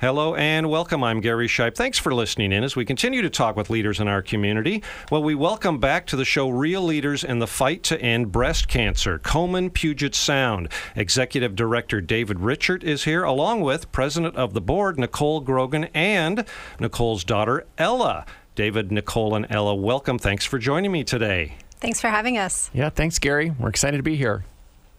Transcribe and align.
Hello 0.00 0.36
and 0.36 0.70
welcome. 0.70 1.02
I'm 1.02 1.20
Gary 1.20 1.48
Shipe. 1.48 1.74
Thanks 1.74 1.98
for 1.98 2.14
listening 2.14 2.52
in 2.52 2.62
as 2.62 2.76
we 2.76 2.84
continue 2.84 3.20
to 3.20 3.28
talk 3.28 3.56
with 3.56 3.68
leaders 3.68 3.98
in 3.98 4.06
our 4.06 4.22
community. 4.22 4.80
Well, 5.10 5.24
we 5.24 5.34
welcome 5.34 5.80
back 5.80 6.06
to 6.06 6.14
the 6.14 6.24
show 6.24 6.48
real 6.48 6.82
leaders 6.82 7.24
in 7.24 7.40
the 7.40 7.48
fight 7.48 7.82
to 7.82 8.00
end 8.00 8.30
breast 8.30 8.68
cancer. 8.68 9.18
Komen 9.18 9.72
Puget 9.74 10.14
Sound. 10.14 10.68
Executive 10.94 11.56
Director 11.56 12.00
David 12.00 12.38
Richard 12.38 12.84
is 12.84 13.02
here, 13.02 13.24
along 13.24 13.62
with 13.62 13.90
President 13.90 14.36
of 14.36 14.54
the 14.54 14.60
Board 14.60 15.00
Nicole 15.00 15.40
Grogan 15.40 15.88
and 15.92 16.44
Nicole's 16.78 17.24
daughter 17.24 17.66
Ella. 17.76 18.24
David, 18.54 18.92
Nicole, 18.92 19.34
and 19.34 19.48
Ella, 19.50 19.74
welcome. 19.74 20.16
Thanks 20.16 20.44
for 20.44 20.60
joining 20.60 20.92
me 20.92 21.02
today. 21.02 21.56
Thanks 21.80 22.00
for 22.00 22.08
having 22.08 22.38
us. 22.38 22.70
Yeah, 22.72 22.90
thanks, 22.90 23.18
Gary. 23.18 23.50
We're 23.50 23.70
excited 23.70 23.96
to 23.96 24.04
be 24.04 24.14
here. 24.14 24.44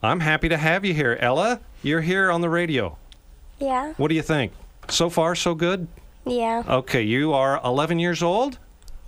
I'm 0.03 0.19
happy 0.19 0.49
to 0.49 0.57
have 0.57 0.83
you 0.83 0.93
here. 0.93 1.17
Ella, 1.21 1.61
you're 1.83 2.01
here 2.01 2.29
on 2.29 2.41
the 2.41 2.49
radio. 2.49 2.97
Yeah. 3.59 3.93
What 3.95 4.09
do 4.09 4.15
you 4.15 4.21
think? 4.21 4.51
So 4.89 5.09
far, 5.09 5.35
so 5.35 5.55
good? 5.55 5.87
Yeah. 6.25 6.63
Okay, 6.67 7.01
you 7.01 7.33
are 7.33 7.61
11 7.63 7.99
years 7.99 8.21
old? 8.21 8.59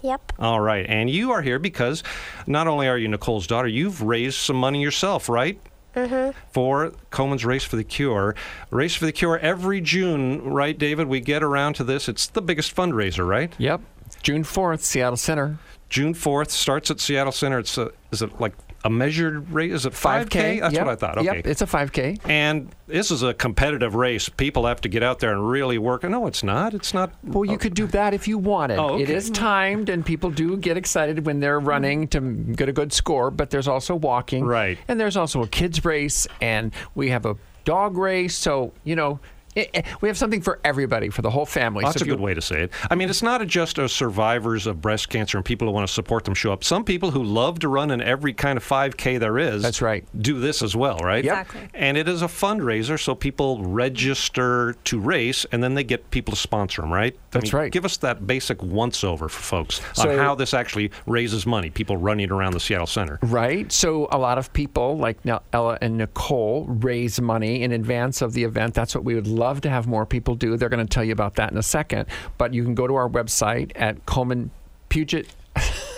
Yep. 0.01 0.33
All 0.39 0.59
right. 0.59 0.85
And 0.87 1.09
you 1.09 1.31
are 1.31 1.41
here 1.41 1.59
because 1.59 2.03
not 2.47 2.67
only 2.67 2.87
are 2.87 2.97
you 2.97 3.07
Nicole's 3.07 3.47
daughter, 3.47 3.67
you've 3.67 4.01
raised 4.01 4.37
some 4.37 4.55
money 4.55 4.81
yourself, 4.81 5.29
right? 5.29 5.59
Mm-hmm. 5.95 6.37
For 6.51 6.93
Komen's 7.09 7.45
Race 7.45 7.63
for 7.63 7.75
the 7.75 7.83
Cure. 7.83 8.35
Race 8.69 8.95
for 8.95 9.05
the 9.05 9.11
Cure 9.11 9.37
every 9.39 9.81
June, 9.81 10.41
right, 10.41 10.77
David? 10.77 11.07
We 11.07 11.19
get 11.19 11.43
around 11.43 11.73
to 11.75 11.83
this. 11.83 12.07
It's 12.07 12.27
the 12.27 12.41
biggest 12.41 12.75
fundraiser, 12.75 13.27
right? 13.27 13.53
Yep. 13.57 13.81
June 14.23 14.43
4th, 14.43 14.79
Seattle 14.79 15.17
Center. 15.17 15.59
June 15.89 16.13
4th 16.13 16.49
starts 16.49 16.89
at 16.89 16.99
Seattle 16.99 17.33
Center. 17.33 17.59
It's 17.59 17.77
a, 17.77 17.91
is 18.11 18.21
it 18.21 18.39
like 18.39 18.53
a 18.83 18.89
measured 18.89 19.51
race? 19.51 19.71
Is 19.71 19.85
it 19.85 19.93
5K? 19.93 20.25
5K. 20.25 20.59
That's 20.61 20.73
yep. 20.73 20.85
what 20.85 20.91
I 20.91 20.95
thought. 20.95 21.17
Okay. 21.19 21.37
Yep, 21.37 21.47
it's 21.47 21.61
a 21.61 21.65
5K. 21.65 22.19
And 22.25 22.73
this 22.87 23.11
is 23.11 23.23
a 23.23 23.33
competitive 23.33 23.95
race. 23.95 24.29
People 24.29 24.65
have 24.65 24.81
to 24.81 24.89
get 24.89 25.03
out 25.03 25.19
there 25.19 25.31
and 25.31 25.47
really 25.49 25.77
work. 25.77 26.03
No, 26.03 26.27
it's 26.27 26.43
not. 26.43 26.73
It's 26.73 26.93
not. 26.93 27.13
Well, 27.23 27.45
you 27.45 27.57
could 27.57 27.73
do 27.73 27.87
that 27.87 28.13
if 28.13 28.27
you 28.27 28.37
wanted. 28.37 28.79
Oh, 28.79 28.95
okay. 28.95 29.13
is 29.13 29.29
timed, 29.29 29.89
and 29.89 30.05
people 30.05 30.29
do 30.29 30.57
get 30.57 30.77
excited 30.77 31.25
when 31.25 31.39
they're 31.39 31.59
running 31.59 32.07
to 32.09 32.19
get 32.21 32.69
a 32.69 32.73
good 32.73 32.91
score, 32.93 33.31
but 33.31 33.49
there's 33.49 33.67
also 33.67 33.95
walking. 33.95 34.45
Right. 34.45 34.77
And 34.87 34.99
there's 34.99 35.17
also 35.17 35.43
a 35.43 35.47
kids' 35.47 35.83
race, 35.85 36.27
and 36.41 36.73
we 36.95 37.09
have 37.09 37.25
a 37.25 37.35
dog 37.63 37.97
race. 37.97 38.35
So, 38.35 38.73
you 38.83 38.95
know, 38.95 39.19
it, 39.55 39.69
it- 39.73 39.85
we 40.01 40.07
have 40.07 40.17
something 40.17 40.41
for 40.41 40.59
everybody, 40.63 41.09
for 41.09 41.21
the 41.21 41.29
whole 41.29 41.45
family. 41.45 41.83
That's 41.83 41.97
so 41.99 42.03
a 42.03 42.03
if 42.03 42.07
you- 42.07 42.13
good 42.13 42.21
way 42.21 42.33
to 42.33 42.41
say 42.41 42.63
it. 42.63 42.71
I 42.89 42.95
mean, 42.95 43.09
it's 43.09 43.21
not 43.23 43.45
just 43.47 43.77
a 43.77 43.87
survivors 43.89 44.67
of 44.67 44.81
breast 44.81 45.09
cancer 45.09 45.37
and 45.37 45.45
people 45.45 45.67
who 45.67 45.73
want 45.73 45.87
to 45.87 45.93
support 45.93 46.25
them 46.25 46.33
show 46.33 46.51
up. 46.53 46.63
Some 46.63 46.83
people 46.83 47.11
who 47.11 47.23
love 47.23 47.59
to 47.59 47.67
run 47.67 47.91
in 47.91 48.01
every 48.01 48.33
kind 48.33 48.57
of 48.57 48.63
5K 48.63 49.19
there 49.19 49.37
is. 49.37 49.61
That's 49.61 49.81
right. 49.81 50.05
Do 50.21 50.39
this 50.39 50.61
as 50.61 50.75
well, 50.75 50.97
right? 50.99 51.23
Yep. 51.23 51.31
Exactly. 51.47 51.69
And 51.73 51.97
it 51.97 52.07
is 52.07 52.21
a 52.21 52.27
fundraiser, 52.27 52.99
so 53.01 53.15
people 53.15 53.63
register 54.05 54.75
to 54.85 54.99
race, 54.99 55.45
and 55.51 55.63
then 55.63 55.73
they 55.73 55.83
get 55.83 56.09
people 56.11 56.33
to 56.33 56.39
sponsor 56.39 56.81
them, 56.81 56.91
right? 56.91 57.13
I 57.13 57.17
That's 57.31 57.53
mean, 57.53 57.61
right. 57.61 57.71
Give 57.71 57.85
us 57.85 57.97
that 57.97 58.25
basic 58.27 58.61
once 58.63 59.03
over 59.03 59.29
for 59.29 59.41
folks 59.41 59.81
So- 59.93 60.09
on 60.11 60.17
how 60.17 60.35
this 60.35 60.53
actually 60.53 60.91
raises 61.05 61.45
money. 61.45 61.69
People 61.69 61.97
running 61.97 62.31
around 62.31 62.53
the 62.53 62.59
Seattle 62.59 62.87
Center. 62.87 63.19
Right. 63.21 63.71
So 63.71 64.07
a 64.11 64.17
lot 64.17 64.37
of 64.37 64.51
people 64.53 64.97
like 64.97 65.17
Ella 65.53 65.77
and 65.81 65.97
Nicole 65.97 66.65
raise 66.67 67.19
money 67.21 67.63
in 67.63 67.71
advance 67.71 68.21
of 68.21 68.33
the 68.33 68.43
event. 68.43 68.73
That's 68.73 68.95
what 68.95 69.03
we 69.03 69.15
would 69.15 69.27
love 69.41 69.61
to 69.61 69.69
have 69.69 69.87
more 69.87 70.05
people 70.05 70.35
do. 70.35 70.55
They're 70.55 70.69
going 70.69 70.85
to 70.85 70.93
tell 70.93 71.03
you 71.03 71.13
about 71.13 71.35
that 71.35 71.51
in 71.51 71.57
a 71.57 71.63
second. 71.63 72.05
But 72.37 72.53
you 72.53 72.63
can 72.63 72.75
go 72.75 72.85
to 72.87 72.95
our 72.95 73.09
website 73.09 73.71
at 73.75 74.05
Komen 74.05 74.51
Puget. 74.89 75.27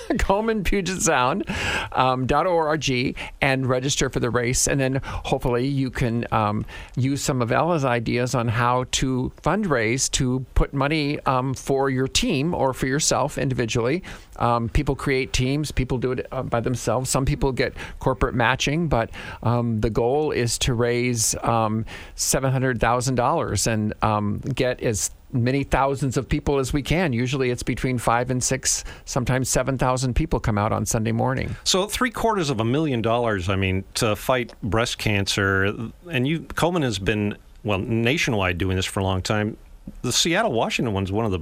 Komen 0.13 0.63
Puget 0.63 1.01
Sound 1.01 1.43
um, 1.91 2.27
.org 2.31 3.17
and 3.41 3.65
register 3.65 4.09
for 4.09 4.19
the 4.19 4.29
race, 4.29 4.67
and 4.67 4.79
then 4.79 4.99
hopefully 5.03 5.67
you 5.67 5.89
can 5.89 6.25
um, 6.31 6.65
use 6.95 7.21
some 7.21 7.41
of 7.41 7.51
Ella's 7.51 7.85
ideas 7.85 8.35
on 8.35 8.47
how 8.47 8.85
to 8.91 9.31
fundraise 9.41 10.09
to 10.11 10.45
put 10.55 10.73
money 10.73 11.19
um, 11.21 11.53
for 11.53 11.89
your 11.89 12.07
team 12.07 12.53
or 12.53 12.73
for 12.73 12.87
yourself 12.87 13.37
individually. 13.37 14.03
Um, 14.37 14.69
people 14.69 14.95
create 14.95 15.31
teams, 15.33 15.71
people 15.71 15.97
do 15.97 16.13
it 16.13 16.27
uh, 16.31 16.43
by 16.43 16.59
themselves. 16.59 17.09
Some 17.09 17.25
people 17.25 17.51
get 17.51 17.73
corporate 17.99 18.35
matching, 18.35 18.87
but 18.87 19.09
um, 19.43 19.79
the 19.81 19.89
goal 19.89 20.31
is 20.31 20.57
to 20.59 20.73
raise 20.73 21.35
um, 21.43 21.85
seven 22.15 22.51
hundred 22.51 22.79
thousand 22.79 23.15
dollars 23.15 23.67
and 23.67 23.93
um, 24.01 24.39
get 24.39 24.81
as 24.81 25.11
many 25.33 25.63
thousands 25.63 26.17
of 26.17 26.27
people 26.29 26.59
as 26.59 26.73
we 26.73 26.81
can. 26.81 27.13
Usually 27.13 27.49
it's 27.49 27.63
between 27.63 27.97
five 27.97 28.29
and 28.29 28.43
six, 28.43 28.83
sometimes 29.05 29.49
7,000 29.49 30.13
people 30.13 30.39
come 30.39 30.57
out 30.57 30.71
on 30.71 30.85
Sunday 30.85 31.11
morning. 31.11 31.55
So 31.63 31.87
three 31.87 32.11
quarters 32.11 32.49
of 32.49 32.59
a 32.59 32.65
million 32.65 33.01
dollars, 33.01 33.49
I 33.49 33.55
mean, 33.55 33.83
to 33.95 34.15
fight 34.15 34.53
breast 34.61 34.97
cancer, 34.97 35.75
and 36.09 36.27
you 36.27 36.41
Komen 36.41 36.83
has 36.83 36.99
been 36.99 37.37
well 37.63 37.79
nationwide 37.79 38.57
doing 38.57 38.75
this 38.75 38.85
for 38.85 38.99
a 38.99 39.03
long 39.03 39.21
time. 39.21 39.57
The 40.01 40.11
Seattle, 40.11 40.51
Washington 40.51 40.93
one's 40.93 41.11
one 41.11 41.25
of 41.25 41.31
the 41.31 41.41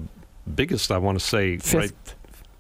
biggest, 0.56 0.92
I 0.92 0.98
want 0.98 1.20
to 1.20 1.26
say, 1.26 1.58
Fifth, 1.58 1.74
right? 1.76 1.92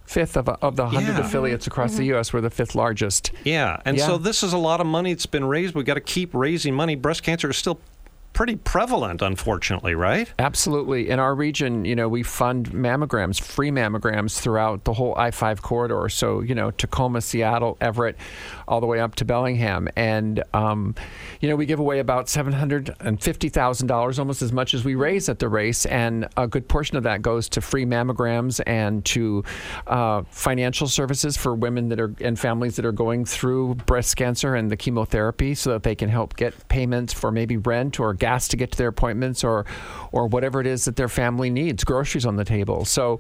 fifth 0.05 0.35
of, 0.37 0.49
of 0.49 0.75
the 0.75 0.83
100 0.83 1.13
Yeah. 1.13 1.19
affiliates 1.25 1.67
across 1.67 1.91
the 1.93 1.99
mm-hmm. 2.03 2.15
U.S., 2.15 2.33
we're 2.33 2.41
the 2.41 2.49
fifth 2.49 2.75
largest. 2.75 3.31
Yeah, 3.43 3.79
and 3.85 3.97
Yeah. 3.97 4.05
so 4.07 4.17
this 4.17 4.43
is 4.43 4.53
a 4.53 4.57
lot 4.57 4.81
of 4.81 4.87
money 4.87 5.13
that's 5.13 5.25
been 5.25 5.45
raised. 5.45 5.73
We've 5.73 5.85
got 5.85 5.93
to 5.95 6.01
keep 6.01 6.33
raising 6.33 6.75
money. 6.75 6.95
Breast 6.95 7.23
cancer 7.23 7.49
is 7.49 7.57
still 7.57 7.79
pretty 8.33 8.55
prevalent, 8.55 9.21
unfortunately, 9.21 9.95
right? 9.95 10.31
Absolutely. 10.39 11.09
In 11.09 11.19
our 11.19 11.35
region, 11.35 11.85
you 11.85 11.95
know, 11.95 12.07
we 12.07 12.23
fund 12.23 12.71
mammograms, 12.71 13.41
free 13.41 13.71
mammograms 13.71 14.39
throughout 14.39 14.83
the 14.85 14.93
whole 14.93 15.15
I 15.15 15.31
5 15.31 15.61
corridor. 15.61 16.07
So, 16.09 16.41
you 16.41 16.55
know, 16.55 16.71
Tacoma, 16.71 17.21
Seattle, 17.21 17.77
Everett, 17.81 18.15
all 18.71 18.79
the 18.79 18.87
way 18.87 19.01
up 19.01 19.15
to 19.15 19.25
Bellingham. 19.25 19.89
And, 19.97 20.41
um, 20.53 20.95
you 21.41 21.49
know, 21.49 21.57
we 21.57 21.65
give 21.65 21.79
away 21.79 21.99
about 21.99 22.27
$750,000, 22.27 24.19
almost 24.19 24.41
as 24.41 24.53
much 24.53 24.73
as 24.73 24.85
we 24.85 24.95
raise 24.95 25.27
at 25.27 25.39
the 25.39 25.49
race. 25.49 25.85
And 25.85 26.29
a 26.37 26.47
good 26.47 26.69
portion 26.69 26.95
of 26.95 27.03
that 27.03 27.21
goes 27.21 27.49
to 27.49 27.59
free 27.59 27.85
mammograms 27.85 28.61
and 28.65 29.03
to 29.05 29.43
uh, 29.87 30.23
financial 30.29 30.87
services 30.87 31.35
for 31.35 31.53
women 31.53 31.89
that 31.89 31.99
are 31.99 32.15
and 32.21 32.39
families 32.39 32.77
that 32.77 32.85
are 32.85 32.93
going 32.93 33.25
through 33.25 33.75
breast 33.75 34.15
cancer 34.15 34.55
and 34.55 34.71
the 34.71 34.77
chemotherapy 34.77 35.53
so 35.53 35.71
that 35.71 35.83
they 35.83 35.95
can 35.95 36.07
help 36.07 36.37
get 36.37 36.67
payments 36.69 37.11
for 37.11 37.29
maybe 37.29 37.57
rent 37.57 37.99
or 37.99 38.13
gas 38.13 38.47
to 38.47 38.55
get 38.55 38.71
to 38.71 38.77
their 38.77 38.87
appointments 38.87 39.43
or 39.43 39.65
or 40.11 40.27
whatever 40.27 40.59
it 40.61 40.67
is 40.67 40.85
that 40.85 40.95
their 40.95 41.07
family 41.09 41.49
needs, 41.49 41.83
groceries 41.83 42.25
on 42.25 42.35
the 42.35 42.45
table. 42.45 42.85
So, 42.85 43.19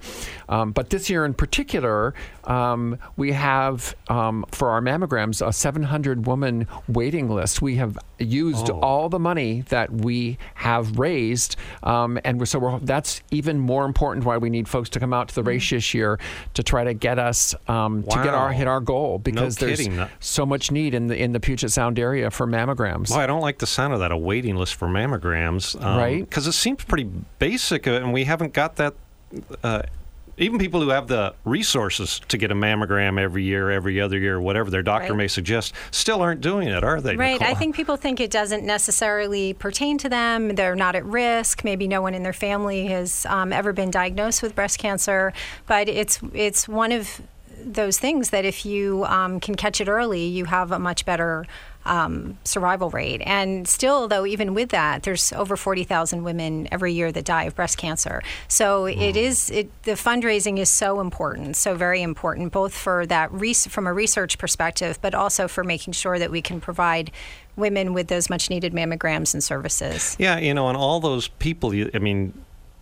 um, 0.49 0.71
but 0.71 0.89
this 0.89 1.09
year 1.09 1.25
in 1.25 1.33
particular, 1.33 2.13
um, 2.45 2.97
we 3.17 3.31
have 3.31 3.95
um, 4.09 4.45
for 4.51 4.69
our 4.69 4.81
mammograms 4.81 5.45
a 5.45 5.53
700 5.53 6.25
woman 6.25 6.67
waiting 6.87 7.29
list. 7.29 7.61
We 7.61 7.75
have 7.75 7.97
used 8.19 8.69
Oh. 8.69 8.79
all 8.79 9.09
the 9.09 9.19
money 9.19 9.61
that 9.69 9.91
we 9.91 10.37
have 10.55 10.99
raised, 10.99 11.55
um, 11.83 12.19
and 12.23 12.39
we're, 12.39 12.45
so 12.45 12.59
we're, 12.59 12.79
that's 12.79 13.21
even 13.31 13.59
more 13.59 13.85
important. 13.85 14.25
Why 14.25 14.37
we 14.37 14.49
need 14.49 14.67
folks 14.67 14.89
to 14.89 14.99
come 14.99 15.13
out 15.13 15.29
to 15.29 15.35
the 15.35 15.43
race 15.43 15.69
this 15.69 15.93
year 15.93 16.19
to 16.53 16.63
try 16.63 16.83
to 16.83 16.93
get 16.93 17.17
us 17.19 17.55
um, 17.67 18.03
to 18.03 18.17
get 18.23 18.33
our 18.33 18.51
hit 18.51 18.67
our 18.67 18.79
goal 18.79 19.19
because 19.19 19.57
there's 19.57 19.79
kidding. 19.81 20.05
so 20.19 20.45
much 20.45 20.71
need 20.71 20.93
in 20.93 21.07
the 21.07 21.17
in 21.21 21.31
the 21.31 21.39
Puget 21.39 21.71
Sound 21.71 21.97
area 21.99 22.29
for 22.31 22.45
mammograms. 22.47 23.09
Well, 23.09 23.19
I 23.19 23.27
don't 23.27 23.41
like 23.41 23.59
the 23.59 23.67
sound 23.67 23.93
of 23.93 23.99
that, 23.99 24.11
a 24.11 24.17
waiting 24.17 24.55
list 24.55 24.75
for 24.75 24.87
mammograms. 24.87 25.79
Right. 25.81 26.19
Because 26.21 26.47
it 26.47 26.53
seems 26.53 26.80
pretty 26.87 27.09
basic, 27.39 27.87
uh, 27.87 27.91
and 27.91 28.13
we 28.13 28.23
haven't 28.25 28.53
got 28.53 28.75
that. 28.77 28.93
Uh, 29.63 29.83
even 30.37 30.57
people 30.59 30.81
who 30.81 30.89
have 30.89 31.07
the 31.07 31.33
resources 31.45 32.19
to 32.27 32.37
get 32.37 32.51
a 32.51 32.55
mammogram 32.55 33.19
every 33.19 33.43
year, 33.43 33.69
every 33.69 34.01
other 34.01 34.17
year, 34.17 34.41
whatever 34.41 34.69
their 34.69 34.81
doctor 34.81 35.09
Right. 35.13 35.17
may 35.17 35.27
suggest, 35.27 35.73
still 35.91 36.21
aren't 36.21 36.41
doing 36.41 36.67
it, 36.67 36.83
are 36.83 36.99
they? 36.99 37.15
Right. 37.15 37.41
I 37.41 37.53
think 37.53 37.75
people 37.75 37.95
think 37.95 38.19
it 38.19 38.31
doesn't 38.31 38.65
necessarily 38.65 39.53
pertain 39.53 39.97
to 39.99 40.09
them. 40.09 40.55
They're 40.55 40.75
not 40.75 40.95
at 40.95 41.05
risk. 41.05 41.63
Maybe 41.63 41.87
no 41.87 42.01
one 42.01 42.13
in 42.13 42.23
their 42.23 42.33
family 42.33 42.87
has 42.87 43.25
um, 43.27 43.53
ever 43.53 43.71
been 43.71 43.91
diagnosed 43.91 44.41
with 44.41 44.55
breast 44.55 44.79
cancer, 44.79 45.31
but 45.67 45.87
it's 45.87 46.19
it's 46.33 46.67
one 46.67 46.91
of 46.91 47.21
those 47.63 47.99
things 47.99 48.31
that 48.31 48.43
if 48.43 48.65
you 48.65 49.05
um, 49.05 49.39
can 49.39 49.53
catch 49.55 49.79
it 49.79 49.87
early, 49.87 50.25
you 50.25 50.45
have 50.45 50.71
a 50.71 50.79
much 50.79 51.05
better 51.05 51.45
um, 51.85 52.37
survival 52.43 52.89
rate. 52.89 53.21
And 53.25 53.67
still, 53.67 54.07
though, 54.07 54.25
even 54.25 54.53
with 54.53 54.69
that, 54.69 55.03
there's 55.03 55.31
over 55.33 55.57
40,000 55.57 56.23
women 56.23 56.67
every 56.71 56.93
year 56.93 57.11
that 57.11 57.25
die 57.25 57.43
of 57.43 57.55
breast 57.55 57.77
cancer. 57.77 58.21
So 58.47 58.85
it 58.85 59.15
is 59.17 59.49
it, 59.49 59.69
the 59.83 59.91
fundraising 59.93 60.57
is 60.59 60.69
so 60.69 60.99
important, 60.99 61.55
so 61.57 61.75
very 61.75 62.01
important, 62.01 62.51
both 62.51 62.73
for 62.73 63.05
that 63.07 63.31
res- 63.31 63.67
from 63.67 63.87
a 63.87 63.93
research 63.93 64.37
perspective, 64.37 64.99
but 65.01 65.15
also 65.15 65.47
for 65.47 65.63
making 65.63 65.93
sure 65.93 66.19
that 66.19 66.31
we 66.31 66.41
can 66.41 66.61
provide 66.61 67.11
women 67.55 67.93
with 67.93 68.07
those 68.07 68.29
much 68.29 68.49
needed 68.49 68.73
mammograms 68.73 69.33
and 69.33 69.43
services. 69.43 70.15
Yeah, 70.19 70.37
you 70.39 70.53
know, 70.53 70.67
and 70.69 70.77
all 70.77 70.99
those 70.99 71.27
people, 71.27 71.73
you- 71.73 71.89
I 71.93 71.99
mean, 71.99 72.33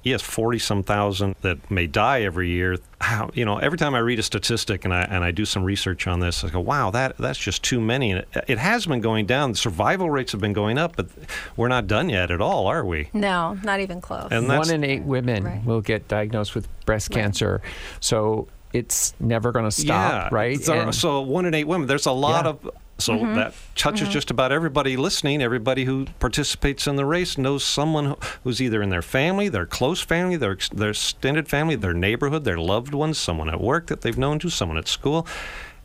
yes, 0.04 0.22
40 0.22 0.60
some 0.60 0.84
thousand 0.84 1.36
that 1.42 1.70
may 1.70 1.88
die 1.88 2.22
every 2.22 2.50
year. 2.50 2.78
How, 3.02 3.30
you 3.34 3.46
know, 3.46 3.58
every 3.58 3.78
time 3.78 3.96
I 3.96 4.00
read 4.00 4.20
a 4.20 4.24
statistic 4.24 4.84
and 4.86 4.94
I, 4.94 5.02
and 5.04 5.24
I 5.24 5.32
do 5.32 5.46
some 5.46 5.64
research 5.64 6.08
on 6.08 6.20
this, 6.20 6.44
I 6.44 6.50
go, 6.50 6.60
wow, 6.60 6.90
that 6.92 7.18
that's 7.18 7.40
just 7.40 7.64
too 7.64 7.80
many. 7.80 8.12
And 8.12 8.20
it, 8.34 8.46
it 8.48 8.58
has 8.58 8.86
been 8.86 9.02
going 9.02 9.26
down. 9.26 9.52
The 9.52 9.58
survival 9.58 10.10
rates 10.10 10.32
have 10.34 10.42
been 10.42 10.54
going 10.54 10.78
up, 10.78 10.96
but 10.96 11.08
we're 11.56 11.68
not 11.70 11.88
done 11.88 12.10
yet 12.10 12.32
at 12.32 12.42
all, 12.42 12.68
are 12.68 12.84
we? 12.86 13.10
No, 13.14 13.58
not 13.64 13.80
even 13.80 14.02
close. 14.02 14.28
And 14.32 14.48
One 14.48 14.70
in 14.70 14.84
eight 14.84 15.04
women 15.04 15.44
Right. 15.44 15.64
will 15.66 15.82
get 15.82 16.08
diagnosed 16.08 16.56
with 16.56 16.68
breast 16.86 17.12
cancer. 17.12 17.62
So 18.00 18.48
it's 18.74 19.14
never 19.20 19.52
going 19.52 19.70
to 19.70 19.82
yeah, 19.86 20.20
stop, 20.20 20.32
right? 20.32 20.60
So, 20.62 20.74
uh, 20.78 20.82
And- 20.84 20.96
so 20.96 21.22
one 21.22 21.46
in 21.46 21.54
eight 21.54 21.68
women. 21.68 21.88
There's 21.88 22.06
a 22.06 22.12
lot 22.12 22.46
Yeah. 22.46 22.50
of 22.52 22.70
So 23.00 23.14
mm-hmm. 23.14 23.36
that 23.36 23.54
touches 23.76 24.04
mm-hmm. 24.04 24.12
just 24.12 24.30
about 24.30 24.52
everybody 24.52 24.98
listening. 24.98 25.42
Everybody 25.42 25.86
who 25.86 26.06
participates 26.20 26.86
in 26.86 26.98
the 26.98 27.06
race 27.06 27.38
knows 27.38 27.64
someone 27.64 28.16
who's 28.44 28.62
either 28.62 28.82
in 28.82 28.90
their 28.90 29.02
family, 29.02 29.50
their 29.50 29.66
close 29.66 30.02
family, 30.02 30.36
their 30.36 30.58
their 30.74 30.92
extended 30.92 31.48
family, 31.48 31.76
their 31.76 31.94
neighborhood, 31.94 32.44
their 32.44 32.60
loved 32.60 32.94
ones, 32.94 33.18
someone 33.18 33.50
at 33.50 33.62
work 33.62 33.88
that 33.88 34.02
they've 34.02 34.18
known 34.18 34.38
to, 34.40 34.50
someone 34.50 34.78
at 34.78 34.88
school. 34.88 35.26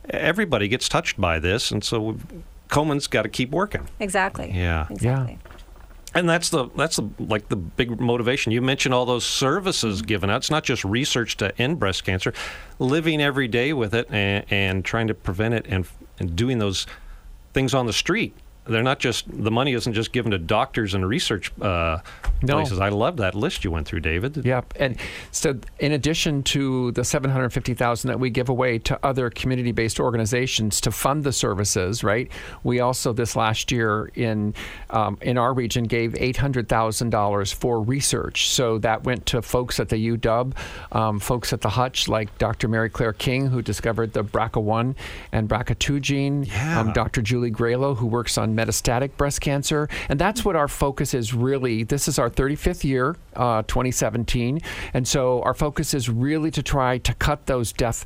Everybody 0.09 0.67
gets 0.67 0.87
touched 0.87 1.19
by 1.19 1.39
this, 1.39 1.71
and 1.71 1.83
so 1.83 2.17
Komen's 2.67 3.07
got 3.07 3.23
to 3.23 3.29
keep 3.29 3.51
working. 3.51 3.87
Exactly. 3.99 4.51
Yeah. 4.53 4.87
Exactly. 4.89 5.39
And 6.13 6.29
that's 6.29 6.49
the 6.49 6.69
that's 6.77 6.95
the 6.95 7.09
like 7.19 7.49
the 7.49 7.57
big 7.57 7.99
motivation. 7.99 8.53
You 8.53 8.61
mentioned 8.61 8.93
all 8.93 9.05
those 9.05 9.25
services 9.25 9.99
mm-hmm. 9.99 10.07
given 10.07 10.29
out. 10.29 10.37
It's 10.37 10.51
not 10.51 10.63
just 10.63 10.85
research 10.85 11.35
to 11.37 11.57
end 11.61 11.77
breast 11.77 12.05
cancer, 12.05 12.33
living 12.79 13.21
every 13.21 13.49
day 13.49 13.73
with 13.73 13.93
it 13.93 14.09
and, 14.09 14.45
and 14.49 14.85
trying 14.85 15.07
to 15.07 15.13
prevent 15.13 15.53
it 15.55 15.65
and 15.67 15.85
and 16.17 16.35
doing 16.35 16.59
those 16.59 16.87
things 17.55 17.73
on 17.73 17.87
the 17.87 17.93
street. 17.93 18.35
They're 18.67 18.83
not 18.83 18.99
just 18.99 19.25
the 19.29 19.51
money 19.51 19.73
isn't 19.73 19.93
just 19.93 20.11
given 20.11 20.31
to 20.31 20.37
doctors 20.37 20.93
and 20.93 21.07
research 21.07 21.51
uh, 21.61 21.99
No. 22.41 22.55
places. 22.55 22.79
I 22.79 22.89
love 22.89 23.17
that 23.17 23.35
list 23.35 23.63
you 23.63 23.71
went 23.71 23.87
through, 23.87 23.99
David. 24.01 24.43
Yep. 24.45 24.73
And 24.79 24.97
so, 25.31 25.55
in 25.79 25.91
addition 25.91 26.43
to 26.43 26.91
the 26.93 27.03
750,000 27.03 28.07
that 28.07 28.19
we 28.19 28.29
give 28.29 28.49
away 28.49 28.79
to 28.79 28.99
other 29.03 29.29
community-based 29.29 29.99
organizations 29.99 30.81
to 30.81 30.91
fund 30.91 31.23
the 31.23 31.31
services, 31.31 32.03
right? 32.03 32.31
We 32.63 32.79
also 32.79 33.13
this 33.13 33.35
last 33.35 33.71
year 33.71 34.11
in 34.15 34.53
um, 34.89 35.17
in 35.21 35.37
our 35.37 35.53
region 35.53 35.83
gave 35.85 36.13
$800,000 36.13 37.53
for 37.53 37.81
research. 37.81 38.49
So 38.49 38.77
that 38.79 39.03
went 39.03 39.25
to 39.27 39.41
folks 39.41 39.79
at 39.79 39.89
the 39.89 39.97
UW, 40.17 40.53
um, 40.91 41.19
folks 41.19 41.53
at 41.53 41.61
the 41.61 41.69
Hutch, 41.69 42.07
like 42.07 42.35
Dr. 42.37 42.67
Mary 42.67 42.89
Claire 42.89 43.13
King, 43.13 43.47
who 43.47 43.61
discovered 43.61 44.13
the 44.13 44.23
BRCA1 44.23 44.95
and 45.31 45.47
BRCA2 45.49 46.01
gene. 46.01 46.43
Yeah. 46.43 46.79
Um, 46.79 46.93
Dr. 46.93 47.21
Julie 47.21 47.51
Gralow, 47.51 47.95
who 47.95 48.07
works 48.07 48.37
on 48.37 48.54
metastatic 48.55 49.17
breast 49.17 49.41
cancer. 49.41 49.89
And 50.09 50.19
that's 50.19 50.45
what 50.45 50.55
our 50.55 50.67
focus 50.67 51.13
is 51.13 51.33
really. 51.33 51.83
This 51.83 52.07
is 52.07 52.19
our 52.19 52.29
35th 52.29 52.83
year, 52.83 53.15
uh, 53.35 53.63
2017. 53.63 54.59
And 54.93 55.07
so 55.07 55.41
our 55.43 55.53
focus 55.53 55.93
is 55.93 56.09
really 56.09 56.51
to 56.51 56.63
try 56.63 56.97
to 56.99 57.13
cut 57.15 57.45
those 57.45 57.73
deaths 57.73 58.05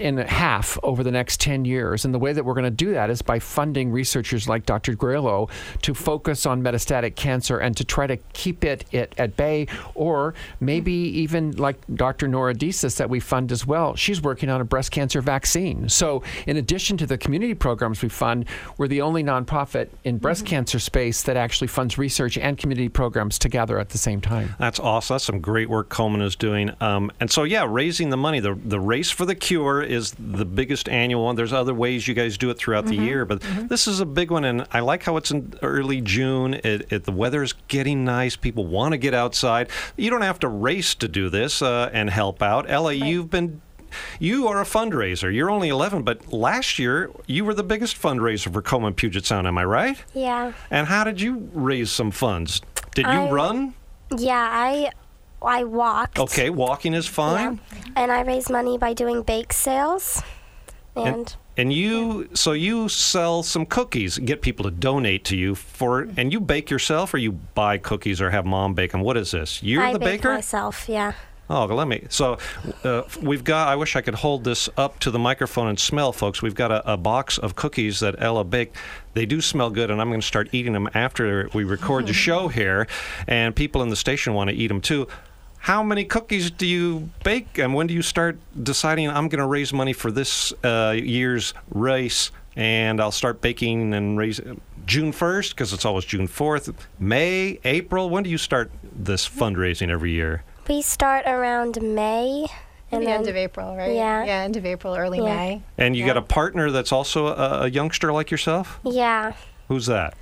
in 0.00 0.18
half 0.18 0.78
over 0.82 1.02
the 1.02 1.10
next 1.10 1.40
10 1.40 1.64
years. 1.64 2.04
And 2.04 2.12
the 2.12 2.18
way 2.18 2.32
that 2.32 2.44
we're 2.44 2.54
going 2.54 2.64
to 2.64 2.70
do 2.70 2.92
that 2.92 3.10
is 3.10 3.22
by 3.22 3.38
funding 3.38 3.90
researchers 3.90 4.48
like 4.48 4.66
Dr. 4.66 4.94
Gralow 4.94 5.50
to 5.82 5.94
focus 5.94 6.46
on 6.46 6.62
metastatic 6.62 7.16
cancer 7.16 7.58
and 7.58 7.76
to 7.76 7.84
try 7.84 8.06
to 8.06 8.16
keep 8.32 8.64
it, 8.64 8.84
it 8.92 9.14
at 9.18 9.36
bay, 9.36 9.66
or 9.94 10.34
maybe 10.60 10.92
even 10.92 11.52
like 11.52 11.78
Dr. 11.94 12.28
Nora 12.28 12.54
Disis 12.54 12.96
that 12.96 13.08
we 13.08 13.20
fund 13.20 13.52
as 13.52 13.66
well. 13.66 13.94
She's 13.96 14.20
working 14.20 14.50
on 14.50 14.60
a 14.60 14.64
breast 14.64 14.90
cancer 14.90 15.20
vaccine. 15.20 15.88
So, 15.88 16.22
in 16.46 16.56
addition 16.56 16.96
to 16.98 17.06
the 17.06 17.18
community 17.18 17.54
programs 17.54 18.02
we 18.02 18.08
fund, 18.08 18.46
we're 18.76 18.88
the 18.88 19.00
only 19.00 19.22
nonprofit 19.22 19.77
in 20.04 20.18
breast 20.18 20.46
cancer 20.46 20.78
space 20.78 21.22
that 21.22 21.36
actually 21.36 21.68
funds 21.68 21.98
research 21.98 22.36
and 22.38 22.58
community 22.58 22.88
programs 22.88 23.38
together 23.38 23.78
at 23.78 23.90
the 23.90 23.98
same 23.98 24.20
time. 24.20 24.54
That's 24.58 24.80
awesome. 24.80 25.14
That's 25.14 25.24
some 25.24 25.40
great 25.40 25.68
work 25.68 25.88
Komen 25.88 26.22
is 26.22 26.36
doing. 26.36 26.70
Um, 26.80 27.10
and 27.20 27.30
so, 27.30 27.44
yeah, 27.44 27.66
raising 27.68 28.10
the 28.10 28.16
money. 28.16 28.40
The, 28.40 28.54
the 28.54 28.80
Race 28.80 29.10
for 29.10 29.24
the 29.24 29.34
Cure 29.34 29.82
is 29.82 30.14
the 30.18 30.44
biggest 30.44 30.88
annual 30.88 31.24
one. 31.24 31.36
There's 31.36 31.52
other 31.52 31.74
ways 31.74 32.06
you 32.08 32.14
guys 32.14 32.38
do 32.38 32.50
it 32.50 32.58
throughout 32.58 32.86
the 32.86 32.96
year, 32.96 33.24
but 33.24 33.42
this 33.68 33.86
is 33.86 34.00
a 34.00 34.06
big 34.06 34.30
one. 34.30 34.44
And 34.44 34.66
I 34.72 34.80
like 34.80 35.02
how 35.02 35.16
it's 35.16 35.30
in 35.30 35.54
early 35.62 36.00
June. 36.00 36.54
It, 36.54 36.92
it, 36.92 37.04
the 37.04 37.12
weather's 37.12 37.54
getting 37.68 38.04
nice. 38.04 38.36
People 38.36 38.66
want 38.66 38.92
to 38.92 38.98
get 38.98 39.14
outside. 39.14 39.68
You 39.96 40.10
don't 40.10 40.22
have 40.22 40.38
to 40.40 40.48
race 40.48 40.94
to 40.96 41.08
do 41.08 41.28
this 41.28 41.62
uh, 41.62 41.90
and 41.92 42.10
help 42.10 42.42
out. 42.42 42.68
Ella, 42.68 42.92
you've 42.92 43.30
been. 43.30 43.60
You 44.18 44.48
are 44.48 44.60
a 44.60 44.64
fundraiser. 44.64 45.32
You're 45.34 45.50
only 45.50 45.68
11, 45.68 46.02
but 46.02 46.32
last 46.32 46.78
year 46.78 47.10
you 47.26 47.44
were 47.44 47.54
the 47.54 47.62
biggest 47.62 48.00
fundraiser 48.00 48.52
for 48.52 48.62
Komen 48.62 48.94
Puget 48.96 49.24
Sound. 49.26 49.46
Am 49.46 49.58
I 49.58 49.64
right? 49.64 50.02
Yeah. 50.14 50.52
And 50.70 50.86
how 50.86 51.04
did 51.04 51.20
you 51.20 51.48
raise 51.52 51.90
some 51.90 52.10
funds? 52.10 52.60
Did 52.94 53.06
you 53.06 53.12
I- 53.12 53.30
run? 53.30 53.74
Yeah, 54.16 54.48
I 54.50 54.90
I 55.40 55.64
walked. 55.64 56.18
Okay, 56.18 56.50
walking 56.50 56.94
is 56.94 57.06
Yeah. 57.06 57.12
fine. 57.12 57.60
And 57.94 58.10
I 58.10 58.22
raised 58.22 58.50
money 58.50 58.76
by 58.78 58.92
doing 58.94 59.22
bake 59.22 59.52
sales. 59.52 60.22
And, 60.96 61.36
And 61.56 61.72
you, 61.72 62.28
so 62.34 62.50
you 62.52 62.88
sell 62.88 63.44
some 63.44 63.64
cookies, 63.66 64.18
get 64.18 64.42
people 64.42 64.64
to 64.64 64.70
donate 64.72 65.24
to 65.26 65.36
you 65.36 65.54
for, 65.54 66.08
and 66.16 66.32
you 66.32 66.40
bake 66.40 66.70
yourself, 66.70 67.14
or 67.14 67.18
you 67.18 67.32
buy 67.32 67.78
cookies, 67.78 68.20
or 68.20 68.30
have 68.30 68.46
mom 68.46 68.74
bake 68.74 68.90
them. 68.90 69.02
What 69.02 69.16
is 69.16 69.30
this? 69.30 69.62
You're 69.62 69.82
I 69.84 69.92
the 69.92 70.00
baked 70.00 70.22
baker. 70.24 70.34
myself. 70.34 70.88
Yeah. 70.88 71.12
Oh, 71.50 71.64
let 71.64 71.88
me. 71.88 72.04
So, 72.10 72.36
uh, 72.84 73.04
we've 73.22 73.42
got. 73.42 73.68
I 73.68 73.76
wish 73.76 73.96
I 73.96 74.02
could 74.02 74.16
hold 74.16 74.44
this 74.44 74.68
up 74.76 74.98
to 75.00 75.10
the 75.10 75.18
microphone 75.18 75.68
and 75.68 75.80
smell, 75.80 76.12
folks. 76.12 76.42
We've 76.42 76.54
got 76.54 76.70
a, 76.70 76.92
a 76.92 76.96
box 76.98 77.38
of 77.38 77.56
cookies 77.56 78.00
that 78.00 78.16
Ella 78.18 78.44
baked. 78.44 78.76
They 79.14 79.24
do 79.24 79.40
smell 79.40 79.70
good, 79.70 79.90
and 79.90 80.00
I'm 80.00 80.08
going 80.08 80.20
to 80.20 80.26
start 80.26 80.50
eating 80.52 80.74
them 80.74 80.90
after 80.92 81.48
we 81.54 81.64
record 81.64 82.06
the 82.06 82.12
show 82.12 82.48
here. 82.60 82.86
And 83.26 83.56
people 83.56 83.82
in 83.82 83.88
the 83.88 83.96
station 83.96 84.34
want 84.34 84.50
to 84.50 84.56
eat 84.56 84.68
them 84.68 84.82
too. 84.82 85.08
How 85.60 85.82
many 85.82 86.04
cookies 86.04 86.50
do 86.50 86.66
you 86.66 87.08
bake, 87.24 87.58
and 87.58 87.74
when 87.74 87.86
do 87.86 87.94
you 87.94 88.02
start 88.02 88.38
deciding 88.62 89.08
I'm 89.08 89.28
going 89.28 89.40
to 89.40 89.46
raise 89.46 89.72
money 89.72 89.92
for 89.92 90.10
this 90.10 90.52
uh, 90.62 90.94
year's 90.96 91.54
race? 91.70 92.30
And 92.56 93.00
I'll 93.00 93.12
start 93.12 93.40
baking 93.40 93.94
and 93.94 94.18
raise 94.18 94.40
June 94.84 95.12
1st 95.12 95.50
because 95.50 95.72
it's 95.72 95.84
always 95.84 96.04
June 96.04 96.26
4th. 96.26 96.74
May, 96.98 97.60
April. 97.64 98.10
When 98.10 98.24
do 98.24 98.30
you 98.30 98.38
start 98.38 98.70
this 98.82 99.28
fundraising 99.28 99.90
every 99.90 100.12
year? 100.12 100.42
We 100.68 100.82
start 100.82 101.24
around 101.26 101.80
May. 101.80 102.46
And 102.90 103.02
the 103.02 103.06
then, 103.06 103.18
end 103.20 103.28
of 103.28 103.36
April, 103.36 103.76
right? 103.76 103.92
Yeah. 103.94 104.24
Yeah, 104.24 104.42
end 104.42 104.56
of 104.56 104.64
April, 104.64 104.94
early 104.94 105.18
Yeah. 105.18 105.24
May. 105.34 105.62
And 105.76 105.94
you 105.96 106.06
got 106.06 106.16
a 106.16 106.22
partner 106.22 106.70
that's 106.70 106.90
also 106.92 107.26
a, 107.28 107.62
a 107.64 107.68
youngster 107.68 108.12
like 108.12 108.30
yourself? 108.30 108.80
Yeah. 108.84 109.32
Who's 109.68 109.86
that? 109.86 110.14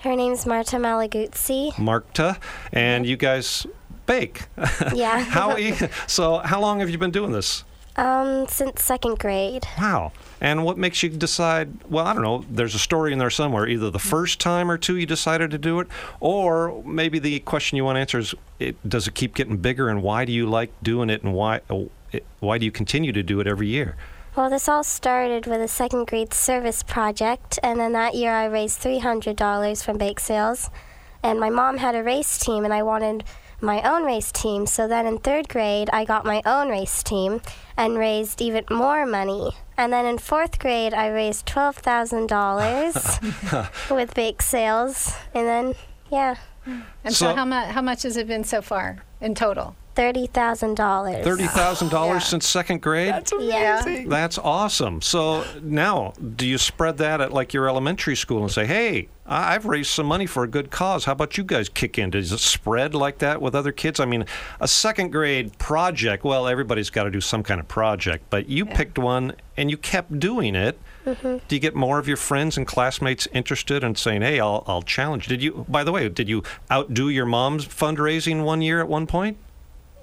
Her 0.00 0.14
name's 0.14 0.46
Marta 0.46 0.76
Malaguzzi. 0.76 1.72
Markta. 1.74 2.38
And 2.72 3.06
you 3.06 3.16
guys 3.16 3.66
bake. 4.06 4.42
Yeah. 4.94 5.18
how 5.18 5.56
e- 5.58 5.74
so 6.06 6.38
how 6.38 6.60
long 6.60 6.78
have 6.80 6.90
you 6.90 6.98
been 6.98 7.10
doing 7.10 7.32
this? 7.32 7.64
Um, 7.96 8.46
since 8.46 8.84
second 8.84 9.18
grade. 9.18 9.66
Wow. 9.78 10.12
And 10.40 10.64
what 10.64 10.76
makes 10.76 11.02
you 11.02 11.08
decide, 11.08 11.70
well, 11.88 12.06
I 12.06 12.12
don't 12.12 12.22
know, 12.22 12.44
there's 12.50 12.74
a 12.74 12.78
story 12.78 13.12
in 13.12 13.18
there 13.18 13.30
somewhere, 13.30 13.66
either 13.66 13.90
the 13.90 13.98
first 13.98 14.38
time 14.38 14.70
or 14.70 14.76
two 14.76 14.96
you 14.96 15.06
decided 15.06 15.50
to 15.52 15.58
do 15.58 15.80
it, 15.80 15.88
or 16.20 16.82
maybe 16.84 17.18
the 17.18 17.40
question 17.40 17.76
you 17.76 17.84
want 17.84 17.96
to 17.96 18.00
answer 18.00 18.18
is, 18.18 18.34
it, 18.58 18.76
does 18.86 19.08
it 19.08 19.14
keep 19.14 19.34
getting 19.34 19.56
bigger 19.56 19.88
and 19.88 20.02
why 20.02 20.26
do 20.26 20.32
you 20.32 20.46
like 20.46 20.70
doing 20.82 21.08
it 21.08 21.22
and 21.22 21.32
why, 21.32 21.60
oh, 21.70 21.90
why 22.40 22.58
do 22.58 22.66
you 22.66 22.70
continue 22.70 23.12
to 23.12 23.22
do 23.22 23.40
it 23.40 23.46
every 23.46 23.68
year? 23.68 23.96
Well, 24.36 24.50
this 24.50 24.68
all 24.68 24.84
started 24.84 25.46
with 25.46 25.62
a 25.62 25.68
second 25.68 26.08
grade 26.08 26.34
service 26.34 26.82
project, 26.82 27.58
and 27.62 27.80
then 27.80 27.92
that 27.92 28.14
year 28.14 28.32
I 28.32 28.44
raised 28.44 28.82
$300 28.82 29.82
from 29.82 29.96
bake 29.96 30.20
sales. 30.20 30.68
And 31.22 31.40
my 31.40 31.48
mom 31.48 31.78
had 31.78 31.94
a 31.94 32.02
race 32.02 32.38
team, 32.38 32.64
and 32.64 32.74
I 32.74 32.82
wanted 32.82 33.24
my 33.60 33.80
own 33.82 34.04
race 34.04 34.30
team. 34.32 34.66
So 34.66 34.86
then 34.88 35.06
in 35.06 35.18
third 35.18 35.48
grade, 35.48 35.88
I 35.92 36.04
got 36.04 36.24
my 36.24 36.42
own 36.46 36.68
race 36.68 37.02
team 37.02 37.40
and 37.76 37.96
raised 37.98 38.40
even 38.42 38.64
more 38.70 39.06
money. 39.06 39.50
And 39.76 39.92
then 39.92 40.06
in 40.06 40.18
fourth 40.18 40.58
grade, 40.58 40.94
I 40.94 41.08
raised 41.08 41.46
$12,000 41.46 43.90
with 43.94 44.14
bake 44.14 44.42
sales. 44.42 45.14
And 45.34 45.46
then, 45.46 45.74
yeah, 46.10 46.36
And 46.66 47.14
so, 47.14 47.30
So- 47.30 47.34
how, 47.34 47.44
mu- 47.44 47.72
how 47.72 47.82
much 47.82 48.02
has 48.02 48.16
it 48.16 48.26
been 48.26 48.44
so 48.44 48.62
far 48.62 48.98
in 49.20 49.34
total? 49.34 49.76
$30,000. 49.96 51.22
$30,000 51.24 51.92
Yeah. 52.14 52.18
since 52.18 52.46
second 52.46 52.82
grade? 52.82 53.14
Yeah. 53.40 54.04
That's 54.06 54.38
awesome. 54.38 55.00
So 55.02 55.44
now, 55.62 56.12
do 56.36 56.46
you 56.46 56.58
spread 56.58 56.98
that 56.98 57.20
at 57.20 57.32
like 57.32 57.52
your 57.52 57.68
elementary 57.68 58.16
school 58.16 58.42
and 58.42 58.50
say, 58.50 58.66
"Hey, 58.66 59.08
I- 59.26 59.54
I've 59.54 59.64
raised 59.66 59.90
some 59.90 60.06
money 60.06 60.26
for 60.26 60.44
a 60.44 60.48
good 60.48 60.70
cause. 60.70 61.04
How 61.06 61.12
about 61.12 61.36
you 61.38 61.44
guys 61.44 61.68
kick 61.68 61.98
in?" 61.98 62.10
Does 62.10 62.30
it 62.32 62.38
spread 62.40 62.94
like 62.94 63.18
that 63.18 63.40
with 63.42 63.54
other 63.54 63.72
kids? 63.72 63.98
I 63.98 64.04
mean, 64.04 64.24
a 64.60 64.68
second 64.68 65.10
grade 65.10 65.58
project. 65.58 66.24
Well, 66.24 66.46
everybody's 66.46 66.90
got 66.90 67.04
to 67.04 67.10
do 67.10 67.20
some 67.20 67.42
kind 67.42 67.58
of 67.60 67.66
project, 67.68 68.24
but 68.30 68.48
you 68.48 68.66
picked 68.66 68.98
one 68.98 69.32
and 69.56 69.70
you 69.70 69.76
kept 69.76 70.18
doing 70.20 70.54
it. 70.54 70.78
Mm-hmm. 71.06 71.36
Do 71.48 71.54
you 71.56 71.60
get 71.60 71.74
more 71.74 71.98
of 71.98 72.08
your 72.08 72.16
friends 72.16 72.56
and 72.56 72.66
classmates 72.66 73.26
interested 73.32 73.82
in 73.84 73.94
saying, 73.94 74.22
"Hey, 74.22 74.40
I'll, 74.40 74.64
I'll 74.66 74.82
challenge"? 74.82 75.26
Did 75.28 75.42
you? 75.42 75.64
By 75.68 75.84
the 75.84 75.92
way, 75.92 76.08
did 76.08 76.28
you 76.28 76.42
outdo 76.70 77.08
your 77.08 77.26
mom's 77.26 77.64
fundraising 77.66 78.42
one 78.44 78.60
year 78.60 78.80
at 78.80 78.88
one 78.88 79.06
point? 79.06 79.36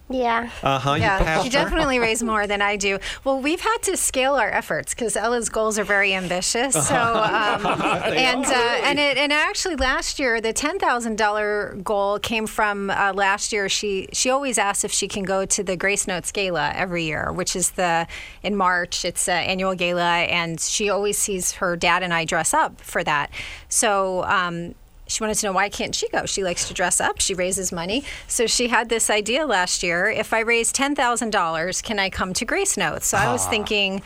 Yeah. 0.10 0.50
Uh 0.62 0.80
huh. 0.80 0.94
Yeah, 0.96 1.18
passed 1.18 1.44
she 1.46 1.50
definitely 1.50 1.98
raised 1.98 2.24
more 2.24 2.46
than 2.46 2.62
I 2.62 2.76
do. 2.76 3.00
Well, 3.24 3.40
we've 3.40 3.62
had 3.62 3.78
to 3.84 3.96
scale 3.96 4.36
our 4.36 4.50
efforts 4.50 4.94
because 4.94 5.16
Ella's 5.16 5.48
goals 5.48 5.80
are 5.80 5.86
very 5.86 6.14
ambitious. 6.14 6.74
So, 6.74 6.96
um, 6.96 7.66
and 7.66 8.46
uh, 8.46 8.80
and 8.84 9.00
it 9.00 9.18
and 9.18 9.32
actually 9.32 9.78
last 9.78 10.20
year 10.20 10.42
the 10.42 10.52
ten 10.52 10.78
thousand 10.78 11.18
dollar 11.18 11.78
goal 11.84 12.20
came 12.20 12.48
from 12.48 12.90
uh, 12.90 13.14
last 13.16 13.54
year. 13.54 13.70
She 13.70 14.10
she 14.12 14.30
always 14.30 14.58
asks 14.58 14.84
if 14.84 14.92
she 14.92 15.08
can 15.08 15.24
go 15.24 15.46
to 15.46 15.64
the 15.64 15.78
Grace 15.78 16.06
Notes 16.06 16.32
Gala 16.32 16.74
every 16.76 17.06
year, 17.06 17.32
which 17.32 17.56
is 17.56 17.72
the 17.72 18.06
in 18.44 18.58
March. 18.58 19.06
It's 19.06 19.30
an 19.30 19.44
annual 19.46 19.74
gala, 19.74 20.04
and 20.04 20.60
she 20.60 20.90
always 20.90 21.18
sees 21.18 21.54
her 21.54 21.78
dad 21.78 22.04
and 22.04 22.14
I 22.14 22.26
dress 22.26 22.54
up 22.54 22.82
for 22.82 23.04
that. 23.06 23.32
So. 23.70 24.26
Um, 24.26 24.76
she 25.08 25.22
wanted 25.24 25.36
to 25.36 25.48
know 25.48 25.54
why 25.54 25.70
can't 25.70 25.94
she 25.94 26.08
go? 26.10 26.26
She 26.26 26.44
likes 26.44 26.68
to 26.68 26.74
dress 26.74 27.00
up. 27.02 27.20
She 27.20 27.34
raises 27.34 27.72
money. 27.72 28.04
So 28.28 28.48
she 28.48 28.70
had 28.70 28.90
this 28.90 29.10
idea 29.10 29.46
last 29.46 29.84
year. 29.84 30.10
If 30.10 30.34
I 30.34 30.40
raise 30.40 30.72
ten 30.72 30.96
thousand 30.96 31.32
dollars, 31.32 31.82
can 31.82 32.00
I 32.00 32.10
come 32.10 32.34
to 32.34 32.46
Grace 32.46 32.78
Notes? 32.78 33.08
So 33.08 33.18
I 33.18 33.32
was 33.32 33.46
thinking, 33.48 34.02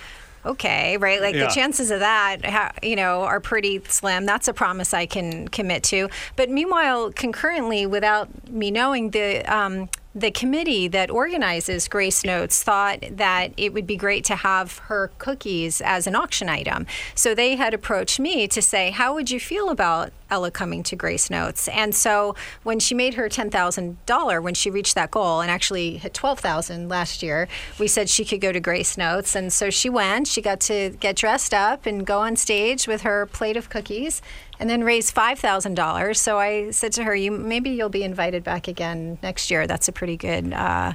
okay, 0.46 0.98
right? 0.98 1.22
Like 1.22 1.36
Yeah. 1.36 1.48
the 1.48 1.54
chances 1.54 1.92
of 1.92 2.00
that, 2.00 2.80
you 2.84 2.96
know, 2.96 3.24
are 3.24 3.40
pretty 3.40 3.82
slim. 3.88 4.26
That's 4.26 4.48
a 4.48 4.54
promise 4.54 4.94
I 4.94 5.06
can 5.06 5.48
commit 5.50 5.84
to. 5.86 6.10
But 6.36 6.50
meanwhile, 6.50 7.12
concurrently, 7.12 7.86
without 7.86 8.50
me 8.50 8.72
knowing, 8.72 9.12
the 9.12 9.44
um, 9.54 9.90
the 10.16 10.32
committee 10.32 10.88
that 10.88 11.12
organizes 11.12 11.88
Grace 11.88 12.24
Notes 12.24 12.64
thought 12.64 13.04
that 13.12 13.54
it 13.56 13.72
would 13.74 13.86
be 13.86 13.96
great 13.96 14.24
to 14.26 14.36
have 14.36 14.80
her 14.80 15.12
cookies 15.20 15.80
as 15.82 16.08
an 16.08 16.16
auction 16.16 16.50
item. 16.50 16.88
So 17.14 17.36
they 17.36 17.56
had 17.56 17.74
approached 17.74 18.20
me 18.20 18.48
to 18.48 18.62
say, 18.62 18.90
"How 18.92 19.14
would 19.14 19.30
you 19.30 19.40
feel 19.40 19.70
about 19.70 20.12
Ella 20.30 20.50
coming 20.50 20.82
to 20.84 20.96
Grace 20.96 21.30
Notes?" 21.30 21.68
And 21.68 21.94
so 21.94 22.36
when 22.64 22.80
she 22.80 22.96
made 22.96 23.14
her 23.14 23.30
ten 23.30 23.50
thousand 23.52 24.04
dollar, 24.06 24.42
when 24.42 24.56
she 24.56 24.72
reached 24.72 24.96
that 24.96 25.12
goal, 25.12 25.42
and 25.42 25.52
actually 25.52 25.98
hit 25.98 26.14
twelve 26.16 26.40
thousand 26.40 26.90
last 26.90 27.22
year, 27.22 27.48
we 27.78 27.88
said 27.88 28.10
she 28.10 28.26
could 28.26 28.42
go 28.42 28.52
to 28.52 28.60
Grace 28.60 28.98
Notes, 28.98 29.36
and 29.36 29.54
so 29.54 29.70
she 29.70 29.90
went. 29.90 30.28
She 30.28 30.42
got 30.42 30.60
to 30.62 30.92
get 31.00 31.16
dressed 31.16 31.54
up 31.54 31.86
and 31.86 32.06
go 32.08 32.20
on 32.20 32.36
stage 32.36 32.88
with 32.88 33.02
her 33.02 33.28
plate 33.28 33.58
of 33.58 33.70
cookies, 33.70 34.22
and 34.60 34.70
then 34.70 34.84
raise 34.84 35.12
five 35.12 35.40
thousand 35.40 35.76
dollars. 35.76 36.20
So 36.20 36.38
I 36.40 36.72
said 36.72 36.92
to 36.94 37.04
her, 37.04 37.16
"You 37.16 37.32
maybe 37.32 37.70
you'll 37.70 37.90
be 37.90 38.04
invited 38.04 38.44
back 38.44 38.68
again 38.68 39.18
next 39.22 39.52
year. 39.52 39.68
That's 39.68 39.88
a 39.88 39.92
pretty 39.92 40.18
good, 40.18 40.54
uh, 40.54 40.94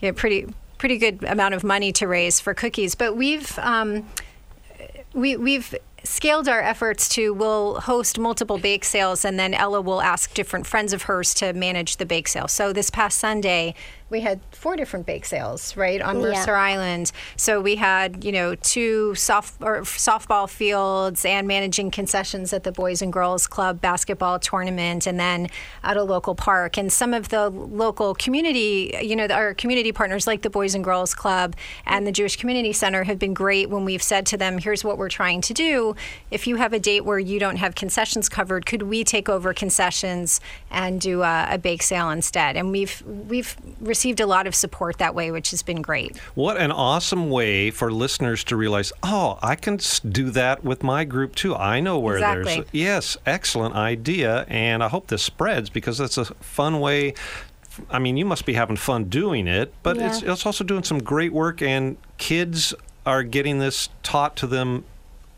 yeah, 0.00 0.12
pretty 0.12 0.46
pretty 0.78 0.98
good 0.98 1.24
amount 1.24 1.54
of 1.54 1.64
money 1.64 1.92
to 1.92 2.06
raise 2.06 2.40
for 2.40 2.54
cookies." 2.54 2.94
But 2.94 3.16
we've 3.16 3.58
um, 3.58 4.06
we, 5.14 5.36
we've 5.36 5.74
scaled 6.04 6.48
our 6.48 6.60
efforts 6.60 7.08
to 7.08 7.34
we'll 7.34 7.80
host 7.80 8.18
multiple 8.18 8.56
bake 8.58 8.84
sales 8.84 9.24
and 9.24 9.38
then 9.38 9.52
ella 9.52 9.80
will 9.80 10.00
ask 10.00 10.32
different 10.32 10.66
friends 10.66 10.92
of 10.92 11.02
hers 11.02 11.34
to 11.34 11.52
manage 11.52 11.96
the 11.96 12.06
bake 12.06 12.28
sale 12.28 12.46
so 12.46 12.72
this 12.72 12.88
past 12.88 13.18
sunday 13.18 13.74
we 14.10 14.20
had 14.20 14.40
four 14.52 14.74
different 14.76 15.04
bake 15.06 15.24
sales 15.24 15.76
right 15.76 16.00
on 16.00 16.16
Yeah. 16.20 16.28
mercer 16.28 16.54
island. 16.54 17.12
So 17.36 17.60
we 17.60 17.76
had 17.76 18.24
you 18.24 18.32
know 18.32 18.54
two 18.54 19.14
soft 19.14 19.62
or 19.62 19.82
softball 19.82 20.48
fields 20.48 21.24
and 21.24 21.46
managing 21.46 21.90
concessions 21.90 22.52
at 22.52 22.62
the 22.64 22.72
boys 22.72 23.02
and 23.02 23.12
girls 23.12 23.46
club 23.46 23.80
basketball 23.80 24.38
tournament 24.38 25.06
and 25.06 25.20
then 25.20 25.48
at 25.82 25.96
a 25.96 26.02
local 26.02 26.34
park. 26.34 26.78
And 26.78 26.92
some 26.92 27.12
of 27.12 27.28
the 27.28 27.50
local 27.50 28.14
community 28.14 28.96
you 29.02 29.14
know 29.14 29.26
our 29.26 29.52
community 29.54 29.92
partners 29.92 30.26
like 30.26 30.42
the 30.42 30.50
boys 30.50 30.74
and 30.74 30.82
girls 30.82 31.14
club 31.14 31.54
and 31.84 32.06
the 32.06 32.12
jewish 32.12 32.36
community 32.36 32.72
center 32.72 33.04
have 33.04 33.18
been 33.18 33.34
great 33.34 33.68
when 33.68 33.84
we've 33.84 34.02
said 34.02 34.24
to 34.26 34.36
them 34.36 34.58
here's 34.58 34.82
what 34.84 34.96
we're 34.96 35.08
trying 35.08 35.40
to 35.42 35.52
do. 35.52 35.94
If 36.30 36.46
you 36.46 36.56
have 36.56 36.72
a 36.72 36.78
date 36.78 37.04
where 37.04 37.18
you 37.18 37.38
don't 37.38 37.56
have 37.56 37.74
concessions 37.74 38.28
covered 38.28 38.64
could 38.64 38.82
we 38.84 39.04
take 39.04 39.28
over 39.28 39.52
concessions 39.52 40.40
and 40.70 41.00
do 41.00 41.22
a, 41.22 41.48
a 41.50 41.58
bake 41.58 41.82
sale 41.82 42.08
instead? 42.10 42.56
And 42.56 42.70
we've 42.72 43.02
we've 43.02 43.54
received 43.80 43.97
a 44.04 44.26
lot 44.26 44.46
of 44.46 44.54
support 44.54 44.98
that 44.98 45.14
way 45.14 45.30
which 45.30 45.50
has 45.50 45.62
been 45.62 45.82
great 45.82 46.16
What 46.34 46.56
an 46.56 46.72
awesome 46.72 47.30
way 47.30 47.70
for 47.70 47.90
listeners 47.90 48.44
to 48.44 48.56
realize, 48.56 48.92
oh, 49.02 49.38
I 49.42 49.54
can 49.54 49.78
do 50.08 50.30
that 50.30 50.64
with 50.64 50.82
my 50.82 51.04
group 51.04 51.34
too. 51.34 51.54
I 51.54 51.80
know 51.80 51.98
where 51.98 52.18
there's. 52.20 52.64
Yes, 52.72 53.16
excellent 53.26 53.74
idea. 53.74 54.44
And 54.48 54.82
I 54.82 54.88
hope 54.88 55.08
this 55.08 55.22
spreads 55.22 55.70
because 55.70 55.98
that's 55.98 56.18
a 56.18 56.24
fun 56.26 56.80
way. 56.80 57.14
I 57.90 57.98
mean, 57.98 58.16
you 58.16 58.24
must 58.24 58.44
be 58.44 58.54
having 58.54 58.76
fun 58.76 59.04
doing 59.04 59.46
it, 59.46 59.72
but 59.82 59.96
it's, 59.98 60.22
Yeah. 60.22 60.32
it's 60.32 60.44
also 60.46 60.64
doing 60.64 60.82
some 60.82 60.98
great 60.98 61.32
work, 61.32 61.62
and 61.62 61.96
kids 62.16 62.74
are 63.06 63.22
getting 63.22 63.58
this 63.58 63.88
taught 64.02 64.34
to 64.36 64.46
them. 64.46 64.84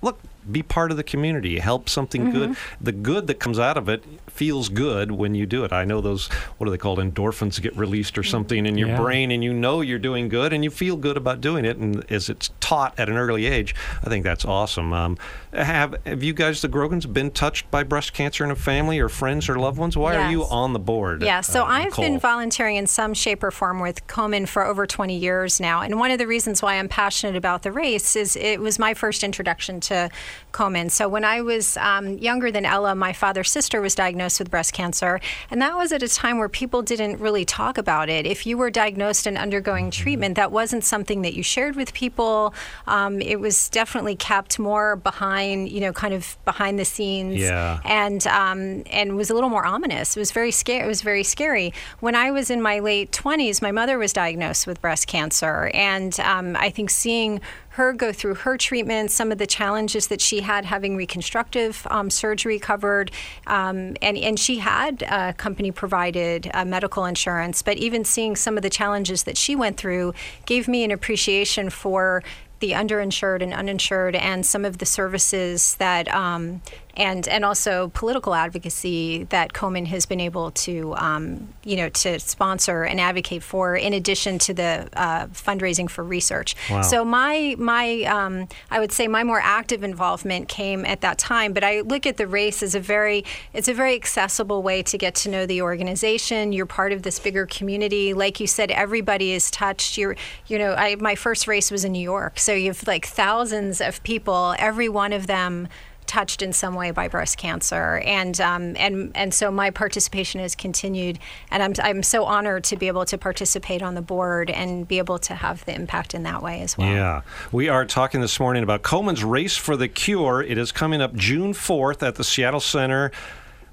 Look, 0.03 0.19
be 0.51 0.63
part 0.63 0.91
of 0.91 0.97
the 0.97 1.05
community. 1.05 1.59
Help 1.59 1.89
something 1.89 2.31
good. 2.31 2.51
Mm-hmm. 2.51 2.85
The 2.85 2.93
good 2.93 3.27
that 3.27 3.39
comes 3.41 3.59
out 3.59 3.77
of 3.77 3.89
it 3.89 4.03
feels 4.31 4.69
good 4.69 5.11
when 5.13 5.35
you 5.35 5.47
do 5.47 5.65
it. 5.65 5.73
I 5.73 5.85
know 5.85 6.01
those, 6.01 6.29
what 6.59 6.67
are 6.67 6.71
they 6.71 6.79
called? 6.79 6.99
Endorphins 6.99 7.61
get 7.61 7.77
released 7.77 8.17
or 8.19 8.23
something 8.23 8.67
in 8.67 8.79
your 8.79 8.89
Yeah. 8.89 8.97
brain, 8.97 9.31
and 9.31 9.43
you 9.45 9.53
know 9.53 9.81
you're 9.81 9.99
doing 9.99 10.29
good, 10.29 10.53
and 10.53 10.65
you 10.65 10.71
feel 10.71 10.97
good 10.97 11.17
about 11.17 11.41
doing 11.41 11.65
it. 11.65 11.77
And 11.77 12.05
as 12.11 12.29
it's 12.29 12.51
taught 12.61 12.99
at 12.99 13.09
an 13.09 13.17
early 13.17 13.47
age, 13.47 13.75
I 14.05 14.09
think 14.09 14.25
that's 14.25 14.45
awesome. 14.45 14.93
Um, 14.93 15.19
have 15.53 15.97
Have 16.07 16.23
you 16.23 16.33
guys, 16.33 16.63
the 16.63 16.69
Grogans, 16.69 17.07
been 17.07 17.31
touched 17.31 17.71
by 17.71 17.83
breast 17.83 18.13
cancer 18.13 18.45
in 18.45 18.51
a 18.51 18.57
family 18.57 18.99
or 18.99 19.09
friends 19.09 19.49
or 19.49 19.57
loved 19.59 19.79
ones? 19.79 19.97
Why 19.97 20.17
are 20.17 20.31
you 20.31 20.45
on 20.45 20.73
the 20.73 20.79
board? 20.79 21.23
Yeah, 21.23 21.41
so 21.41 21.63
uh, 21.63 21.67
I've 21.67 21.97
been 21.97 22.19
volunteering 22.19 22.77
in 22.77 22.87
some 22.87 23.15
shape 23.15 23.43
or 23.43 23.51
form 23.51 23.81
with 23.81 24.07
Komen 24.07 24.47
for 24.49 24.65
over 24.65 24.87
20 24.87 25.17
years 25.17 25.61
now. 25.61 25.83
And 25.83 25.99
one 25.99 26.11
of 26.11 26.19
the 26.19 26.27
reasons 26.27 26.63
why 26.63 26.75
I'm 26.75 26.89
passionate 26.89 27.37
about 27.37 27.63
the 27.63 27.73
race 27.73 28.17
is 28.17 28.37
it 28.37 28.61
was 28.61 28.79
my 28.79 28.95
first 28.95 29.23
introduction 29.25 29.81
to 29.81 30.09
Komen. 30.53 30.91
So 30.91 31.09
when 31.09 31.25
I 31.25 31.41
was 31.43 31.77
um, 31.79 32.19
younger 32.19 32.51
than 32.51 32.65
Ella, 32.65 32.95
my 32.95 33.13
father's 33.13 33.51
sister 33.51 33.81
was 33.81 33.95
diagnosed 33.95 34.20
with 34.39 34.51
breast 34.51 34.73
cancer. 34.73 35.21
And 35.51 35.63
that 35.63 35.77
was 35.77 35.93
at 35.93 36.03
a 36.03 36.09
time 36.09 36.39
where 36.39 36.49
people 36.49 36.83
didn't 36.83 37.21
really 37.21 37.45
talk 37.45 37.79
about 37.79 38.09
it. 38.09 38.27
If 38.27 38.47
you 38.47 38.59
were 38.59 38.71
diagnosed 38.71 39.27
and 39.27 39.39
undergoing 39.39 39.91
treatment, 39.91 40.35
that 40.37 40.53
wasn't 40.53 40.85
something 40.85 41.23
that 41.23 41.35
you 41.35 41.43
shared 41.43 41.77
with 41.77 41.95
people. 41.95 42.53
Um, 42.87 43.21
it 43.23 43.41
was 43.41 43.69
definitely 43.71 44.17
kept 44.17 44.59
more 44.59 44.97
behind, 44.97 45.71
you 45.71 45.81
know, 45.81 45.93
kind 45.93 46.13
of 46.13 46.37
behind 46.45 46.79
the 46.79 46.85
scenes 46.85 47.37
Yeah. 47.37 47.81
and 47.85 48.27
um, 48.27 48.83
and 48.91 49.17
was 49.17 49.31
a 49.31 49.35
little 49.35 49.51
more 49.51 49.65
ominous. 49.65 50.17
It 50.17 50.21
was 50.21 50.33
very 50.33 50.51
scary. 50.51 50.85
It 50.85 50.89
was 50.89 51.03
very 51.03 51.25
scary. 51.25 51.73
When 52.01 52.15
I 52.15 52.31
was 52.31 52.51
in 52.51 52.61
my 52.61 52.81
late 52.81 53.13
twenties, 53.13 53.63
my 53.63 53.71
mother 53.73 53.99
was 53.99 54.13
diagnosed 54.13 54.67
with 54.67 54.81
breast 54.81 55.07
cancer, 55.07 55.71
and 55.73 56.19
um, 56.21 56.57
I 56.57 56.71
think 56.71 56.91
seeing 56.91 57.41
her 57.71 57.93
go 57.93 58.13
through 58.13 58.35
her 58.35 58.57
treatment, 58.57 59.11
some 59.11 59.31
of 59.31 59.39
the 59.39 59.47
challenges 59.47 60.09
that 60.09 60.21
she 60.21 60.41
had 60.41 60.65
having 60.65 60.97
reconstructive 60.97 61.87
um, 61.91 62.11
surgery 62.11 62.59
covered, 62.59 63.11
um, 63.47 63.97
and 64.03 64.19
and 64.19 64.39
she 64.39 64.59
had 64.59 65.05
uh, 65.05 65.33
company 65.35 65.71
provided 65.71 66.51
uh, 66.53 66.65
medical 66.65 67.05
insurance, 67.05 67.63
but 67.63 67.77
even 67.77 68.05
seeing 68.05 68.35
some 68.35 68.57
of 68.57 68.63
the 68.63 68.71
challenges 68.71 69.23
that 69.23 69.37
she 69.37 69.55
went 69.55 69.77
through 69.77 70.13
gave 70.47 70.67
me 70.67 70.83
an 70.85 70.91
appreciation 70.91 71.71
for 71.71 72.23
the 72.61 72.73
underinsured 72.73 73.43
and 73.43 73.55
uninsured 73.55 74.15
and 74.15 74.45
some 74.45 74.65
of 74.65 74.79
the 74.79 74.87
services 74.87 75.75
that 75.77 76.13
um, 76.15 76.61
and 76.97 77.27
and 77.29 77.45
also 77.45 77.89
political 77.95 78.35
advocacy 78.35 79.25
that 79.25 79.53
Komen 79.53 79.87
has 79.87 80.07
been 80.07 80.21
able 80.21 80.51
to 80.53 80.95
um, 80.97 81.49
you 81.65 81.77
know 81.77 81.89
to 81.89 82.19
sponsor 82.21 82.83
and 82.85 83.01
advocate 83.01 83.43
for 83.43 83.77
in 83.77 83.93
addition 83.93 84.39
to 84.41 84.55
the 84.55 84.89
uh, 84.95 85.27
fundraising 85.27 85.89
for 85.89 86.05
research. 86.05 86.55
Wow. 86.71 86.83
So 86.83 87.05
my 87.05 87.55
my 87.59 88.03
um, 88.03 88.49
I 88.71 88.81
would 88.81 88.93
say 88.93 89.09
my 89.09 89.25
more 89.25 89.41
active 89.41 89.83
involvement 89.83 90.49
came 90.49 90.85
at 90.85 91.01
that 91.01 91.19
time, 91.19 91.53
but 91.53 91.65
I 91.65 91.81
look 91.81 92.07
at 92.07 92.17
the 92.17 92.27
race 92.27 92.63
as 92.63 92.75
a 92.75 92.81
very 92.81 93.25
it's 93.53 93.69
a 93.69 93.75
very 93.75 93.95
accessible 93.95 94.63
way 94.63 94.83
to 94.83 94.99
get 94.99 95.15
to 95.17 95.31
know 95.31 95.47
the 95.47 95.63
organization. 95.63 96.53
You're 96.53 96.67
part 96.67 96.93
of 96.93 97.03
this 97.03 97.19
bigger 97.19 97.47
community. 97.47 98.15
Like 98.15 98.41
you 98.41 98.47
said, 98.47 98.71
everybody 98.71 99.33
is 99.33 99.51
touched. 99.51 99.97
You're 99.97 100.17
you 100.47 100.59
know 100.59 100.75
I 100.75 100.97
my 100.97 101.15
first 101.15 101.47
race 101.47 101.71
was 101.71 101.85
in 101.85 101.93
New 101.93 102.03
York, 102.03 102.39
so 102.39 102.53
you 102.53 102.69
have 102.69 102.87
like 102.87 103.07
thousands 103.07 103.81
of 103.81 104.03
people. 104.03 104.55
Every 104.59 104.89
one 104.89 105.13
of 105.13 105.27
them 105.27 105.69
touched 106.11 106.43
in 106.43 106.53
some 106.53 106.75
way 106.75 106.91
by 106.91 107.07
breast 107.07 107.39
cancer, 107.39 108.03
and 108.05 108.41
um, 108.41 108.77
and 108.77 109.13
and 109.15 109.33
so 109.33 109.49
my 109.49 109.71
participation 109.71 110.41
has 110.41 110.57
continued, 110.57 111.21
and 111.53 111.63
I'm 111.63 111.73
I'm 111.81 112.03
so 112.03 112.25
honored 112.25 112.65
to 112.65 112.77
be 112.77 112.89
able 112.89 113.05
to 113.05 113.17
participate 113.17 113.81
on 113.81 113.95
the 113.95 114.03
board 114.03 114.51
and 114.51 114.89
be 114.89 114.99
able 114.99 115.21
to 115.21 115.35
have 115.37 115.65
the 115.67 115.75
impact 115.75 116.13
in 116.13 116.25
that 116.25 116.43
way 116.43 116.63
as 116.63 116.77
well. 116.77 116.89
Yeah. 116.89 117.23
We 117.53 117.69
are 117.69 117.85
talking 117.87 118.21
this 118.21 118.41
morning 118.41 118.65
about 118.65 118.83
Komen's 118.83 119.23
Race 119.23 119.57
for 119.57 119.77
the 119.77 119.87
Cure. 119.87 120.43
It 120.43 120.59
is 120.59 120.73
coming 120.73 121.01
up 121.01 121.15
June 121.15 121.53
4th 121.53 122.03
at 122.07 122.17
the 122.17 122.25
Seattle 122.25 122.59
Center. 122.59 123.13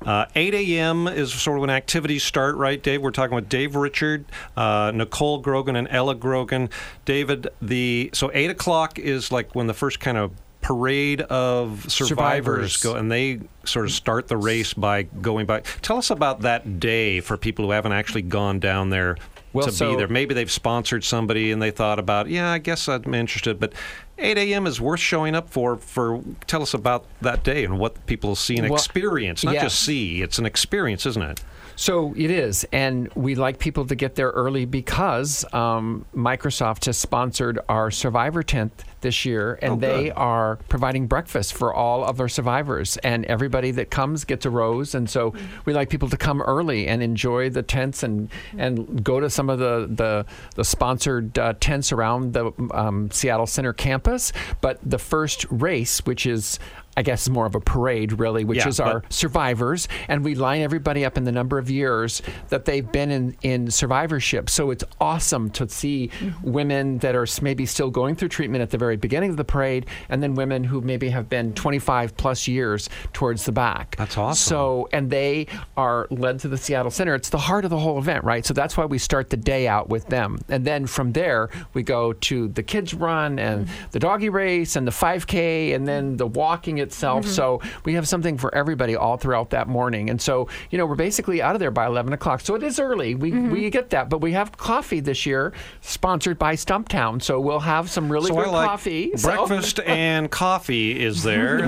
Uh, 0.05 0.27
8 0.35 0.53
a.m. 0.53 1.07
is 1.07 1.33
sort 1.33 1.57
of 1.57 1.61
when 1.61 1.71
activities 1.71 2.23
start, 2.23 2.55
right, 2.55 2.81
Dave? 2.81 3.01
We're 3.01 3.09
talking 3.09 3.33
with 3.33 3.49
Dave 3.49 3.75
Richard, 3.75 4.25
uh, 4.55 4.91
Nicole 4.93 5.39
Grogan, 5.39 5.75
and 5.75 5.87
Ella 5.89 6.13
Grogan. 6.13 6.69
David, 7.05 7.47
the 7.63 8.11
so 8.13 8.29
8 8.31 8.51
o'clock 8.51 8.99
is 8.99 9.31
like 9.31 9.55
when 9.55 9.65
the 9.65 9.73
first 9.73 9.99
kind 9.99 10.19
of 10.19 10.31
parade 10.67 11.21
of 11.21 11.89
survivors, 11.89 12.73
Survivors. 12.75 12.77
go, 12.83 12.95
and 12.95 13.09
they 13.09 13.39
sort 13.63 13.85
of 13.85 13.91
start 13.93 14.27
the 14.27 14.35
race 14.35 14.73
by 14.73 15.03
going 15.03 15.45
by. 15.45 15.61
Tell 15.81 15.97
us 15.97 16.09
about 16.09 16.41
that 16.41 16.81
day 16.81 17.21
for 17.21 17.37
people 17.37 17.63
who 17.63 17.71
haven't 17.71 17.93
actually 17.93 18.23
gone 18.23 18.59
down 18.59 18.89
there 18.89 19.15
Well, 19.53 19.65
to 19.67 19.71
be 19.71 19.95
there. 19.95 20.09
Maybe 20.09 20.33
they've 20.33 20.51
sponsored 20.51 21.05
somebody 21.05 21.53
and 21.53 21.61
they 21.61 21.71
thought 21.71 21.99
about, 21.99 22.27
yeah, 22.27 22.51
I 22.51 22.57
guess 22.57 22.89
I'm 22.89 23.13
interested, 23.13 23.61
but 23.61 23.71
8 24.17 24.37
a.m. 24.37 24.67
is 24.67 24.81
worth 24.81 24.99
showing 24.99 25.35
up 25.35 25.49
for. 25.49 25.77
For 25.77 26.21
tell 26.47 26.61
us 26.61 26.73
about 26.73 27.05
that 27.21 27.45
day 27.45 27.63
and 27.63 27.79
what 27.79 28.05
people 28.05 28.35
see 28.35 28.57
and 28.57 28.67
Well, 28.69 28.75
experience, 28.75 29.45
not 29.45 29.55
just 29.55 29.79
see. 29.79 30.21
It's 30.21 30.37
an 30.37 30.45
experience, 30.45 31.05
isn't 31.05 31.21
it? 31.21 31.41
So 31.79 32.13
it 32.17 32.31
is, 32.31 32.65
and 32.71 33.07
we 33.13 33.35
like 33.35 33.59
people 33.59 33.85
to 33.85 33.93
get 33.93 34.15
there 34.15 34.31
early 34.31 34.65
because 34.65 35.45
um, 35.53 36.05
Microsoft 36.15 36.85
has 36.85 36.97
sponsored 36.97 37.59
our 37.69 37.91
Survivor 37.91 38.41
tent 38.41 38.83
this 39.01 39.25
year, 39.25 39.59
and 39.61 39.73
Oh, 39.73 39.75
they 39.75 40.09
are 40.09 40.55
providing 40.69 41.05
breakfast 41.05 41.53
for 41.53 41.71
all 41.71 42.03
of 42.03 42.19
our 42.19 42.27
survivors, 42.27 42.97
and 42.97 43.25
everybody 43.25 43.69
that 43.71 43.91
comes 43.91 44.25
gets 44.25 44.43
a 44.47 44.49
rose. 44.49 44.95
And 44.95 45.07
so 45.07 45.35
we 45.65 45.73
like 45.73 45.89
people 45.91 46.09
to 46.09 46.17
come 46.17 46.41
early 46.41 46.87
and 46.87 47.03
enjoy 47.03 47.51
the 47.51 47.61
tents 47.61 48.01
and 48.01 48.29
and 48.57 49.03
go 49.03 49.19
to 49.19 49.29
some 49.29 49.47
of 49.47 49.59
the 49.59 49.87
the, 49.87 50.25
the 50.55 50.65
sponsored 50.65 51.37
uh, 51.37 51.53
tents 51.59 51.91
around 51.91 52.33
the 52.33 52.51
um, 52.71 53.11
Seattle 53.11 53.45
Center 53.45 53.71
campus. 53.71 54.33
But 54.61 54.79
the 54.83 54.97
first 54.97 55.45
race, 55.51 55.99
which 56.07 56.25
is 56.25 56.57
I 56.97 57.03
guess 57.03 57.29
more 57.29 57.45
of 57.45 57.55
a 57.55 57.61
parade, 57.61 58.19
really, 58.19 58.43
which 58.43 58.57
Yeah, 58.57 58.67
is 58.67 58.79
our 58.79 59.03
survivors, 59.09 59.87
and 60.07 60.25
we 60.25 60.35
line 60.35 60.61
everybody 60.61 61.05
up 61.05 61.15
in 61.17 61.23
the 61.23 61.31
number 61.31 61.57
of 61.59 61.69
years 61.69 62.21
that 62.49 62.65
they've 62.65 62.91
been 62.91 63.11
in 63.11 63.37
in 63.43 63.71
survivorship. 63.71 64.49
So 64.49 64.71
it's 64.71 64.83
awesome 64.99 65.49
to 65.51 65.69
see 65.69 66.09
Mm-hmm. 66.17 66.51
women 66.51 66.97
that 66.99 67.15
are 67.15 67.27
maybe 67.41 67.65
still 67.65 67.91
going 67.91 68.15
through 68.15 68.29
treatment 68.29 68.61
at 68.61 68.71
the 68.71 68.77
very 68.77 68.97
beginning 68.97 69.29
of 69.29 69.37
the 69.37 69.43
parade, 69.43 69.85
and 70.09 70.23
then 70.23 70.33
women 70.35 70.63
who 70.63 70.81
maybe 70.81 71.09
have 71.09 71.29
been 71.29 71.53
25 71.53 72.17
plus 72.17 72.47
years 72.47 72.89
towards 73.13 73.45
the 73.45 73.51
back. 73.51 73.95
That's 73.97 74.17
awesome. 74.17 74.49
So 74.49 74.89
and 74.91 75.09
they 75.11 75.47
are 75.75 76.07
led 76.09 76.39
to 76.39 76.47
the 76.47 76.57
Seattle 76.57 76.89
Center. 76.91 77.13
It's 77.13 77.29
the 77.29 77.37
heart 77.37 77.63
of 77.65 77.69
the 77.69 77.77
whole 77.77 77.99
event, 77.99 78.23
right? 78.23 78.43
So 78.45 78.53
that's 78.53 78.75
why 78.77 78.85
we 78.85 78.97
start 78.97 79.29
the 79.29 79.37
day 79.37 79.67
out 79.67 79.89
with 79.89 80.07
them, 80.07 80.39
and 80.49 80.65
then 80.65 80.87
from 80.87 81.11
there 81.11 81.49
we 81.73 81.83
go 81.83 82.13
to 82.13 82.47
the 82.47 82.63
kids 82.63 82.93
run 82.95 83.37
and 83.37 83.67
the 83.91 83.99
doggy 83.99 84.29
race 84.29 84.75
and 84.75 84.87
the 84.87 84.91
5K, 84.91 85.75
and 85.75 85.87
then 85.87 86.17
the 86.17 86.25
walking 86.27 86.79
itself. 86.87 87.25
So 87.27 87.61
we 87.85 87.93
have 87.93 88.07
something 88.07 88.37
for 88.37 88.53
everybody 88.55 88.95
all 88.95 89.17
throughout 89.17 89.49
that 89.51 89.67
morning, 89.67 90.09
and 90.09 90.19
so 90.21 90.47
you 90.71 90.77
know 90.77 90.85
we're 90.85 90.95
basically 90.95 91.41
out 91.41 91.53
of 91.55 91.59
there 91.59 91.71
by 91.71 91.85
11 91.85 92.13
o'clock. 92.13 92.41
So 92.41 92.55
it 92.55 92.63
is 92.63 92.79
early. 92.79 93.13
We 93.15 93.31
we 93.31 93.69
get 93.69 93.89
that, 93.91 94.09
but 94.09 94.19
we 94.21 94.31
have 94.33 94.55
coffee 94.57 94.99
this 95.01 95.25
year, 95.25 95.53
sponsored 95.81 96.37
by 96.39 96.55
Stumptown. 96.55 97.21
So 97.21 97.39
we'll 97.39 97.59
have 97.75 97.89
some 97.89 98.11
really 98.11 98.29
So 98.29 98.35
good 98.35 98.47
like 98.51 98.67
coffee. 98.69 99.11
So- 99.15 99.27
breakfast 99.29 99.79
and 99.85 100.29
coffee 100.31 100.99
is 101.03 101.23
there. 101.23 101.61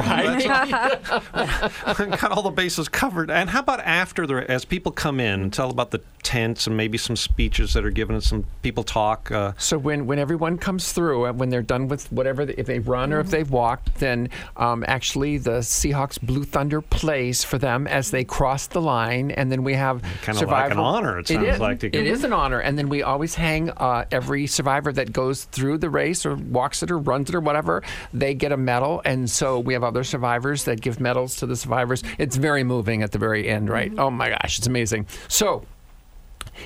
Got 1.30 2.32
all 2.32 2.42
the 2.44 2.54
bases 2.56 2.88
covered. 2.90 3.30
And 3.32 3.50
how 3.50 3.60
about 3.60 3.82
after 3.82 4.26
the 4.26 4.50
as 4.50 4.66
people 4.66 4.92
come 4.92 5.20
in, 5.20 5.52
tell 5.52 5.70
about 5.70 5.92
the 5.92 6.02
tents 6.24 6.68
and 6.68 6.76
maybe 6.76 6.98
some 6.98 7.16
speeches 7.16 7.74
that 7.74 7.86
are 7.86 7.90
given 7.92 8.14
and 8.16 8.24
some 8.24 8.46
people 8.62 8.84
talk. 8.84 9.32
Uh, 9.32 9.54
So 9.58 9.78
when, 9.78 10.06
when 10.06 10.20
everyone 10.20 10.58
comes 10.58 10.92
through 10.92 11.26
and 11.26 11.40
when 11.40 11.50
they're 11.50 11.62
done 11.62 11.88
with 11.88 12.12
whatever, 12.12 12.42
if 12.42 12.66
they 12.68 12.80
run 12.80 13.14
or 13.14 13.20
if 13.22 13.30
they've 13.32 13.50
walked, 13.50 13.96
then 14.00 14.30
um, 14.58 14.84
actually 14.88 15.09
the 15.38 15.60
Seahawks 15.60 16.20
Blue 16.22 16.44
Thunder 16.44 16.82
plays 16.82 17.44
for 17.44 17.58
them 17.58 17.88
as 17.88 18.12
they 18.12 18.24
cross 18.24 18.68
the 18.68 18.82
line, 18.82 19.32
and 19.32 19.51
then 19.51 19.63
we 19.63 19.74
have 19.74 20.04
Kinda 20.24 20.46
like 20.46 20.72
an 20.72 20.78
honor, 20.78 21.20
it 21.20 21.28
sounds 21.28 21.48
is. 21.48 21.60
like, 21.60 21.80
to 21.80 21.88
it 21.88 22.06
an 22.24 22.34
honor, 22.34 22.60
and 22.60 22.78
then 22.78 22.89
we 22.89 23.04
always 23.04 23.36
hang 23.36 23.70
uh, 23.72 24.06
every 24.12 24.48
survivor 24.48 24.92
that 24.94 25.13
goes 25.13 25.46
through 25.46 25.78
the 25.78 25.89
race 25.89 26.25
or 26.25 26.36
walks 26.36 26.84
it 26.84 26.92
or 26.92 26.98
runs 26.98 27.30
it 27.30 27.36
or 27.36 27.39
whatever. 27.39 27.84
They 28.13 28.34
get 28.34 28.51
a 28.51 28.58
medal, 28.58 29.01
and 29.06 29.30
so 29.30 29.60
we 29.60 29.74
have 29.74 29.84
other 29.84 30.04
survivors 30.04 30.63
that 30.66 30.82
give 30.82 31.00
medals 31.00 31.36
to 31.38 31.46
the 31.46 31.56
survivors. 31.56 32.04
It's 32.18 32.36
very 32.36 32.63
moving 32.63 33.04
at 33.04 33.12
the 33.12 33.20
very 33.20 33.48
end, 33.48 33.70
right? 33.70 33.92
Oh 33.98 34.10
my 34.10 34.30
gosh, 34.30 34.58
it's 34.58 34.68
amazing. 34.68 35.08
So. 35.28 35.63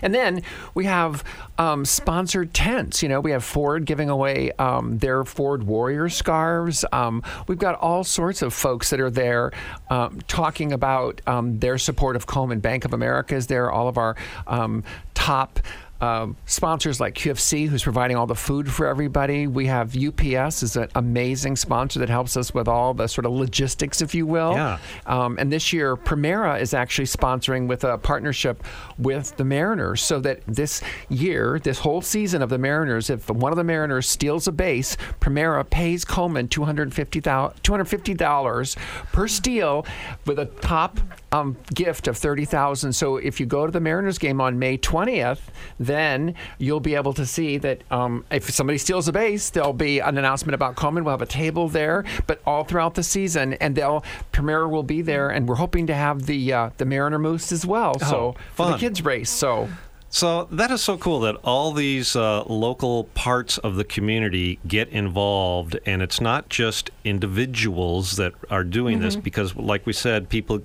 And 0.01 0.13
then 0.13 0.41
we 0.73 0.85
have 0.85 1.23
um, 1.57 1.85
sponsored 1.85 2.53
tents. 2.53 3.03
You 3.03 3.09
know, 3.09 3.19
we 3.19 3.31
have 3.31 3.43
Ford 3.43 3.85
giving 3.85 4.09
away 4.09 4.51
um, 4.53 4.97
their 4.97 5.23
Ford 5.23 5.63
Warrior 5.63 6.09
scarves. 6.09 6.85
Um, 6.91 7.23
we've 7.47 7.57
got 7.57 7.75
all 7.79 8.03
sorts 8.03 8.41
of 8.41 8.53
folks 8.53 8.89
that 8.89 8.99
are 8.99 9.11
there 9.11 9.51
um, 9.89 10.19
talking 10.27 10.71
about 10.71 11.21
um, 11.27 11.59
their 11.59 11.77
support 11.77 12.15
of 12.15 12.27
Komen. 12.27 12.61
Bank 12.61 12.85
of 12.85 12.93
America 12.93 13.35
is 13.35 13.47
there. 13.47 13.71
All 13.71 13.87
of 13.87 13.97
our 13.97 14.15
um, 14.47 14.83
top. 15.13 15.59
Um, 16.03 16.35
sponsors 16.45 16.99
like 16.99 17.15
QFC, 17.15 17.69
who's 17.69 17.81
providing 17.81 18.17
all 18.17 18.27
the 18.27 18.35
food 18.35 18.69
for 18.69 18.87
everybody. 18.87 19.47
We 19.47 19.67
have 19.67 19.95
UPS, 19.95 20.61
is 20.61 20.75
an 20.75 20.89
amazing 20.95 21.55
sponsor 21.55 21.99
that 21.99 22.09
helps 22.09 22.35
us 22.35 22.53
with 22.53 22.67
all 22.67 22.93
the 22.93 23.07
sort 23.07 23.25
of 23.25 23.31
logistics, 23.31 24.01
if 24.01 24.13
you 24.13 24.25
will. 24.25 24.51
Yeah. 24.51 24.79
Um, 25.05 25.37
and 25.39 25.49
this 25.49 25.71
year, 25.71 25.95
Premera 25.95 26.59
is 26.59 26.73
actually 26.73 27.05
sponsoring 27.05 27.67
with 27.67 27.85
a 27.85 27.97
partnership 27.97 28.65
with 28.97 29.37
the 29.37 29.45
Mariners, 29.45 30.01
so 30.01 30.19
that 30.19 30.41
this 30.45 30.81
year, 31.07 31.57
this 31.63 31.79
whole 31.79 32.01
season 32.01 32.41
of 32.41 32.49
the 32.49 32.57
Mariners, 32.57 33.09
if 33.09 33.29
one 33.29 33.53
of 33.53 33.57
the 33.57 33.63
Mariners 33.63 34.09
steals 34.09 34.45
a 34.45 34.51
base, 34.51 34.97
Premera 35.21 35.63
pays 35.69 36.03
Komen 36.03 36.49
$250, 36.49 37.21
$250 37.61 38.75
per 39.13 39.27
steal 39.29 39.85
with 40.25 40.37
a 40.37 40.45
top 40.47 40.99
um, 41.33 41.57
gift 41.73 42.07
of 42.07 42.17
30,000. 42.17 42.93
So 42.93 43.17
if 43.17 43.39
you 43.39 43.45
go 43.45 43.65
to 43.65 43.71
the 43.71 43.79
Mariners 43.79 44.17
game 44.19 44.39
on 44.39 44.59
May 44.59 44.77
20th, 44.77 45.39
then 45.79 46.35
you'll 46.59 46.79
be 46.79 46.95
able 46.95 47.13
to 47.13 47.25
see 47.25 47.57
that 47.57 47.81
um, 47.91 48.23
if 48.31 48.49
somebody 48.51 48.77
steals 48.77 49.07
a 49.07 49.11
base, 49.11 49.49
there'll 49.49 49.73
be 49.73 49.99
an 49.99 50.17
announcement 50.17 50.53
about 50.53 50.75
Komen. 50.75 51.03
We'll 51.03 51.13
have 51.13 51.21
a 51.21 51.25
table 51.25 51.67
there, 51.67 52.05
but 52.27 52.39
all 52.45 52.63
throughout 52.63 52.93
the 52.93 53.03
season, 53.03 53.53
and 53.53 53.75
they'll 53.75 54.05
Premera 54.31 54.69
will 54.69 54.83
be 54.83 55.01
there, 55.01 55.29
and 55.29 55.47
we're 55.47 55.55
hoping 55.55 55.87
to 55.87 55.95
have 55.95 56.27
the 56.27 56.53
uh, 56.53 56.69
the 56.77 56.85
Mariner 56.85 57.19
Moose 57.19 57.51
as 57.51 57.65
well. 57.65 57.99
so 57.99 58.35
Oh, 58.37 58.41
for 58.53 58.71
the 58.71 58.77
kids 58.77 59.03
race. 59.03 59.29
So 59.29 59.69
So 60.09 60.47
that 60.51 60.69
is 60.69 60.81
so 60.83 60.97
cool 60.97 61.21
that 61.21 61.37
all 61.43 61.71
these 61.71 62.15
uh, 62.15 62.43
local 62.43 63.05
parts 63.15 63.57
of 63.57 63.75
the 63.75 63.83
community 63.83 64.59
get 64.67 64.89
involved, 64.89 65.79
and 65.87 66.03
it's 66.03 66.21
not 66.21 66.49
just 66.49 66.91
individuals 67.03 68.17
that 68.17 68.33
are 68.51 68.63
doing 68.63 68.99
this 68.99 69.15
because, 69.15 69.55
like 69.55 69.87
we 69.87 69.93
said, 69.93 70.29
people 70.29 70.61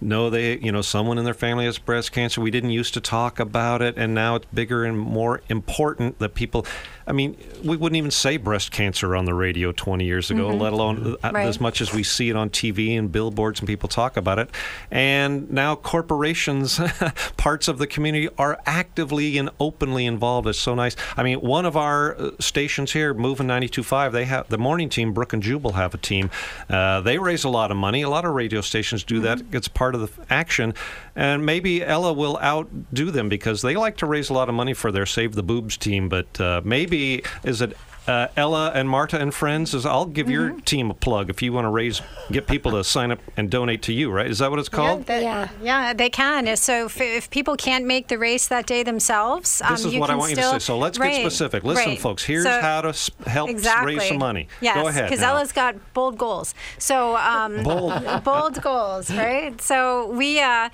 know 0.00 0.30
they, 0.30 0.58
you 0.58 0.72
know, 0.72 0.82
someone 0.82 1.18
in 1.18 1.24
their 1.24 1.34
family 1.34 1.64
has 1.64 1.78
breast 1.78 2.12
cancer. 2.12 2.40
We 2.40 2.50
didn't 2.50 2.70
used 2.70 2.94
to 2.94 3.00
talk 3.00 3.40
about 3.40 3.82
it, 3.82 3.96
and 3.96 4.14
now 4.14 4.36
it's 4.36 4.46
bigger 4.52 4.84
and 4.84 4.98
more 4.98 5.40
important 5.48 6.18
that 6.18 6.34
people. 6.34 6.66
I 7.08 7.12
mean, 7.12 7.36
we 7.64 7.76
wouldn't 7.76 7.96
even 7.96 8.10
say 8.10 8.36
breast 8.36 8.72
cancer 8.72 9.14
on 9.14 9.26
the 9.26 9.34
radio 9.34 9.70
20 9.70 10.04
years 10.04 10.30
ago, 10.30 10.48
let 10.48 10.72
alone 10.72 11.16
uh, 11.22 11.30
Right. 11.32 11.46
as 11.46 11.60
much 11.60 11.80
as 11.80 11.92
we 11.92 12.02
see 12.02 12.30
it 12.30 12.36
on 12.36 12.50
TV 12.50 12.98
and 12.98 13.12
billboards 13.12 13.60
and 13.60 13.68
people 13.68 13.88
talk 13.88 14.16
about 14.16 14.38
it. 14.40 14.50
And 14.90 15.50
now 15.50 15.76
corporations, 15.76 16.80
parts 17.36 17.68
of 17.68 17.78
the 17.78 17.86
community, 17.86 18.28
are 18.38 18.60
actively 18.66 19.38
and 19.38 19.50
openly 19.60 20.04
involved. 20.06 20.48
It's 20.48 20.58
so 20.58 20.74
nice. 20.74 20.96
I 21.16 21.22
mean, 21.22 21.40
one 21.40 21.64
of 21.64 21.76
our 21.76 22.16
uh, 22.16 22.30
stations 22.40 22.92
here, 22.92 23.14
Moving 23.14 23.46
92.5, 23.46 24.10
they 24.12 24.24
have 24.24 24.48
the 24.48 24.58
morning 24.58 24.88
team, 24.88 25.12
Brook 25.12 25.32
and 25.32 25.42
Jubal 25.42 25.72
have 25.72 25.94
a 25.94 25.98
team. 25.98 26.30
Uh, 26.68 27.00
they 27.02 27.18
raise 27.18 27.44
a 27.44 27.48
lot 27.48 27.70
of 27.70 27.76
money. 27.76 28.02
A 28.02 28.08
lot 28.08 28.24
of 28.24 28.34
radio 28.34 28.60
stations 28.60 29.04
do 29.04 29.20
that. 29.20 29.42
It's 29.52 29.68
part 29.68 29.94
of 29.94 30.00
the 30.00 30.10
action. 30.28 30.74
And 31.16 31.46
maybe 31.46 31.82
Ella 31.82 32.12
will 32.12 32.38
outdo 32.42 33.10
them 33.10 33.28
because 33.30 33.62
they 33.62 33.74
like 33.74 33.96
to 33.98 34.06
raise 34.06 34.28
a 34.28 34.34
lot 34.34 34.48
of 34.50 34.54
money 34.54 34.74
for 34.74 34.92
their 34.92 35.06
Save 35.06 35.34
the 35.34 35.42
Boobs 35.42 35.76
team. 35.78 36.08
But 36.10 36.38
uh, 36.40 36.60
maybe, 36.62 37.22
is 37.42 37.62
it 37.62 37.74
uh, 38.06 38.28
Ella 38.36 38.70
and 38.72 38.88
Marta 38.88 39.18
and 39.18 39.34
friends 39.34 39.74
is 39.74 39.84
I'll 39.84 40.06
give 40.06 40.30
your 40.30 40.50
team 40.60 40.90
a 40.92 40.94
plug 40.94 41.28
if 41.28 41.42
you 41.42 41.52
want 41.52 41.64
to 41.64 41.70
raise 41.70 42.00
get 42.30 42.46
people 42.46 42.70
to 42.72 42.84
sign 42.84 43.10
up 43.10 43.18
and 43.36 43.50
donate 43.50 43.82
to 43.82 43.92
you, 43.92 44.12
right? 44.12 44.30
Is 44.30 44.38
that 44.38 44.48
what 44.50 44.60
it's 44.60 44.68
called? 44.68 45.00
Yeah, 45.00 45.04
that- 45.06 45.22
Yeah. 45.22 45.48
yeah, 45.60 45.92
they 45.92 46.08
can. 46.10 46.54
So 46.56 46.84
if, 46.84 47.00
if 47.00 47.30
people 47.30 47.56
can't 47.56 47.84
make 47.84 48.06
the 48.06 48.16
race 48.16 48.46
that 48.46 48.66
day 48.66 48.84
themselves, 48.84 49.60
um, 49.64 49.72
This 49.72 49.86
is 49.86 49.94
you 49.94 49.98
what 49.98 50.10
I 50.10 50.12
can 50.12 50.18
want 50.20 50.30
you 50.30 50.36
to 50.36 50.42
still- 50.42 50.52
say. 50.52 50.58
So 50.60 50.78
let's 50.78 50.98
Right, 51.00 51.12
get 51.14 51.20
specific. 51.22 51.64
Listen, 51.64 51.84
right. 51.92 51.98
folks, 52.00 52.22
here's 52.22 52.44
So- 52.44 52.60
how 52.60 52.82
to 52.82 52.90
s- 52.90 53.10
help 53.26 53.50
exactly. 53.50 53.96
raise 53.96 54.06
some 54.08 54.18
money. 54.18 54.46
Yes, 54.60 54.76
Go 54.76 54.86
ahead. 54.86 55.08
because. 55.10 55.24
Ella's 55.24 55.50
got 55.50 55.74
bold 55.92 56.16
goals. 56.16 56.54
So 56.78 57.16
um, 57.16 57.64
Bold. 57.64 57.94
bold 58.24 58.62
goals, 58.62 59.10
right? 59.10 59.60
So 59.60 60.10
we, 60.12 60.38
uh, 60.38 60.68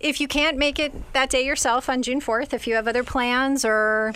if 0.00 0.20
you 0.20 0.28
can't 0.28 0.56
make 0.56 0.78
it 0.78 0.92
that 1.12 1.30
day 1.30 1.44
yourself 1.44 1.88
on 1.88 2.02
June 2.02 2.20
fourth, 2.20 2.52
if 2.52 2.66
you 2.66 2.74
have 2.74 2.88
other 2.88 3.04
plans 3.04 3.64
or 3.64 4.14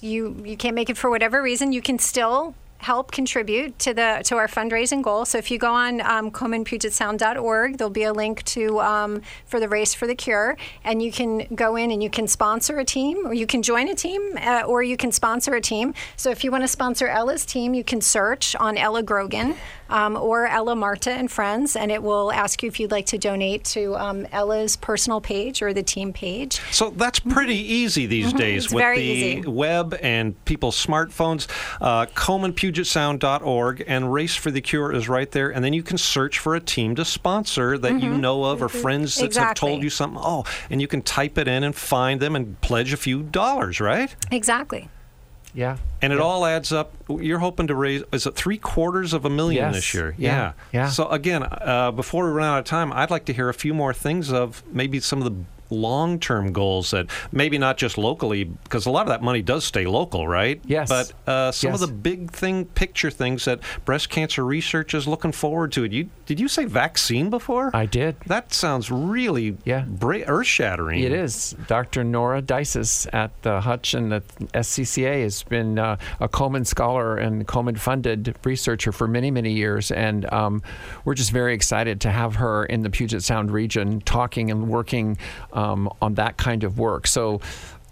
you 0.00 0.42
you 0.44 0.56
can't 0.56 0.74
make 0.74 0.90
it 0.90 0.96
for 0.96 1.10
whatever 1.10 1.42
reason, 1.42 1.72
you 1.72 1.82
can 1.82 1.98
still 1.98 2.54
help 2.84 3.10
contribute 3.10 3.78
to 3.78 3.94
the 3.94 4.20
to 4.24 4.36
our 4.36 4.46
fundraising 4.46 5.02
goal. 5.02 5.24
So 5.24 5.38
if 5.38 5.50
you 5.50 5.58
go 5.58 5.72
on 5.72 6.02
um, 6.02 6.30
KomenPugetSound.org, 6.30 7.78
there'll 7.78 7.90
be 7.90 8.02
a 8.02 8.12
link 8.12 8.42
to 8.44 8.80
um, 8.80 9.22
for 9.46 9.58
the 9.58 9.68
Race 9.68 9.94
for 9.94 10.06
the 10.06 10.14
Cure, 10.14 10.56
and 10.84 11.02
you 11.02 11.10
can 11.10 11.46
go 11.54 11.76
in 11.76 11.90
and 11.90 12.02
you 12.02 12.10
can 12.10 12.28
sponsor 12.28 12.78
a 12.78 12.84
team, 12.84 13.26
or 13.26 13.32
you 13.32 13.46
can 13.46 13.62
join 13.62 13.88
a 13.88 13.94
team, 13.94 14.36
uh, 14.38 14.62
or 14.66 14.82
you 14.82 14.98
can 14.98 15.12
sponsor 15.12 15.54
a 15.54 15.60
team. 15.60 15.94
So 16.16 16.30
if 16.30 16.44
you 16.44 16.50
want 16.50 16.62
to 16.62 16.68
sponsor 16.68 17.08
Ella's 17.08 17.46
team, 17.46 17.72
you 17.72 17.84
can 17.84 18.02
search 18.02 18.54
on 18.56 18.76
Ella 18.76 19.02
Grogan 19.02 19.56
um, 19.90 20.16
or 20.16 20.46
Ella 20.46 20.74
Marta 20.76 21.10
and 21.12 21.30
Friends, 21.30 21.76
and 21.76 21.90
it 21.92 22.02
will 22.02 22.32
ask 22.32 22.62
you 22.62 22.68
if 22.68 22.80
you'd 22.80 22.90
like 22.90 23.06
to 23.06 23.18
donate 23.18 23.64
to 23.64 23.94
um, 23.96 24.26
Ella's 24.32 24.76
personal 24.76 25.20
page 25.20 25.62
or 25.62 25.72
the 25.72 25.82
team 25.82 26.12
page. 26.12 26.60
So 26.70 26.90
that's 26.90 27.18
pretty 27.20 27.56
easy 27.56 28.06
these 28.06 28.32
days 28.32 28.44
Mm-hmm. 28.44 28.54
It's 28.54 28.72
with 28.74 28.96
the 28.96 29.02
easy. 29.02 29.48
web 29.48 29.96
and 30.02 30.42
people's 30.44 30.76
smartphones. 30.84 31.46
Uh, 31.80 32.06
KomenPugetSound.org 32.06 33.84
and 33.86 34.12
Race 34.12 34.34
for 34.36 34.50
the 34.50 34.60
Cure 34.60 34.92
is 34.92 35.08
right 35.08 35.30
there. 35.30 35.50
And 35.50 35.64
then 35.64 35.72
you 35.72 35.82
can 35.82 35.98
search 35.98 36.38
for 36.38 36.54
a 36.54 36.60
team 36.60 36.94
to 36.96 37.04
sponsor 37.04 37.78
that 37.78 38.00
you 38.00 38.10
know 38.16 38.44
of 38.44 38.62
or 38.62 38.68
friends 38.68 39.14
that 39.16 39.34
have 39.34 39.44
Mm-hmm. 39.44 39.52
Told 39.54 39.82
you 39.82 39.90
something. 39.90 40.20
Oh, 40.22 40.44
and 40.70 40.80
you 40.80 40.86
can 40.88 41.02
type 41.02 41.38
it 41.38 41.46
in 41.48 41.64
and 41.64 41.74
find 41.74 42.20
them 42.20 42.34
and 42.34 42.60
pledge 42.60 42.92
a 42.92 42.96
few 42.96 43.22
dollars, 43.22 43.80
right? 43.80 44.14
Exactly. 44.30 44.88
Yeah. 45.54 45.76
And 46.02 46.12
it 46.12 46.20
all 46.20 46.44
adds 46.44 46.72
up. 46.72 46.92
You're 47.08 47.38
hoping 47.38 47.68
to 47.68 47.74
raise, 47.74 48.02
is 48.12 48.26
it 48.26 48.34
three 48.34 48.58
quarters 48.58 49.12
of 49.14 49.24
a 49.24 49.30
million 49.30 49.64
Yes. 49.64 49.74
this 49.76 49.94
year? 49.94 50.14
Yeah. 50.18 50.52
Yeah. 50.72 50.88
So, 50.90 51.08
again, 51.08 51.42
uh, 51.44 51.92
before 51.92 52.26
we 52.26 52.32
run 52.32 52.46
out 52.48 52.58
of 52.58 52.64
time, 52.66 52.92
I'd 52.92 53.10
like 53.10 53.24
to 53.26 53.32
hear 53.32 53.48
a 53.48 53.54
few 53.54 53.72
more 53.72 53.94
things 53.94 54.30
of 54.32 54.62
maybe 54.70 55.00
some 55.00 55.22
of 55.22 55.24
the 55.24 55.44
long-term 55.74 56.52
goals 56.52 56.90
that 56.92 57.06
maybe 57.32 57.58
not 57.58 57.76
just 57.76 57.98
locally, 57.98 58.44
because 58.44 58.86
a 58.86 58.90
lot 58.90 59.02
of 59.02 59.08
that 59.08 59.22
money 59.22 59.42
does 59.42 59.64
stay 59.64 59.86
local, 59.86 60.26
right? 60.28 60.60
Yes. 60.64 60.88
But 60.88 61.12
uh, 61.30 61.52
some 61.52 61.72
Yes. 61.72 61.82
of 61.82 61.88
the 61.88 61.94
big 61.94 62.30
thing, 62.30 62.64
picture 62.66 63.10
things 63.10 63.44
that 63.46 63.60
breast 63.84 64.08
cancer 64.10 64.44
research 64.44 64.94
is 64.94 65.06
looking 65.08 65.32
forward 65.32 65.72
to. 65.72 65.84
You 65.84 66.08
did 66.26 66.40
you 66.40 66.48
say 66.48 66.64
vaccine 66.64 67.28
before? 67.30 67.70
I 67.74 67.86
did. 67.86 68.16
That 68.26 68.52
sounds 68.54 68.90
really 68.90 69.56
Yeah. 69.64 69.84
bra- 69.86 70.20
earth-shattering. 70.26 71.00
It 71.02 71.12
is. 71.12 71.54
Dr. 71.66 72.02
Nora 72.04 72.40
Disis 72.40 73.06
at 73.12 73.30
the 73.42 73.60
Hutch 73.60 73.92
and 73.94 74.10
the 74.12 74.22
SCCA 74.54 75.22
has 75.22 75.42
been 75.42 75.78
uh, 75.78 75.96
a 76.20 76.28
Komen 76.28 76.66
scholar 76.66 77.16
and 77.16 77.46
Komen 77.46 77.78
funded 77.78 78.34
researcher 78.44 78.92
for 78.92 79.06
many, 79.08 79.30
many 79.30 79.52
years. 79.52 79.90
And 79.90 80.30
um, 80.32 80.62
we're 81.04 81.14
just 81.14 81.30
very 81.30 81.52
excited 81.54 82.00
to 82.02 82.10
have 82.10 82.36
her 82.36 82.64
in 82.66 82.82
the 82.82 82.90
Puget 82.90 83.22
Sound 83.22 83.50
region 83.50 84.00
talking 84.00 84.50
and 84.50 84.68
working 84.68 85.18
um, 85.52 85.63
on 86.00 86.14
that 86.14 86.36
kind 86.36 86.64
of 86.64 86.78
work. 86.78 87.06
So, 87.06 87.40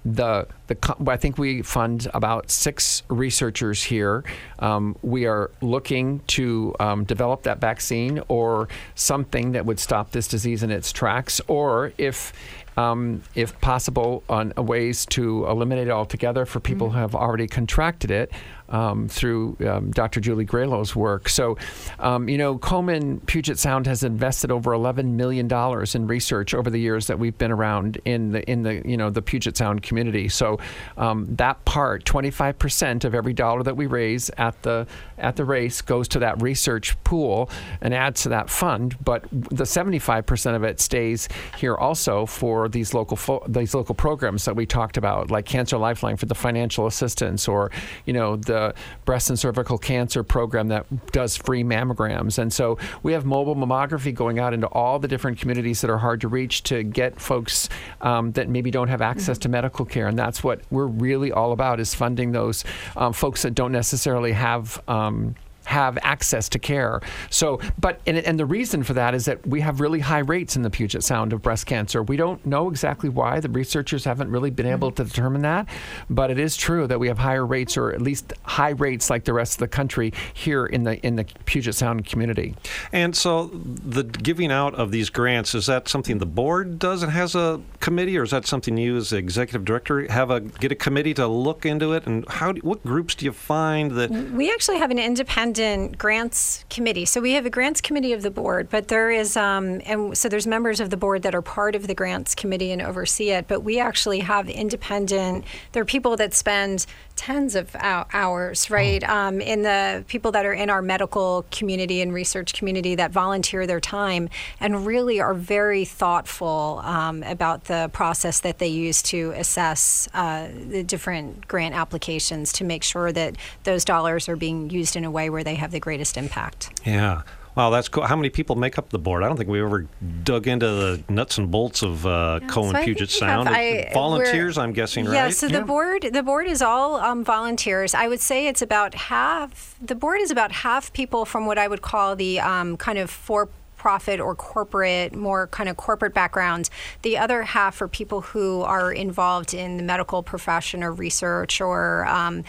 the 0.04 0.48
the 0.66 0.96
I 1.06 1.16
think 1.16 1.38
we 1.38 1.62
fund 1.62 2.08
about 2.12 2.50
six 2.50 3.02
researchers 3.08 3.82
here. 3.82 4.24
Um, 4.58 4.96
we 5.02 5.26
are 5.26 5.50
looking 5.60 6.20
to 6.28 6.74
um, 6.80 7.04
develop 7.04 7.44
that 7.44 7.60
vaccine 7.60 8.20
or 8.28 8.68
something 8.96 9.52
that 9.52 9.64
would 9.64 9.78
stop 9.78 10.10
this 10.10 10.26
disease 10.26 10.62
in 10.62 10.70
its 10.70 10.92
tracks, 10.92 11.40
or 11.46 11.92
if 11.98 12.32
um, 12.76 13.22
if 13.34 13.58
possible, 13.60 14.24
on 14.28 14.52
ways 14.56 15.06
to 15.06 15.46
eliminate 15.46 15.88
it 15.88 15.90
altogether 15.90 16.46
for 16.46 16.58
people 16.58 16.90
who 16.90 16.98
have 16.98 17.14
already 17.14 17.46
contracted 17.46 18.10
it 18.10 18.32
um, 18.72 19.06
through 19.06 19.56
um, 19.68 19.90
Dr. 19.92 20.20
Julie 20.20 20.46
Gralow's 20.46 20.96
work. 20.96 21.28
So, 21.28 21.56
um, 22.00 22.28
you 22.28 22.38
know, 22.38 22.58
Komen 22.58 23.24
Puget 23.26 23.58
Sound 23.58 23.86
has 23.86 24.02
invested 24.02 24.50
over 24.50 24.72
$11 24.72 25.12
million 25.12 25.48
in 25.94 26.06
research 26.06 26.54
over 26.54 26.70
the 26.70 26.78
years 26.78 27.06
that 27.06 27.18
we've 27.18 27.36
been 27.38 27.52
around 27.52 28.00
in 28.04 28.32
the 28.32 28.42
in 28.50 28.62
the 28.62 28.82
you 28.84 28.96
know 28.96 29.10
the 29.10 29.22
Puget 29.22 29.56
Sound 29.56 29.82
community. 29.82 30.28
So, 30.28 30.58
um, 30.96 31.26
that 31.36 31.64
part, 31.64 32.04
25% 32.04 33.04
of 33.04 33.14
every 33.14 33.34
dollar 33.34 33.62
that 33.62 33.76
we 33.76 33.86
raise 33.86 34.30
at 34.38 34.60
the 34.62 34.86
at 35.18 35.36
the 35.36 35.44
race 35.44 35.82
goes 35.82 36.08
to 36.08 36.18
that 36.18 36.42
research 36.42 37.00
pool 37.04 37.50
and 37.80 37.94
adds 37.94 38.22
to 38.22 38.30
that 38.30 38.50
fund. 38.50 38.96
But 39.04 39.24
the 39.30 39.64
75% 39.64 40.56
of 40.56 40.64
it 40.64 40.80
stays 40.80 41.28
here 41.58 41.76
also 41.76 42.26
for 42.26 42.68
these 42.68 42.94
local 42.94 43.16
fo- 43.16 43.44
these 43.46 43.74
local 43.74 43.94
programs 43.94 44.44
that 44.46 44.56
we 44.56 44.66
talked 44.66 44.96
about, 44.96 45.30
like 45.30 45.44
Cancer 45.44 45.76
Lifeline 45.76 46.16
for 46.16 46.26
the 46.26 46.34
financial 46.34 46.86
assistance, 46.86 47.46
or 47.46 47.70
you 48.06 48.12
know 48.12 48.36
the 48.36 48.61
breast 49.04 49.30
and 49.30 49.38
cervical 49.38 49.78
cancer 49.78 50.22
program 50.22 50.68
that 50.68 50.86
does 51.12 51.36
free 51.36 51.64
mammograms. 51.64 52.38
And 52.38 52.52
so 52.52 52.78
we 53.02 53.12
have 53.12 53.24
mobile 53.24 53.56
mammography 53.56 54.14
going 54.14 54.38
out 54.38 54.52
into 54.54 54.66
all 54.68 54.98
the 54.98 55.08
different 55.08 55.38
communities 55.38 55.80
that 55.80 55.90
are 55.90 55.98
hard 55.98 56.20
to 56.22 56.28
reach 56.28 56.62
to 56.64 56.82
get 56.82 57.20
folks 57.20 57.68
um, 58.00 58.32
that 58.32 58.48
maybe 58.48 58.70
don't 58.70 58.88
have 58.88 59.02
access 59.02 59.38
to 59.38 59.48
medical 59.48 59.84
care. 59.84 60.08
And 60.08 60.18
that's 60.18 60.42
what 60.44 60.60
we're 60.70 60.86
really 60.86 61.32
all 61.32 61.52
about 61.52 61.80
is 61.80 61.94
funding 61.94 62.32
those 62.32 62.64
um, 62.96 63.12
folks 63.12 63.42
that 63.42 63.54
don't 63.54 63.72
necessarily 63.72 64.32
have. 64.32 64.82
Um, 64.88 65.34
have 65.64 65.98
access 66.02 66.48
to 66.50 66.58
care. 66.58 67.00
So, 67.30 67.60
but 67.78 68.00
and, 68.06 68.18
and 68.18 68.38
the 68.38 68.46
reason 68.46 68.82
for 68.82 68.94
that 68.94 69.14
is 69.14 69.24
that 69.26 69.46
we 69.46 69.60
have 69.60 69.80
really 69.80 70.00
high 70.00 70.18
rates 70.18 70.56
in 70.56 70.62
the 70.62 70.70
Puget 70.70 71.02
Sound 71.02 71.32
of 71.32 71.42
breast 71.42 71.66
cancer. 71.66 72.02
We 72.02 72.16
don't 72.16 72.44
know 72.44 72.68
exactly 72.68 73.08
why. 73.08 73.40
The 73.40 73.48
researchers 73.48 74.04
haven't 74.04 74.30
really 74.30 74.50
been 74.50 74.66
able 74.66 74.90
to 74.92 75.04
determine 75.04 75.42
that, 75.42 75.68
but 76.10 76.30
it 76.30 76.38
is 76.38 76.56
true 76.56 76.86
that 76.86 76.98
we 76.98 77.08
have 77.08 77.18
higher 77.18 77.46
rates, 77.46 77.76
or 77.76 77.92
at 77.92 78.02
least 78.02 78.32
high 78.42 78.70
rates 78.70 79.10
like 79.10 79.24
the 79.24 79.32
rest 79.32 79.54
of 79.54 79.58
the 79.58 79.68
country 79.68 80.12
here 80.34 80.66
in 80.66 80.84
the 80.84 81.04
in 81.06 81.16
the 81.16 81.24
Puget 81.44 81.74
Sound 81.74 82.06
community. 82.06 82.56
And 82.92 83.14
so 83.14 83.50
the 83.52 84.02
giving 84.04 84.50
out 84.50 84.74
of 84.74 84.90
these 84.90 85.10
grants 85.10 85.54
is 85.54 85.66
that 85.66 85.88
something 85.88 86.18
the 86.18 86.26
board 86.26 86.78
does 86.78 87.02
and 87.02 87.12
has 87.12 87.34
a 87.34 87.60
committee, 87.80 88.18
or 88.18 88.24
is 88.24 88.30
that 88.30 88.46
something 88.46 88.76
you 88.76 88.96
as 88.96 89.10
the 89.10 89.16
executive 89.16 89.64
director 89.64 90.10
have 90.10 90.30
a 90.30 90.40
get 90.40 90.72
a 90.72 90.76
committee 90.76 91.14
to 91.14 91.26
look 91.26 91.64
into 91.64 91.92
it? 91.92 92.06
And 92.06 92.28
how 92.28 92.52
do, 92.52 92.60
what 92.62 92.82
groups 92.84 93.14
do 93.14 93.24
you 93.24 93.32
find 93.32 93.92
that? 93.92 94.10
We 94.10 94.50
actually 94.50 94.78
have 94.78 94.90
an 94.90 94.98
independent 94.98 95.51
grants 95.98 96.64
committee. 96.70 97.04
So 97.04 97.20
we 97.20 97.32
have 97.32 97.46
a 97.46 97.50
grants 97.50 97.80
committee 97.80 98.12
of 98.12 98.22
the 98.22 98.30
board, 98.30 98.68
but 98.70 98.88
there 98.88 99.10
is, 99.10 99.36
um, 99.36 99.80
and 99.84 100.16
so 100.16 100.28
there's 100.28 100.46
members 100.46 100.80
of 100.80 100.90
the 100.90 100.96
board 100.96 101.22
that 101.22 101.34
are 101.34 101.42
part 101.42 101.74
of 101.74 101.86
the 101.86 101.94
grants 101.94 102.34
committee 102.34 102.72
and 102.72 102.82
oversee 102.82 103.30
it. 103.30 103.48
But 103.48 103.60
we 103.60 103.78
actually 103.78 104.20
have 104.20 104.48
independent. 104.48 105.44
There 105.72 105.82
are 105.82 105.86
people 105.86 106.16
that 106.16 106.34
spend 106.34 106.86
tens 107.16 107.54
of 107.54 107.74
hours, 107.80 108.70
right, 108.70 109.02
um, 109.04 109.40
in 109.40 109.62
the 109.62 110.04
people 110.08 110.32
that 110.32 110.46
are 110.46 110.52
in 110.52 110.70
our 110.70 110.82
medical 110.82 111.44
community 111.50 112.00
and 112.00 112.12
research 112.12 112.54
community 112.54 112.94
that 112.94 113.10
volunteer 113.10 113.66
their 113.66 113.80
time 113.80 114.28
and 114.60 114.86
really 114.86 115.20
are 115.20 115.34
very 115.34 115.84
thoughtful 115.84 116.80
um, 116.84 117.22
about 117.24 117.64
the 117.64 117.90
process 117.92 118.40
that 118.40 118.58
they 118.58 118.68
use 118.68 119.02
to 119.02 119.32
assess 119.36 120.08
uh, 120.14 120.48
the 120.68 120.82
different 120.82 121.46
grant 121.48 121.74
applications 121.74 122.52
to 122.52 122.64
make 122.64 122.82
sure 122.82 123.12
that 123.12 123.36
those 123.64 123.84
dollars 123.84 124.28
are 124.28 124.36
being 124.36 124.70
used 124.70 124.96
in 124.96 125.04
a 125.04 125.10
way 125.10 125.30
where 125.30 125.41
they 125.42 125.56
have 125.56 125.70
the 125.72 125.80
greatest 125.80 126.16
impact. 126.16 126.80
Yeah. 126.86 127.22
Wow, 127.54 127.68
that's 127.68 127.88
cool. 127.88 128.04
How 128.04 128.16
many 128.16 128.30
people 128.30 128.56
make 128.56 128.78
up 128.78 128.88
the 128.88 128.98
board? 128.98 129.22
I 129.22 129.28
don't 129.28 129.36
think 129.36 129.50
we 129.50 129.60
ever 129.60 129.86
dug 130.24 130.48
into 130.48 130.66
the 130.66 131.02
nuts 131.10 131.36
and 131.36 131.50
bolts 131.50 131.82
of 131.82 132.06
uh, 132.06 132.40
Komen 132.44 132.72
so 132.72 132.82
Puget 132.82 132.96
we 132.96 133.02
have- 133.02 133.10
Sound. 133.10 133.48
I- 133.50 133.90
Volunteers, 133.92 134.56
I'm 134.56 134.72
guessing, 134.72 135.04
right? 135.04 135.12
Yeah, 135.14 135.28
so 135.28 135.48
the 135.48 135.60
board 135.60 136.08
the 136.14 136.22
board 136.22 136.46
is 136.46 136.62
all 136.62 136.96
um, 136.96 137.24
volunteers. 137.24 137.92
I 137.94 138.08
would 138.08 138.20
say 138.20 138.46
it's 138.46 138.62
about 138.62 138.94
half. 138.94 139.76
The 139.82 139.94
board 139.94 140.20
is 140.22 140.30
about 140.30 140.50
half 140.50 140.94
people 140.94 141.26
from 141.26 141.44
what 141.44 141.58
I 141.58 141.68
would 141.68 141.82
call 141.82 142.16
the 142.16 142.40
um, 142.40 142.78
kind 142.78 142.96
of 142.96 143.10
for 143.10 143.50
profit 143.76 144.20
or 144.20 144.34
corporate, 144.36 145.12
more 145.12 145.48
kind 145.48 145.68
of 145.68 145.76
corporate 145.76 146.14
backgrounds. 146.14 146.70
The 147.02 147.18
other 147.18 147.42
half 147.42 147.82
are 147.82 147.88
people 147.88 148.20
who 148.20 148.62
are 148.62 148.92
involved 148.92 149.52
in 149.52 149.76
the 149.76 149.82
medical 149.82 150.22
profession 150.22 150.84
or 150.84 150.92
research 150.92 151.60
or 151.60 152.06
um, 152.06 152.44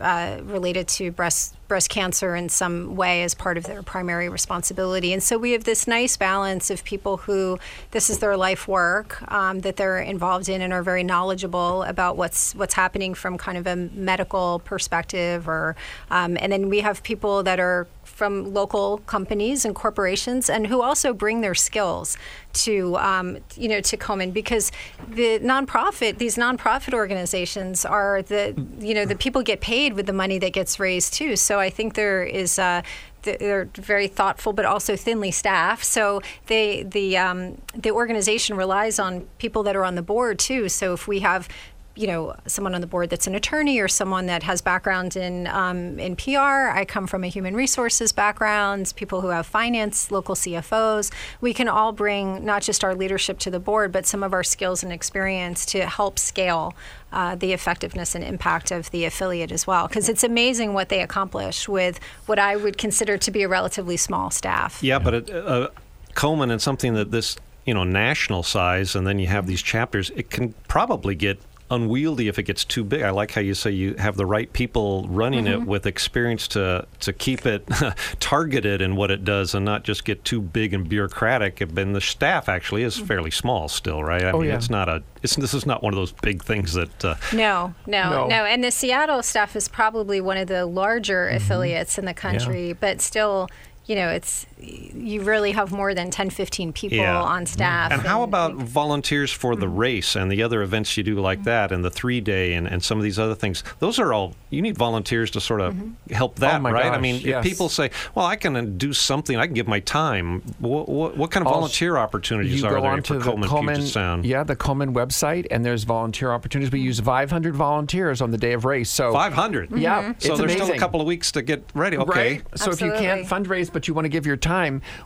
uh, 0.00 0.40
related 0.44 0.88
to 0.88 1.10
breast 1.10 1.54
breast 1.68 1.88
cancer 1.88 2.34
in 2.34 2.48
some 2.48 2.96
way 2.96 3.22
as 3.22 3.32
part 3.32 3.56
of 3.56 3.62
their 3.62 3.80
primary 3.80 4.28
responsibility. 4.28 5.12
And 5.12 5.22
so 5.22 5.38
we 5.38 5.52
have 5.52 5.62
this 5.62 5.86
nice 5.86 6.16
balance 6.16 6.68
of 6.68 6.82
people 6.82 7.18
who 7.18 7.60
this 7.92 8.10
is 8.10 8.18
their 8.18 8.36
life 8.36 8.66
work 8.66 9.22
um, 9.30 9.60
that 9.60 9.76
they're 9.76 10.00
involved 10.00 10.48
in 10.48 10.62
and 10.62 10.72
are 10.72 10.82
very 10.82 11.04
knowledgeable 11.04 11.84
about 11.84 12.16
what's 12.16 12.54
what's 12.56 12.74
happening 12.74 13.14
from 13.14 13.38
kind 13.38 13.56
of 13.56 13.66
a 13.68 13.76
medical 13.76 14.58
perspective, 14.64 15.48
or 15.48 15.76
um, 16.10 16.36
and 16.40 16.50
then 16.52 16.68
we 16.68 16.80
have 16.80 17.02
people 17.04 17.44
that 17.44 17.60
are 17.60 17.86
from 18.20 18.52
local 18.52 18.98
companies 19.06 19.64
and 19.64 19.74
corporations 19.74 20.50
and 20.50 20.66
who 20.66 20.82
also 20.82 21.14
bring 21.14 21.40
their 21.40 21.54
skills 21.54 22.18
to 22.52 22.94
um, 22.98 23.38
you 23.56 23.66
know 23.66 23.80
to 23.80 23.96
Komen 23.96 24.30
because 24.30 24.70
the 25.08 25.38
nonprofit 25.38 26.18
these 26.18 26.36
nonprofit 26.36 26.92
organizations 26.92 27.86
are 27.86 28.20
the 28.20 28.42
you 28.78 28.92
know 28.92 29.06
the 29.06 29.16
people 29.16 29.42
get 29.42 29.62
paid 29.62 29.94
with 29.94 30.04
the 30.04 30.12
money 30.12 30.38
that 30.38 30.52
gets 30.52 30.78
raised 30.78 31.14
too. 31.14 31.34
So 31.34 31.58
I 31.58 31.70
think 31.70 31.94
there 31.94 32.22
is 32.22 32.58
uh, 32.58 32.82
they're 33.22 33.70
very 33.76 34.06
thoughtful 34.06 34.52
but 34.52 34.66
also 34.66 34.96
thinly 34.96 35.30
staffed. 35.30 35.86
So 35.86 36.20
they 36.48 36.82
the 36.82 37.16
um, 37.16 37.56
the 37.74 37.90
organization 37.90 38.54
relies 38.54 38.98
on 38.98 39.28
people 39.38 39.62
that 39.62 39.74
are 39.74 39.84
on 39.86 39.94
the 39.94 40.02
board 40.02 40.38
too. 40.38 40.68
So 40.68 40.92
if 40.92 41.08
we 41.08 41.20
have 41.20 41.48
you 41.96 42.06
know, 42.06 42.34
someone 42.46 42.74
on 42.74 42.80
the 42.80 42.86
board 42.86 43.10
that's 43.10 43.26
an 43.26 43.34
attorney 43.34 43.80
or 43.80 43.88
someone 43.88 44.26
that 44.26 44.42
has 44.44 44.62
background 44.62 45.16
in 45.16 45.46
um, 45.48 45.98
in 45.98 46.16
PR. 46.16 46.70
I 46.70 46.84
come 46.86 47.06
from 47.06 47.24
a 47.24 47.26
human 47.26 47.54
resources 47.54 48.12
background. 48.12 48.92
People 48.96 49.20
who 49.20 49.28
have 49.28 49.46
finance, 49.46 50.10
local 50.10 50.34
CFOs. 50.34 51.12
We 51.40 51.52
can 51.52 51.68
all 51.68 51.92
bring 51.92 52.44
not 52.44 52.62
just 52.62 52.84
our 52.84 52.94
leadership 52.94 53.38
to 53.40 53.50
the 53.50 53.60
board, 53.60 53.92
but 53.92 54.06
some 54.06 54.22
of 54.22 54.32
our 54.32 54.44
skills 54.44 54.82
and 54.82 54.92
experience 54.92 55.66
to 55.66 55.86
help 55.86 56.18
scale 56.18 56.74
uh, 57.12 57.34
the 57.34 57.52
effectiveness 57.52 58.14
and 58.14 58.22
impact 58.22 58.70
of 58.70 58.90
the 58.92 59.04
affiliate 59.04 59.50
as 59.50 59.66
well. 59.66 59.88
Because 59.88 60.08
it's 60.08 60.22
amazing 60.22 60.74
what 60.74 60.90
they 60.90 61.02
accomplish 61.02 61.68
with 61.68 61.98
what 62.26 62.38
I 62.38 62.56
would 62.56 62.78
consider 62.78 63.18
to 63.18 63.30
be 63.30 63.42
a 63.42 63.48
relatively 63.48 63.96
small 63.96 64.30
staff. 64.30 64.82
Yeah, 64.82 65.00
but 65.00 65.14
it, 65.14 65.30
uh, 65.30 65.68
Komen 66.14 66.50
and 66.50 66.62
something 66.62 66.94
that 66.94 67.10
this 67.10 67.36
you 67.66 67.74
know 67.74 67.84
national 67.84 68.42
size, 68.42 68.94
and 68.94 69.06
then 69.06 69.18
you 69.18 69.26
have 69.26 69.46
these 69.46 69.62
chapters. 69.62 70.10
It 70.10 70.30
can 70.30 70.54
probably 70.68 71.14
get 71.14 71.40
unwieldy 71.70 72.28
if 72.28 72.38
it 72.38 72.42
gets 72.44 72.64
too 72.64 72.82
big. 72.84 73.02
I 73.02 73.10
like 73.10 73.30
how 73.32 73.40
you 73.40 73.54
say 73.54 73.70
you 73.70 73.94
have 73.94 74.16
the 74.16 74.26
right 74.26 74.52
people 74.52 75.06
running 75.08 75.44
Mm-hmm. 75.44 75.62
it 75.62 75.66
with 75.68 75.86
experience 75.86 76.48
to 76.48 76.86
to 77.00 77.12
keep 77.12 77.46
it 77.46 77.66
targeted 78.20 78.80
in 78.82 78.96
what 78.96 79.10
it 79.10 79.24
does 79.24 79.54
and 79.54 79.64
not 79.64 79.84
just 79.84 80.04
get 80.04 80.24
too 80.24 80.40
big 80.40 80.74
and 80.74 80.88
bureaucratic. 80.88 81.60
And 81.60 81.94
the 81.94 82.00
staff 82.00 82.48
actually 82.48 82.82
is 82.82 82.98
fairly 82.98 83.30
small 83.30 83.68
still, 83.68 84.02
right? 84.02 84.24
I 84.24 84.30
Oh, 84.32 84.40
mean, 84.40 84.48
yeah. 84.50 84.56
it's 84.56 84.70
not 84.70 84.88
a. 84.88 85.02
It's, 85.22 85.36
this 85.36 85.54
is 85.54 85.66
not 85.66 85.82
one 85.82 85.92
of 85.92 85.96
those 85.98 86.12
big 86.12 86.42
things 86.42 86.74
that. 86.74 87.04
Uh, 87.04 87.14
No, 87.32 87.74
no, 87.86 88.10
No. 88.10 88.26
no, 88.28 88.44
And 88.44 88.62
the 88.64 88.70
Seattle 88.70 89.22
staff 89.22 89.54
is 89.56 89.68
probably 89.68 90.20
one 90.20 90.36
of 90.36 90.48
the 90.48 90.66
larger 90.66 91.28
affiliates 91.28 91.98
in 91.98 92.04
the 92.04 92.14
country, 92.14 92.72
but 92.72 93.00
still, 93.00 93.48
you 93.86 93.94
know, 93.96 94.08
it's 94.08 94.46
you 94.62 95.22
really 95.22 95.52
have 95.52 95.72
more 95.72 95.94
than 95.94 96.10
10, 96.10 96.30
15 96.30 96.72
people 96.72 96.98
Yeah. 96.98 97.20
on 97.22 97.46
staff. 97.46 97.92
And 97.92 98.02
how 98.02 98.22
about 98.22 98.54
volunteers 98.54 99.30
for 99.32 99.56
the 99.56 99.66
Mm-hmm. 99.66 99.76
race 99.76 100.16
and 100.16 100.30
the 100.30 100.42
other 100.42 100.62
events 100.62 100.96
you 100.96 101.02
do 101.02 101.14
like 101.20 101.44
that 101.44 101.70
and 101.72 101.84
the 101.84 101.90
three 101.90 102.20
day 102.20 102.54
and, 102.54 102.66
and 102.66 102.82
some 102.82 102.98
of 102.98 103.04
these 103.04 103.18
other 103.18 103.34
things? 103.34 103.62
Those 103.78 103.98
are 103.98 104.12
all, 104.12 104.34
you 104.50 104.60
need 104.62 104.76
volunteers 104.76 105.30
to 105.32 105.40
sort 105.40 105.60
of 105.60 105.74
Mm-hmm. 105.74 106.12
help 106.14 106.36
that, 106.40 106.56
Oh 106.56 106.58
my 106.60 106.70
right? 106.72 106.86
I 106.86 106.88
gosh, 106.90 107.00
mean, 107.00 107.14
if 107.16 107.24
yes. 107.26 107.44
people 107.44 107.68
say, 107.68 107.90
well, 108.14 108.26
I 108.26 108.36
can 108.36 108.56
uh, 108.56 108.62
do 108.62 108.92
something, 108.92 109.36
I 109.36 109.46
can 109.46 109.54
give 109.54 109.68
my 109.68 109.80
time. 109.80 110.42
What, 110.58 110.88
what, 110.88 111.16
what 111.16 111.30
kind 111.30 111.42
of 111.42 111.48
All- 111.48 111.60
volunteer 111.60 111.96
opportunities 111.96 112.64
are 112.64 112.72
there 112.72 112.84
onto 112.90 113.20
for 113.20 113.24
the 113.24 113.30
Komen 113.30 113.44
Komen, 113.44 113.74
Puget 113.76 113.88
Sound? 113.88 114.24
yeah, 114.26 114.42
the 114.42 114.56
Komen 114.56 114.92
website, 114.92 115.46
and 115.50 115.64
there's 115.64 115.84
volunteer 115.84 116.32
opportunities. 116.32 116.72
We 116.72 116.80
use 116.80 116.98
500 117.00 117.54
volunteers 117.54 118.20
on 118.20 118.30
the 118.32 118.38
day 118.38 118.52
of 118.52 118.64
race. 118.64 118.90
So 118.90 119.12
500. 119.12 119.70
Yeah, 119.78 120.14
So 120.18 120.32
it's 120.32 120.40
there's 120.40 120.52
still 120.52 120.72
a 120.72 120.78
couple 120.78 121.00
of 121.00 121.06
weeks 121.06 121.32
to 121.32 121.42
get 121.42 121.64
ready. 121.74 121.96
Okay. 121.96 122.32
Right. 122.32 122.42
So 122.58 122.70
if 122.72 122.80
you 122.80 122.92
can't 122.92 123.26
fundraise 123.26 123.72
but 123.72 123.86
you 123.88 123.94
want 123.94 124.04
to 124.06 124.08
give 124.10 124.26
your 124.26 124.36
time, 124.36 124.49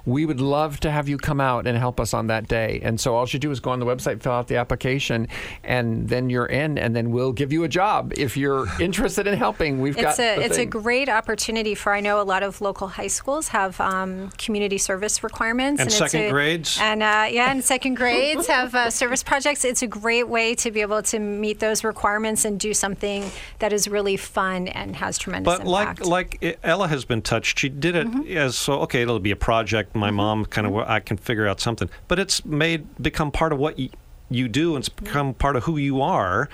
we 0.07 0.27
would 0.27 0.41
love 0.41 0.81
to 0.81 0.91
have 0.91 1.09
you 1.09 1.19
come 1.19 1.41
out 1.41 1.67
and 1.67 1.77
help 1.79 2.01
us 2.01 2.15
on 2.15 2.27
that 2.29 2.49
day. 2.49 2.81
And 2.83 2.99
so 3.01 3.15
all 3.15 3.27
you 3.29 3.39
do 3.39 3.51
is 3.51 3.61
go 3.61 3.71
on 3.71 3.81
the 3.81 3.87
website, 3.87 4.23
fill 4.23 4.33
out 4.33 4.49
the 4.49 4.57
application, 4.57 5.29
and 5.63 6.09
then 6.09 6.31
you're 6.31 6.47
in, 6.47 6.79
and 6.79 6.95
then 6.95 7.11
we'll 7.11 7.33
give 7.33 7.53
you 7.53 7.65
a 7.65 7.69
job 7.69 8.13
if 8.17 8.37
you're 8.37 8.67
interested 8.81 9.27
in 9.27 9.35
helping. 9.37 9.81
We've 9.81 9.97
got 9.97 10.11
It's 10.11 10.19
a 10.21 10.37
the 10.37 10.45
it's 10.45 10.59
a 10.59 10.67
great 10.67 11.09
opportunity 11.09 11.75
for 11.75 11.93
I 11.93 12.01
know 12.01 12.21
a 12.21 12.25
lot 12.25 12.43
of 12.43 12.61
local 12.61 12.89
high 12.89 13.07
schools 13.09 13.49
have 13.49 13.81
um, 13.81 14.31
community 14.39 14.79
service 14.79 15.23
requirements 15.23 15.81
And 15.81 15.89
it's 15.89 15.97
second 15.99 16.23
a- 16.27 16.31
grades? 16.31 16.79
and 16.81 17.03
uh, 17.03 17.27
yeah 17.31 17.51
and 17.51 17.63
second 17.65 17.95
grades 18.03 18.47
have 18.47 18.75
uh, 18.75 18.91
service 18.91 19.23
projects. 19.23 19.65
It's 19.65 19.83
a 19.83 19.87
great 19.87 20.29
way 20.29 20.55
to 20.57 20.71
be 20.71 20.81
able 20.81 21.03
to 21.03 21.19
meet 21.19 21.61
those 21.61 21.85
requirements 21.85 22.45
and 22.45 22.59
do 22.59 22.75
something 22.75 23.25
that 23.59 23.73
is 23.73 23.89
really 23.89 24.17
fun 24.17 24.69
and 24.69 24.97
has 24.97 25.19
tremendous 25.19 25.53
But 25.59 25.67
impact. 25.67 26.01
Mm-hmm. 26.01 26.09
like 26.11 26.25
like 26.45 26.59
Ella 26.63 26.89
has 26.89 27.05
been 27.05 27.21
touched, 27.23 27.59
she 27.59 27.69
did 27.69 27.95
it 27.97 28.07
as 28.37 28.57
so. 28.57 28.81
Okay, 28.83 29.03
it'll 29.03 29.19
be 29.21 29.31
a 29.35 29.37
project. 29.37 29.94
My 29.94 30.11
mom 30.11 30.44
kind 30.47 30.66
of 30.66 30.75
I 30.77 31.01
can 31.01 31.16
figure 31.16 31.47
out 31.47 31.61
something, 31.61 31.90
but 32.09 32.18
it's 32.18 32.44
made 32.44 32.87
become 33.03 33.31
part 33.31 33.53
of 33.53 33.59
what 33.59 33.79
you, 33.79 33.90
you 34.31 34.49
do, 34.49 34.75
and 34.75 34.83
it's 34.83 34.88
Mm-hmm. 34.88 35.05
become 35.05 35.35
part 35.35 35.57
of 35.57 35.64
who 35.64 35.77
you 35.77 36.01
are. 36.01 36.49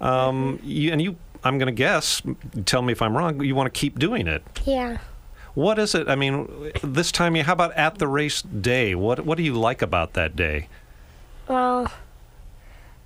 Um, 0.00 0.58
you, 0.64 0.90
and 0.92 1.00
you, 1.00 1.16
I'm 1.44 1.58
going 1.58 1.66
to 1.66 1.72
guess. 1.72 2.22
Tell 2.64 2.82
me 2.82 2.92
if 2.92 3.00
I'm 3.00 3.16
wrong. 3.16 3.42
You 3.42 3.54
want 3.54 3.72
to 3.72 3.78
keep 3.80 3.98
doing 3.98 4.26
it. 4.26 4.42
Yeah. 4.64 4.98
What 5.54 5.78
is 5.78 5.94
it? 5.94 6.08
I 6.08 6.16
mean, 6.16 6.72
this 6.82 7.12
time, 7.12 7.36
you 7.36 7.44
how 7.44 7.52
about 7.52 7.72
at 7.74 7.98
the 7.98 8.08
race 8.08 8.42
day? 8.42 8.94
What 8.94 9.24
What 9.26 9.36
do 9.36 9.44
you 9.44 9.54
like 9.54 9.82
about 9.82 10.14
that 10.14 10.34
day? 10.34 10.68
Well, 11.46 11.92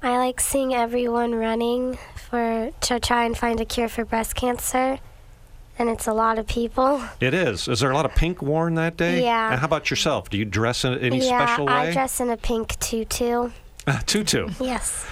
I 0.02 0.16
like 0.18 0.40
seeing 0.40 0.72
everyone 0.72 1.34
running 1.34 1.98
for 2.14 2.70
to 2.82 3.00
try 3.00 3.24
and 3.24 3.36
find 3.36 3.60
a 3.60 3.64
cure 3.64 3.88
for 3.88 4.04
breast 4.04 4.36
cancer, 4.36 4.98
and 5.78 5.88
it's 5.88 6.06
a 6.06 6.12
lot 6.12 6.38
of 6.38 6.46
people. 6.46 7.02
It 7.20 7.34
is. 7.34 7.68
Is 7.68 7.80
there 7.80 7.90
a 7.90 7.94
lot 7.94 8.06
of 8.06 8.14
pink 8.14 8.42
worn 8.42 8.74
that 8.74 8.96
day? 8.96 9.22
Yeah. 9.22 9.50
And 9.50 9.60
how 9.60 9.66
about 9.66 9.90
yourself? 9.90 10.30
Do 10.30 10.38
you 10.38 10.44
dress 10.44 10.84
in 10.84 10.98
any 10.98 11.18
yeah, 11.18 11.44
special 11.46 11.66
way? 11.66 11.72
I 11.72 11.92
dress 11.92 12.20
in 12.20 12.30
a 12.30 12.36
pink 12.36 12.78
tutu. 12.78 13.50
Tutu. 14.06 14.48
Yes. 14.60 15.06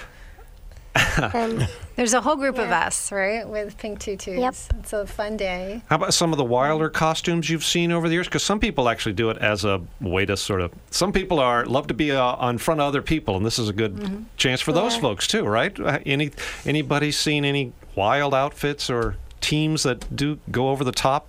and 1.33 1.67
There's 1.95 2.13
a 2.13 2.21
whole 2.21 2.35
group 2.35 2.57
of 2.57 2.69
us, 2.71 3.11
right, 3.11 3.47
with 3.47 3.77
pink 3.77 3.99
tutus. 3.99 4.37
Yep. 4.37 4.79
It's 4.79 4.93
a 4.93 5.05
fun 5.05 5.37
day. 5.37 5.81
How 5.89 5.95
about 5.97 6.13
some 6.13 6.31
of 6.33 6.37
the 6.37 6.43
wilder 6.43 6.89
costumes 6.89 7.49
you've 7.49 7.63
seen 7.63 7.91
over 7.91 8.07
the 8.07 8.13
years? 8.13 8.27
Because 8.27 8.43
some 8.43 8.59
people 8.59 8.89
actually 8.89 9.13
do 9.13 9.29
it 9.29 9.37
as 9.37 9.63
a 9.65 9.81
way 10.01 10.25
to 10.25 10.35
sort 10.35 10.61
of. 10.61 10.73
Some 10.91 11.13
people 11.13 11.39
are 11.39 11.65
love 11.65 11.87
to 11.87 11.93
be 11.93 12.11
uh, 12.11 12.21
on 12.21 12.57
front 12.57 12.81
of 12.81 12.87
other 12.87 13.01
people, 13.01 13.37
and 13.37 13.45
this 13.45 13.59
is 13.59 13.69
a 13.69 13.73
good 13.73 14.25
chance 14.37 14.59
for 14.61 14.71
those 14.73 14.95
Yeah. 14.95 15.01
folks 15.01 15.27
too, 15.27 15.45
right? 15.45 15.77
Uh, 15.79 15.99
Any 16.05 16.31
anybody 16.65 17.11
seen 17.11 17.45
any 17.45 17.71
wild 17.95 18.33
outfits 18.33 18.89
or 18.89 19.15
teams 19.45 19.83
that 19.83 20.15
do 20.15 20.39
go 20.49 20.69
over 20.69 20.83
the 20.83 20.91
top? 20.91 21.27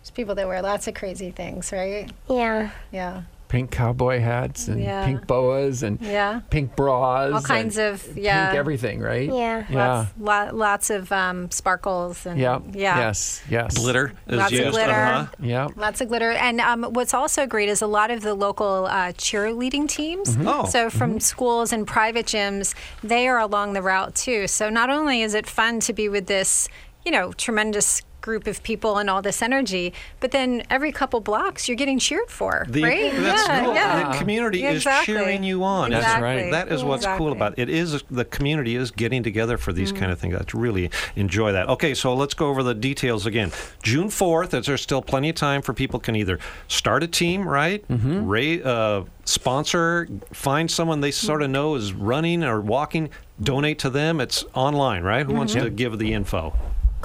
There's 0.00 0.10
people 0.12 0.36
that 0.36 0.46
wear 0.46 0.62
lots 0.62 0.86
of 0.86 0.94
crazy 0.94 1.32
things, 1.32 1.72
right? 1.72 2.10
yeah, 2.30 2.70
Yeah. 2.92 3.22
Pink 3.48 3.70
cowboy 3.70 4.20
hats 4.20 4.68
and 4.68 4.80
Yeah. 4.82 5.04
pink 5.06 5.26
boas 5.26 5.82
and 5.82 6.00
Yeah. 6.00 6.40
pink 6.50 6.74
bras. 6.74 7.32
All 7.32 7.40
kinds 7.42 7.78
and 7.78 7.94
of 7.94 8.16
yeah. 8.16 8.46
Pink 8.48 8.58
everything, 8.58 9.00
right? 9.00 9.28
yeah. 9.32 9.64
Yeah. 9.68 10.06
Lots, 10.18 10.52
lo- 10.52 10.56
lots 10.58 10.90
of 10.90 11.12
um, 11.12 11.50
sparkles 11.50 12.26
and 12.26 12.38
Yeah. 12.40 12.58
yeah. 12.72 12.98
Yes. 12.98 13.42
Yes. 13.48 13.78
Glitter 13.78 14.12
is 14.26 14.36
Lots 14.38 14.52
of 14.52 14.72
glitter. 14.72 14.90
Uh-huh. 14.92 15.26
Yeah. 15.40 15.68
Lots 15.76 16.00
of 16.00 16.08
glitter. 16.08 16.32
And 16.32 16.60
um, 16.60 16.84
what's 16.92 17.14
also 17.14 17.46
great 17.46 17.68
is 17.68 17.82
a 17.82 17.86
lot 17.86 18.10
of 18.10 18.22
the 18.22 18.34
local 18.34 18.86
uh, 18.86 19.12
cheerleading 19.12 19.88
teams. 19.88 20.36
Oh. 20.44 20.66
So 20.66 20.90
from 20.90 21.20
schools 21.20 21.72
and 21.72 21.86
private 21.86 22.26
gyms, 22.26 22.74
they 23.04 23.28
are 23.28 23.38
along 23.38 23.74
the 23.74 23.82
route 23.82 24.14
too. 24.14 24.46
So 24.48 24.70
not 24.70 24.90
only 24.90 25.22
is 25.22 25.34
it 25.34 25.46
fun 25.46 25.80
to 25.80 25.92
be 25.92 26.08
with 26.08 26.26
this, 26.26 26.68
you 27.04 27.12
know, 27.12 27.32
tremendous 27.32 28.02
group 28.26 28.46
of 28.48 28.60
people 28.64 28.98
and 28.98 29.08
all 29.08 29.22
this 29.22 29.40
energy, 29.40 29.92
but 30.18 30.32
then 30.32 30.62
every 30.68 30.90
couple 30.90 31.20
blocks 31.20 31.68
you're 31.68 31.76
getting 31.76 31.96
cheered 31.98 32.28
for, 32.28 32.66
The, 32.68 32.82
right? 32.82 33.12
That's 33.14 33.46
yeah, 33.48 33.64
cool. 33.64 33.74
yeah. 33.74 34.12
The 34.12 34.18
community 34.18 34.58
Yeah, 34.58 34.72
is 34.72 34.86
cheering 35.04 35.44
you 35.44 35.62
on. 35.62 35.90
That's 35.92 36.04
It's- 36.04 36.20
right. 36.20 36.50
That 36.50 36.70
is 36.72 36.82
what's 36.82 37.06
cool 37.06 37.30
about 37.30 37.52
it. 37.56 37.68
It 37.68 37.70
is 37.70 38.02
the 38.10 38.24
community 38.24 38.74
is 38.74 38.90
getting 38.90 39.22
together 39.22 39.56
for 39.56 39.72
these 39.72 39.92
kind 39.92 40.10
of 40.10 40.18
things. 40.18 40.34
I 40.34 40.42
really 40.54 40.90
enjoy 41.14 41.52
that. 41.52 41.68
Okay, 41.68 41.94
so 41.94 42.14
let's 42.14 42.34
go 42.34 42.48
over 42.48 42.64
the 42.64 42.74
details 42.74 43.26
again. 43.26 43.52
June 43.84 44.10
fourth, 44.10 44.52
is 44.54 44.66
there 44.66 44.76
still 44.76 45.02
plenty 45.02 45.28
of 45.30 45.36
time 45.36 45.62
for 45.62 45.72
people 45.72 46.00
can 46.00 46.16
either 46.16 46.40
start 46.66 47.04
a 47.04 47.06
team, 47.06 47.46
right? 47.48 47.86
Mm-hmm. 47.88 48.26
Ra- 48.26 48.72
uh, 48.72 49.04
sponsor, 49.24 50.08
find 50.32 50.68
someone 50.68 51.00
they 51.00 51.12
sort 51.12 51.42
of 51.42 51.50
know 51.50 51.76
is 51.76 51.92
running 51.92 52.42
or 52.42 52.60
walking, 52.60 53.08
donate 53.40 53.78
to 53.80 53.90
them. 53.90 54.20
It's 54.20 54.44
online, 54.54 55.04
right? 55.04 55.24
Who 55.24 55.34
wants 55.34 55.52
to 55.52 55.70
give 55.70 55.98
the 55.98 56.12
info? 56.12 56.52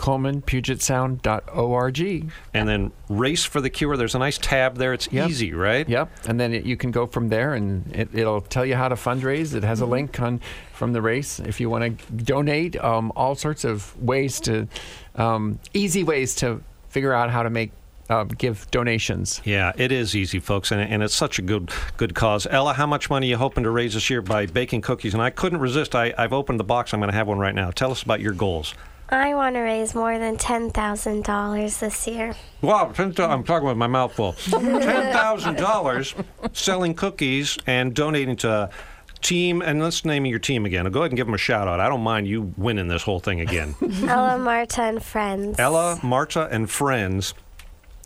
KomenPugetSound.org. 0.01 2.31
And 2.53 2.67
then 2.67 2.91
race 3.07 3.43
for 3.45 3.61
the 3.61 3.69
cure. 3.69 3.95
There's 3.97 4.15
a 4.15 4.19
nice 4.19 4.37
tab 4.39 4.77
there. 4.77 4.93
It's 4.93 5.07
Yep. 5.11 5.29
easy, 5.29 5.53
right? 5.53 5.87
Yep, 5.87 6.09
and 6.27 6.39
then 6.39 6.53
it, 6.53 6.65
you 6.65 6.75
can 6.75 6.91
go 6.91 7.05
from 7.05 7.29
there, 7.29 7.53
and 7.53 7.93
it, 7.95 8.09
it'll 8.13 8.41
tell 8.41 8.65
you 8.65 8.75
how 8.75 8.87
to 8.87 8.95
fundraise. 8.95 9.53
It 9.53 9.63
has 9.63 9.81
a 9.81 9.85
link 9.85 10.19
on 10.19 10.41
from 10.73 10.93
the 10.93 11.01
race 11.01 11.39
if 11.39 11.59
you 11.59 11.69
want 11.69 11.99
to 11.99 12.13
donate. 12.13 12.81
Um, 12.83 13.11
all 13.15 13.35
sorts 13.35 13.63
of 13.63 13.95
ways 14.01 14.39
to, 14.41 14.67
um, 15.15 15.59
easy 15.73 16.03
ways 16.03 16.33
to 16.35 16.61
figure 16.89 17.13
out 17.13 17.29
how 17.29 17.43
to 17.43 17.49
make 17.49 17.71
uh, 18.09 18.23
give 18.25 18.69
donations. 18.71 19.41
Yeah, 19.45 19.71
it 19.77 19.91
is 19.91 20.15
easy, 20.15 20.39
folks, 20.39 20.71
and, 20.71 20.81
and 20.81 21.01
it's 21.03 21.13
such 21.15 21.39
a 21.39 21.41
good 21.41 21.71
good 21.95 22.13
cause. 22.15 22.45
Ella, 22.49 22.73
how 22.73 22.85
much 22.87 23.09
money 23.09 23.27
are 23.27 23.29
you 23.29 23.37
hoping 23.37 23.63
to 23.63 23.69
raise 23.69 23.93
this 23.93 24.09
year 24.09 24.21
by 24.21 24.47
baking 24.47 24.81
cookies? 24.81 25.13
And 25.13 25.23
I 25.23 25.29
couldn't 25.29 25.59
resist. 25.59 25.95
I, 25.95 26.13
I've 26.17 26.33
opened 26.33 26.59
the 26.59 26.63
box. 26.65 26.93
I'm 26.93 26.99
going 26.99 27.11
to 27.11 27.15
have 27.15 27.27
one 27.27 27.39
right 27.39 27.55
now. 27.55 27.71
Tell 27.71 27.91
us 27.91 28.03
about 28.03 28.19
your 28.19 28.33
goals. 28.33 28.73
I 29.11 29.35
want 29.35 29.55
to 29.55 29.59
raise 29.59 29.93
more 29.93 30.17
than 30.17 30.37
ten 30.37 30.69
thousand 30.69 31.25
dollars 31.25 31.81
this 31.81 32.07
year. 32.07 32.33
Wow, 32.61 32.91
ten 32.93 33.13
I'm 33.19 33.43
talking 33.43 33.67
with 33.67 33.75
my 33.75 33.87
mouth 33.87 34.13
full. 34.13 34.33
Ten 34.33 35.11
thousand 35.11 35.57
dollars 35.57 36.15
selling 36.53 36.93
cookies 36.93 37.57
and 37.67 37.93
donating 37.93 38.37
to 38.37 38.69
team. 39.21 39.61
And 39.61 39.81
let's 39.81 40.05
name 40.05 40.25
your 40.25 40.39
team 40.39 40.65
again. 40.65 40.85
Go 40.91 41.01
ahead 41.01 41.11
and 41.11 41.17
give 41.17 41.27
them 41.27 41.33
a 41.33 41.37
shout 41.37 41.67
out. 41.67 41.81
I 41.81 41.89
don't 41.89 42.01
mind 42.01 42.27
you 42.27 42.53
winning 42.55 42.87
this 42.87 43.03
whole 43.03 43.19
thing 43.19 43.41
again. 43.41 43.75
Ella, 44.03 44.37
Marta, 44.37 44.83
and 44.83 45.03
friends. 45.03 45.59
Ella, 45.59 45.99
Marta, 46.01 46.47
and 46.49 46.69
friends. 46.69 47.33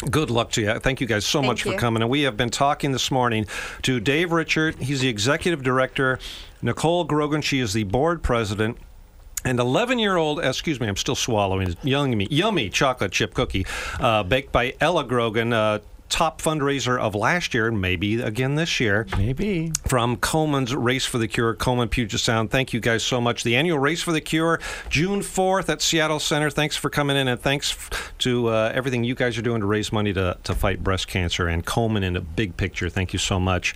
Good 0.10 0.30
luck 0.32 0.52
to 0.52 0.62
you. 0.62 0.80
Thank 0.80 1.02
you 1.02 1.08
guys 1.08 1.26
so 1.26 1.39
Thank 1.39 1.52
much 1.52 1.63
for 1.63 1.74
coming. 1.78 2.02
And 2.02 2.10
we 2.10 2.24
have 2.24 2.36
been 2.36 2.50
talking 2.50 2.91
this 2.91 3.12
morning 3.12 3.46
to 3.84 4.00
Dave 4.00 4.32
Richard. 4.32 4.76
He's 4.76 5.02
the 5.02 5.08
executive 5.08 5.63
director. 5.63 6.20
Nicole 6.62 7.06
Grogan, 7.06 7.41
she 7.41 7.60
is 7.60 7.74
the 7.74 7.84
board 7.84 8.22
president. 8.24 8.78
And 9.45 9.60
11 9.60 9.99
year 9.99 10.17
old, 10.17 10.43
excuse 10.43 10.79
me, 10.79 10.88
I'm 10.88 10.95
still 10.95 11.15
swallowing, 11.15 11.77
yummy, 11.84 12.27
yummy 12.31 12.69
chocolate 12.69 13.12
chip 13.12 13.36
cookie 13.36 13.65
uh, 13.99 14.23
baked 14.23 14.51
by 14.51 14.73
Ella 14.81 15.03
Grogan, 15.03 15.53
uh, 15.53 15.79
top 16.10 16.41
fundraiser 16.41 16.99
of 16.99 17.15
last 17.15 17.53
year 17.53 17.67
and 17.67 17.81
maybe 17.81 18.21
again 18.21 18.55
this 18.55 18.79
year 18.79 19.08
Maybe. 19.17 19.71
from 19.88 20.17
Komen's 20.17 20.73
Race 20.73 21.05
for 21.05 21.17
the 21.17 21.27
Cure, 21.27 21.53
Komen 21.55 21.89
Puget 21.89 22.19
Sound. 22.19 22.51
Thank 22.51 22.73
you 22.73 22.79
guys 22.79 23.03
so 23.03 23.19
much. 23.19 23.43
The 23.43 23.55
annual 23.55 23.79
Race 23.79 24.01
for 24.01 24.12
the 24.12 24.21
Cure, 24.21 24.60
June 24.89 25.21
4th 25.21 25.67
at 25.67 25.81
Seattle 25.81 26.19
Center. 26.19 26.49
Thanks 26.49 26.75
for 26.75 26.89
coming 26.89 27.17
in 27.17 27.27
and 27.27 27.39
thanks 27.39 27.75
to 28.19 28.47
uh, 28.47 28.71
everything 28.73 29.03
you 29.03 29.15
guys 29.15 29.38
are 29.38 29.41
doing 29.41 29.62
to 29.62 29.67
raise 29.67 29.91
money 29.91 30.13
to, 30.13 30.38
to 30.43 30.55
fight 30.55 30.84
breast 30.84 31.08
cancer 31.08 31.47
and 31.47 31.65
Komen 31.65 32.03
in 32.03 32.15
a 32.15 32.21
big 32.21 32.55
picture. 32.55 32.89
Thank 32.89 33.13
you 33.13 33.19
so 33.19 33.39
much 33.39 33.75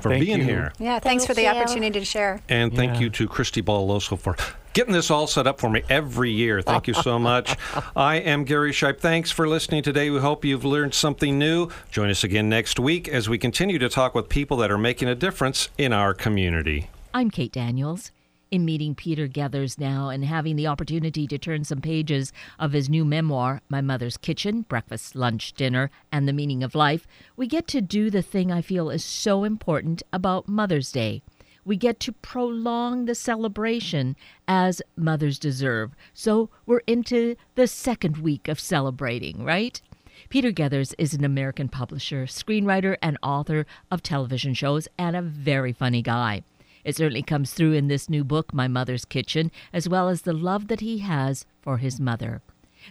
for 0.00 0.10
Thank 0.10 0.24
being 0.24 0.38
you. 0.38 0.44
here. 0.44 0.72
Yeah, 0.78 0.98
thanks 0.98 1.24
Thank 1.24 1.28
for 1.28 1.34
the 1.34 1.42
you. 1.42 1.48
opportunity 1.48 1.98
to 1.98 2.04
share. 2.04 2.40
And 2.48 2.74
thank 2.74 2.94
Yeah. 2.94 3.00
you 3.00 3.10
to 3.10 3.28
Christy 3.28 3.62
Balaloso 3.62 4.18
for 4.18 4.36
getting 4.72 4.92
this 4.92 5.10
all 5.10 5.26
set 5.26 5.46
up 5.46 5.58
for 5.58 5.70
me 5.70 5.82
every 5.88 6.30
year. 6.30 6.60
Thank 6.62 6.86
you 6.86 6.94
so 6.94 7.18
much. 7.18 7.56
I 7.96 8.16
am 8.16 8.44
Gary 8.44 8.72
Shipe. 8.72 9.00
Thanks 9.00 9.30
for 9.30 9.48
listening 9.48 9.82
today. 9.82 10.10
We 10.10 10.20
hope 10.20 10.44
you've 10.44 10.64
learned 10.64 10.92
something 10.94 11.38
new. 11.38 11.70
Join 11.90 12.10
us 12.10 12.24
again 12.24 12.48
next 12.48 12.78
week 12.78 13.08
as 13.08 13.28
we 13.28 13.38
continue 13.38 13.78
to 13.78 13.88
talk 13.88 14.14
with 14.14 14.28
people 14.28 14.56
that 14.58 14.70
are 14.70 14.78
making 14.78 15.08
a 15.08 15.14
difference 15.14 15.70
in 15.78 15.92
our 15.92 16.12
community. 16.12 16.90
I'm 17.14 17.30
Kate 17.30 17.52
Daniels. 17.52 18.10
In 18.48 18.64
meeting 18.64 18.94
Peter 18.94 19.26
Gethers 19.26 19.76
now 19.76 20.08
and 20.08 20.24
having 20.24 20.54
the 20.54 20.68
opportunity 20.68 21.26
to 21.26 21.36
turn 21.36 21.64
some 21.64 21.80
pages 21.80 22.32
of 22.60 22.72
his 22.72 22.88
new 22.88 23.04
memoir, 23.04 23.60
My 23.68 23.80
Mother's 23.80 24.16
Kitchen 24.16 24.62
Breakfast, 24.62 25.16
Lunch, 25.16 25.52
Dinner, 25.54 25.90
and 26.12 26.28
the 26.28 26.32
Meaning 26.32 26.62
of 26.62 26.76
Life, 26.76 27.08
we 27.36 27.48
get 27.48 27.66
to 27.66 27.80
do 27.80 28.08
the 28.08 28.22
thing 28.22 28.52
I 28.52 28.62
feel 28.62 28.88
is 28.88 29.02
so 29.04 29.42
important 29.42 30.04
about 30.12 30.46
Mother's 30.46 30.92
Day. 30.92 31.22
We 31.64 31.76
get 31.76 31.98
to 32.00 32.12
prolong 32.12 33.06
the 33.06 33.16
celebration 33.16 34.14
as 34.46 34.80
mothers 34.96 35.40
deserve. 35.40 35.96
So 36.14 36.48
we're 36.66 36.82
into 36.86 37.34
the 37.56 37.66
second 37.66 38.18
week 38.18 38.46
of 38.46 38.60
celebrating, 38.60 39.42
right? 39.42 39.82
Peter 40.28 40.52
Gethers 40.52 40.94
is 40.98 41.14
an 41.14 41.24
American 41.24 41.68
publisher, 41.68 42.26
screenwriter, 42.26 42.96
and 43.02 43.18
author 43.24 43.66
of 43.90 44.04
television 44.04 44.54
shows, 44.54 44.86
and 44.96 45.16
a 45.16 45.22
very 45.22 45.72
funny 45.72 46.00
guy. 46.00 46.44
It 46.86 46.94
certainly 46.94 47.22
comes 47.22 47.52
through 47.52 47.72
in 47.72 47.88
this 47.88 48.08
new 48.08 48.22
book, 48.22 48.54
My 48.54 48.68
Mother's 48.68 49.04
Kitchen, 49.04 49.50
as 49.72 49.88
well 49.88 50.08
as 50.08 50.22
the 50.22 50.32
love 50.32 50.68
that 50.68 50.78
he 50.78 50.98
has 50.98 51.44
for 51.60 51.78
his 51.78 51.98
mother. 51.98 52.42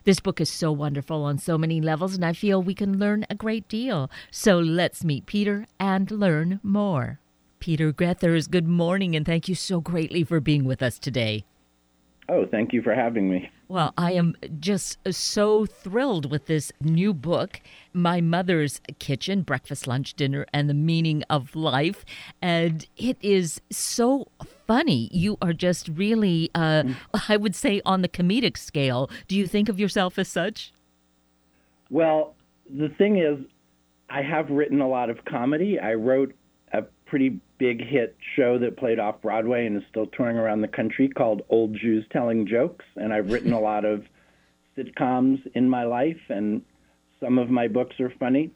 This 0.03 0.19
book 0.19 0.41
is 0.41 0.49
so 0.49 0.69
wonderful 0.69 1.23
on 1.23 1.37
so 1.37 1.57
many 1.57 1.79
levels, 1.79 2.13
and 2.13 2.25
I 2.25 2.33
feel 2.33 2.61
we 2.61 2.73
can 2.73 2.99
learn 2.99 3.25
a 3.29 3.35
great 3.35 3.69
deal. 3.69 4.11
So 4.29 4.59
let's 4.59 5.05
meet 5.05 5.25
Peter 5.25 5.65
and 5.79 6.11
learn 6.11 6.59
more. 6.61 7.21
Peter 7.59 7.93
Gethers, 7.93 8.49
good 8.49 8.67
morning, 8.67 9.15
and 9.15 9.25
thank 9.25 9.47
you 9.47 9.55
so 9.55 9.79
greatly 9.79 10.25
for 10.25 10.41
being 10.41 10.65
with 10.65 10.83
us 10.83 10.99
today. 10.99 11.45
Oh, 12.27 12.45
thank 12.45 12.73
you 12.73 12.81
for 12.81 12.95
having 12.95 13.29
me. 13.29 13.51
Well, 13.67 13.93
I 13.97 14.13
am 14.13 14.35
just 14.59 14.97
so 15.11 15.65
thrilled 15.65 16.29
with 16.31 16.47
this 16.47 16.71
new 16.81 17.13
book, 17.13 17.61
My 17.93 18.19
Mother's 18.19 18.81
Kitchen 18.99 19.43
Breakfast, 19.43 19.85
Lunch, 19.85 20.15
Dinner, 20.15 20.45
and 20.51 20.67
the 20.69 20.73
Meaning 20.73 21.23
of 21.29 21.55
Life. 21.55 22.03
And 22.41 22.87
it 22.97 23.17
is 23.21 23.61
so 23.71 24.27
funny. 24.67 25.09
You 25.11 25.37
are 25.41 25.53
just 25.53 25.87
really, 25.87 26.49
uh, 26.55 26.83
I 27.29 27.37
would 27.37 27.55
say, 27.55 27.81
on 27.85 28.01
the 28.01 28.09
comedic 28.09 28.57
scale. 28.57 29.09
Do 29.27 29.35
you 29.35 29.45
think 29.45 29.69
of 29.69 29.79
yourself 29.79 30.17
as 30.17 30.27
such? 30.27 30.73
Well, 31.91 32.35
the 32.69 32.89
thing 32.89 33.17
is, 33.17 33.37
I 34.09 34.21
have 34.23 34.49
written 34.49 34.81
a 34.81 34.87
lot 34.87 35.09
of 35.09 35.25
comedy. 35.25 35.79
I 35.79 35.93
wrote 35.93 36.33
pretty 37.05 37.39
big 37.57 37.81
hit 37.81 38.17
show 38.35 38.57
that 38.59 38.77
played 38.77 38.99
off 38.99 39.21
Broadway 39.21 39.65
and 39.65 39.77
is 39.77 39.83
still 39.89 40.07
touring 40.07 40.37
around 40.37 40.61
the 40.61 40.67
country 40.67 41.07
called 41.07 41.43
Old 41.49 41.75
Jews 41.75 42.05
Telling 42.11 42.47
Jokes. 42.47 42.85
And 42.95 43.13
I've 43.13 43.31
written 43.31 43.53
a 43.53 43.59
lot 43.59 43.85
of 43.85 44.03
sitcoms 44.77 45.39
in 45.53 45.69
my 45.69 45.83
life, 45.83 46.19
and 46.29 46.61
some 47.19 47.37
of 47.37 47.49
my 47.49 47.67
books 47.67 47.99
are 47.99 48.11
funny. 48.19 48.51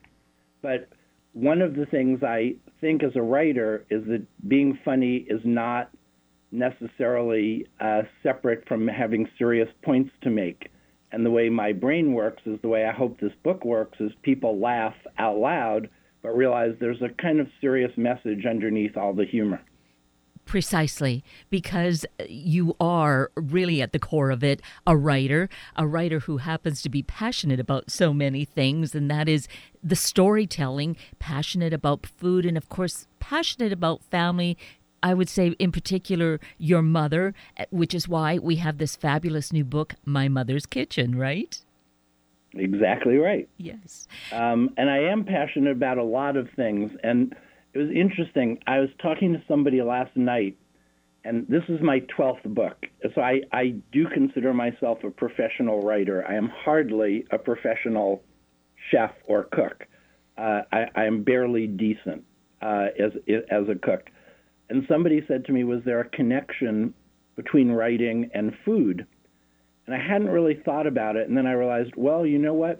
But 0.62 0.90
one 1.34 1.62
of 1.62 1.76
the 1.76 1.86
things 1.86 2.24
I 2.24 2.56
think 2.82 3.04
as 3.04 3.16
a 3.16 3.22
writer 3.22 3.86
is 3.90 4.06
that 4.08 4.26
being 4.48 4.78
funny 4.84 5.18
is 5.30 5.42
not 5.44 5.92
necessarily 6.52 7.68
uh, 7.80 8.02
separate 8.24 8.68
from 8.68 8.88
having 8.88 9.28
serious 9.38 9.70
points 9.84 10.12
to 10.24 10.30
make. 10.30 10.70
And 11.12 11.26
the 11.26 11.32
way 11.32 11.50
my 11.50 11.72
brain 11.72 12.14
works 12.14 12.42
is 12.46 12.60
the 12.62 12.68
way 12.68 12.86
I 12.86 12.92
hope 12.92 13.20
this 13.20 13.34
book 13.44 13.66
works 13.66 14.00
is 14.00 14.12
people 14.24 14.60
laugh 14.60 14.96
out 15.18 15.38
loud 15.38 15.90
but 16.22 16.36
realize 16.36 16.76
there's 16.80 17.02
a 17.02 17.10
kind 17.22 17.40
of 17.40 17.48
serious 17.62 17.92
message 17.98 18.46
underneath 18.46 18.98
all 18.98 19.14
the 19.14 19.26
humor. 19.26 19.62
Precisely, 20.46 21.24
because 21.52 22.08
you 22.28 22.76
are 22.80 23.32
really 23.36 23.84
at 23.84 23.94
the 23.94 24.00
core 24.00 24.32
of 24.32 24.44
it 24.44 24.62
a 24.88 24.98
writer, 24.98 25.48
a 25.76 25.86
writer 25.86 26.22
who 26.22 26.38
happens 26.38 26.82
to 26.82 26.90
be 26.90 27.04
passionate 27.04 27.60
about 27.60 27.92
so 27.92 28.14
many 28.14 28.46
things, 28.46 28.96
and 28.96 29.12
that 29.12 29.30
is 29.30 29.48
the 29.84 29.96
storytelling, 29.96 30.98
passionate 31.20 31.72
about 31.72 32.08
food, 32.08 32.48
and 32.48 32.58
of 32.58 32.68
course, 32.68 33.06
passionate 33.20 33.72
about 33.72 34.04
family. 34.04 34.58
I 35.04 35.14
would 35.14 35.30
say, 35.30 35.50
in 35.60 35.72
particular, 35.72 36.40
your 36.58 36.82
mother, 36.82 37.34
eh, 37.56 37.66
which 37.70 37.94
is 37.94 38.10
why 38.10 38.38
we 38.40 38.56
have 38.58 38.80
this 38.80 38.96
fabulous 38.96 39.54
new 39.54 39.64
book, 39.64 39.96
My 40.04 40.28
Mother's 40.28 40.66
Kitchen, 40.66 41.16
right? 41.16 41.62
Exactly 42.54 43.18
right. 43.18 43.48
Yes. 43.58 44.08
Um, 44.32 44.72
and 44.78 44.90
I 44.90 45.00
am 45.00 45.24
passionate 45.24 45.72
about 45.72 45.98
a 45.98 46.04
lot 46.04 46.36
of 46.36 46.50
things. 46.56 46.92
And 47.04 47.36
it 47.74 47.78
was 47.78 47.90
interesting. 47.92 48.60
I 48.66 48.80
was 48.80 48.90
talking 49.02 49.34
to 49.34 49.42
somebody 49.48 49.82
last 49.82 50.16
night, 50.16 50.58
and 51.24 51.48
this 51.48 51.64
is 51.70 51.80
my 51.82 52.00
12th 52.18 52.44
book. 52.54 52.86
So 53.14 53.22
I, 53.22 53.42
I 53.52 53.76
do 53.92 54.08
consider 54.12 54.54
myself 54.54 55.04
a 55.04 55.12
professional 55.12 55.82
writer. 55.82 56.26
I 56.28 56.36
am 56.36 56.50
hardly 56.50 57.26
a 57.32 57.38
professional 57.38 58.24
chef 58.90 59.12
or 59.26 59.44
cook. 59.44 59.86
Uh, 60.38 60.62
I, 60.72 60.86
I 60.96 61.04
am 61.06 61.24
barely 61.24 61.68
decent 61.68 62.24
uh, 62.62 62.88
as, 62.98 63.12
as 63.52 63.70
a 63.70 63.76
cook. 63.76 64.10
And 64.70 64.86
somebody 64.88 65.24
said 65.28 65.46
to 65.46 65.52
me, 65.52 65.64
Was 65.64 65.82
there 65.84 66.00
a 66.00 66.10
connection 66.10 66.94
between 67.36 67.72
writing 67.72 68.30
and 68.34 68.54
food? 68.66 69.06
And 69.90 70.00
I 70.00 70.08
hadn't 70.08 70.30
really 70.30 70.54
thought 70.54 70.86
about 70.86 71.16
it. 71.16 71.28
And 71.28 71.36
then 71.36 71.48
I 71.48 71.54
realized, 71.54 71.94
well, 71.96 72.24
you 72.24 72.38
know 72.38 72.54
what? 72.54 72.80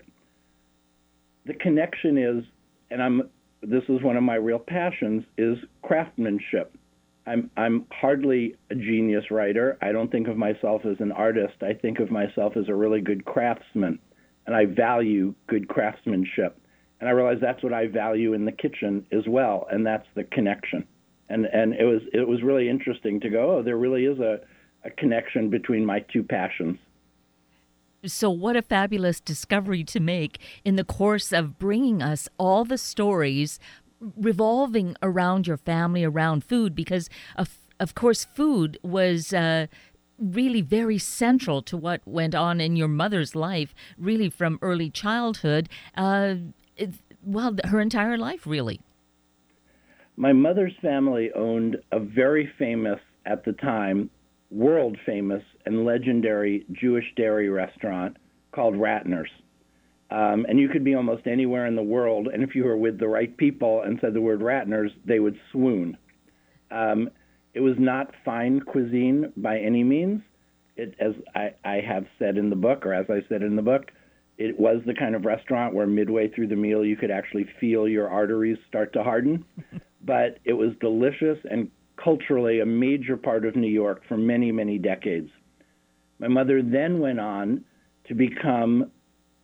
The 1.48 1.56
connection 1.56 2.20
is, 2.20 2.44
and 2.92 3.02
I'm 3.02 3.24
this 3.64 3.82
is 3.90 4.04
one 4.04 4.16
of 4.16 4.22
my 4.22 4.36
real 4.36 4.60
passions, 4.60 5.24
is 5.36 5.58
craftsmanship. 5.82 6.72
I'm 7.26 7.50
I'm 7.58 7.88
hardly 7.90 8.58
a 8.70 8.76
genius 8.76 9.32
writer. 9.32 9.76
I 9.82 9.92
don't 9.92 10.12
think 10.12 10.28
of 10.28 10.38
myself 10.38 10.86
as 10.86 10.98
an 11.00 11.12
artist. 11.12 11.56
I 11.64 11.74
think 11.74 11.98
of 11.98 12.12
myself 12.12 12.56
as 12.56 12.70
a 12.70 12.76
really 12.76 13.02
good 13.02 13.26
craftsman, 13.26 13.98
and 14.46 14.56
I 14.56 14.66
value 14.66 15.34
good 15.48 15.68
craftsmanship. 15.68 16.62
And 17.00 17.10
I 17.10 17.14
realize 17.14 17.38
that's 17.42 17.64
what 17.64 17.74
I 17.74 17.88
value 17.88 18.34
in 18.34 18.46
the 18.46 18.52
kitchen 18.52 19.04
as 19.12 19.24
well, 19.28 19.66
and 19.72 19.84
that's 19.84 20.06
the 20.14 20.26
connection. 20.26 20.86
And 21.28 21.48
and 21.48 21.74
it 21.74 21.86
was 21.86 22.04
it 22.14 22.28
was 22.28 22.44
really 22.44 22.70
interesting 22.70 23.20
to 23.22 23.32
go, 23.32 23.58
oh, 23.58 23.64
there 23.64 23.78
really 23.78 24.06
is 24.06 24.20
a, 24.20 24.42
a 24.86 24.92
connection 24.92 25.50
between 25.50 25.84
my 25.84 26.02
two 26.14 26.22
passions. 26.22 26.78
So, 28.06 28.30
what 28.30 28.56
a 28.56 28.62
fabulous 28.62 29.20
discovery 29.20 29.84
to 29.86 30.00
make 30.00 30.40
in 30.64 30.76
the 30.76 30.84
course 30.84 31.34
of 31.34 31.60
bringing 31.60 32.02
us 32.02 32.30
all 32.38 32.64
the 32.64 32.78
stories 32.78 33.60
revolving 34.00 34.96
around 35.02 35.48
your 35.48 35.58
family, 35.58 36.04
around 36.06 36.44
food, 36.44 36.74
because 36.74 37.10
of, 37.36 37.58
of 37.80 37.96
course, 37.96 38.26
food 38.26 38.78
was. 38.84 39.34
Uh, 39.34 39.68
really 40.22 40.62
very 40.62 40.98
central 40.98 41.62
to 41.62 41.78
what 41.78 42.02
went 42.06 42.36
on 42.36 42.60
in 42.60 42.76
your 42.76 42.90
mother's 42.90 43.36
life, 43.36 43.74
really 43.98 44.30
from 44.30 44.60
early 44.62 44.90
childhood, 44.90 45.70
uh, 45.96 46.36
it, 46.76 46.90
well, 47.24 47.56
her 47.66 47.80
entire 47.80 48.18
life, 48.18 48.46
really. 48.46 48.82
My 50.18 50.34
mother's 50.34 50.74
family 50.82 51.32
owned 51.34 51.78
a 51.94 52.00
very 52.02 52.52
famous, 52.60 53.00
at 53.26 53.46
the 53.46 53.54
time, 53.54 54.10
world 54.52 54.98
famous 55.06 55.44
and 55.66 55.86
legendary 55.86 56.66
Jewish 56.72 57.06
dairy 57.16 57.50
restaurant 57.50 58.18
called 58.52 58.76
Ratner's. 58.76 59.30
Um, 60.12 60.46
and 60.50 60.60
you 60.60 60.70
could 60.70 60.84
be 60.84 60.96
almost 60.96 61.28
anywhere 61.28 61.68
in 61.68 61.76
the 61.76 61.84
world, 61.84 62.30
and 62.34 62.42
if 62.42 62.56
you 62.56 62.64
were 62.64 62.78
with 62.78 63.00
the 63.00 63.08
right 63.08 63.36
people 63.38 63.84
and 63.84 64.00
said 64.02 64.14
the 64.14 64.22
word 64.22 64.40
Ratner's, 64.40 64.92
they 65.06 65.20
would 65.20 65.38
swoon. 65.52 65.98
Um, 66.72 67.10
it 67.54 67.60
was 67.60 67.76
not 67.78 68.14
fine 68.26 68.62
cuisine 68.62 69.32
by 69.38 69.60
any 69.60 69.84
means. 69.84 70.22
It, 70.76 70.96
as 71.00 71.14
I, 71.36 71.54
I 71.64 71.82
have 71.82 72.06
said 72.18 72.38
in 72.38 72.50
the 72.50 72.56
book, 72.56 72.86
or 72.86 72.94
as 72.94 73.06
I 73.10 73.20
said 73.30 73.44
in 73.44 73.56
the 73.56 73.62
book, 73.62 73.92
it 74.40 74.60
was 74.60 74.82
the 74.86 74.94
kind 74.94 75.14
of 75.14 75.26
restaurant 75.26 75.76
where 75.76 75.86
midway 75.86 76.30
through 76.30 76.48
the 76.48 76.56
meal 76.56 76.86
you 76.86 76.96
could 76.96 77.12
actually 77.12 77.46
feel 77.60 77.88
your 77.88 78.10
arteries 78.10 78.58
start 78.68 78.94
to 78.94 79.04
harden. 79.04 79.46
but 80.02 80.40
it 80.46 80.54
was 80.54 80.72
delicious 80.80 81.38
and 81.52 81.70
culturally 82.04 82.60
a 82.60 82.66
major 82.66 83.18
part 83.18 83.46
of 83.46 83.56
New 83.56 83.70
York 83.70 84.02
for 84.08 84.18
many, 84.18 84.52
many 84.52 84.78
decades. 84.78 85.30
My 86.20 86.28
mother 86.28 86.62
then 86.62 87.00
went 87.00 87.20
on 87.20 87.64
to 88.08 88.14
become 88.14 88.92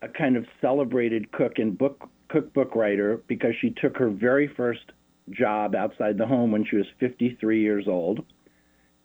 a 0.01 0.07
kind 0.07 0.35
of 0.37 0.45
celebrated 0.61 1.31
cook 1.31 1.53
and 1.57 1.77
book 1.77 2.09
cookbook 2.29 2.75
writer 2.75 3.21
because 3.27 3.53
she 3.61 3.69
took 3.69 3.97
her 3.97 4.09
very 4.09 4.47
first 4.47 4.91
job 5.29 5.75
outside 5.75 6.17
the 6.17 6.25
home 6.25 6.51
when 6.51 6.65
she 6.65 6.75
was 6.75 6.85
53 6.99 7.61
years 7.61 7.85
old 7.87 8.25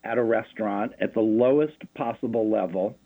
at 0.05 0.19
a 0.19 0.23
restaurant 0.23 0.93
at 1.01 1.15
the 1.15 1.21
lowest 1.21 1.77
possible 1.95 2.51
level 2.51 2.97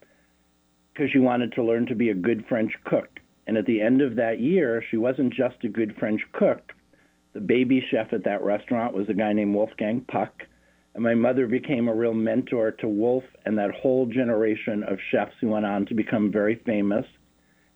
because 0.93 1.11
she 1.11 1.19
wanted 1.19 1.53
to 1.53 1.63
learn 1.63 1.87
to 1.87 1.95
be 1.95 2.11
a 2.11 2.15
good 2.15 2.45
French 2.49 2.73
cook. 2.85 3.09
And 3.47 3.57
at 3.57 3.67
the 3.67 3.81
end 3.81 4.01
of 4.01 4.17
that 4.17 4.41
year, 4.41 4.83
she 4.91 4.97
wasn't 4.97 5.35
just 5.35 5.65
a 5.65 5.69
good 5.69 5.97
French 5.99 6.23
cook, 6.33 6.73
the 7.35 7.41
baby 7.41 7.85
chef 7.91 8.13
at 8.13 8.25
that 8.25 8.43
restaurant 8.43 8.95
was 8.95 9.09
a 9.09 9.15
guy 9.15 9.33
named 9.33 9.55
Wolfgang 9.55 10.01
Puck. 10.01 10.45
And 10.95 11.03
my 11.03 11.15
mother 11.15 11.49
became 11.49 11.89
a 11.89 11.95
real 11.95 12.15
mentor 12.15 12.71
to 12.71 12.89
Wolf 12.89 13.25
and 13.45 13.59
that 13.59 13.73
whole 13.73 14.07
generation 14.07 14.85
of 14.85 14.99
chefs 15.11 15.35
who 15.41 15.49
went 15.49 15.67
on 15.67 15.87
to 15.87 15.95
become 15.95 16.31
very 16.31 16.63
famous. 16.65 17.05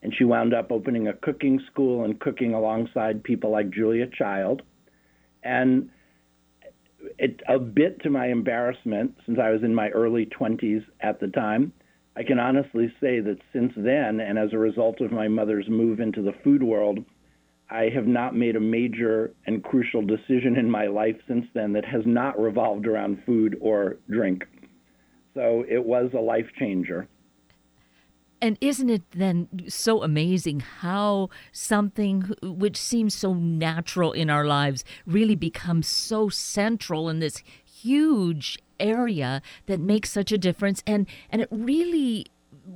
And 0.03 0.15
she 0.17 0.23
wound 0.23 0.55
up 0.55 0.71
opening 0.71 1.09
a 1.09 1.13
cooking 1.13 1.61
school 1.71 2.05
and 2.05 2.21
cooking 2.21 2.55
alongside 2.55 3.25
people 3.25 3.51
like 3.51 3.71
Julia 3.71 4.07
Child. 4.07 4.63
And 5.43 5.91
it, 7.19 7.41
a 7.49 7.59
bit 7.59 8.01
to 8.03 8.11
my 8.11 8.29
embarrassment, 8.29 9.17
since 9.27 9.41
I 9.43 9.51
was 9.51 9.65
in 9.65 9.75
my 9.75 9.89
early 9.89 10.27
20s 10.27 10.85
at 11.01 11.19
the 11.19 11.27
time, 11.27 11.73
I 12.15 12.23
can 12.23 12.39
honestly 12.39 12.93
say 13.01 13.19
that 13.21 13.39
since 13.53 13.73
then, 13.77 14.21
and 14.21 14.39
as 14.39 14.53
a 14.53 14.59
result 14.59 15.01
of 15.01 15.11
my 15.11 15.27
mother's 15.27 15.69
move 15.69 15.99
into 15.99 16.23
the 16.23 16.35
food 16.45 16.63
world, 16.63 17.01
I 17.71 17.91
have 17.95 18.07
not 18.07 18.35
made 18.35 18.57
a 18.57 18.61
major 18.61 19.35
and 19.47 19.63
crucial 19.63 20.03
decision 20.03 20.57
in 20.57 20.71
my 20.71 20.87
life 20.87 21.17
since 21.27 21.47
then 21.55 21.73
that 21.75 21.85
has 21.85 22.03
not 22.07 22.39
revolved 22.39 22.87
around 22.87 23.23
food 23.27 23.57
or 23.61 23.99
drink. 24.09 24.45
So 25.35 25.65
it 25.69 25.85
was 25.85 26.11
a 26.15 26.21
life 26.21 26.47
changer. 26.59 27.09
And 28.41 28.57
isn't 28.61 28.89
it 28.89 29.03
then 29.11 29.49
so 29.69 30.03
amazing 30.03 30.61
how 30.61 31.29
something 31.53 32.31
which 32.43 32.77
seems 32.77 33.15
so 33.15 33.35
natural 33.35 34.13
in 34.13 34.31
our 34.31 34.45
lives 34.45 34.85
really 35.07 35.35
becomes 35.35 35.89
so 35.89 36.29
central 36.29 37.09
in 37.09 37.19
this 37.19 37.43
huge 37.65 38.59
area 38.79 39.43
that 39.67 39.81
makes 39.81 40.11
such 40.11 40.31
a 40.31 40.39
difference 40.39 40.85
and 40.87 41.07
and 41.31 41.43
it 41.43 41.49
really 41.51 42.27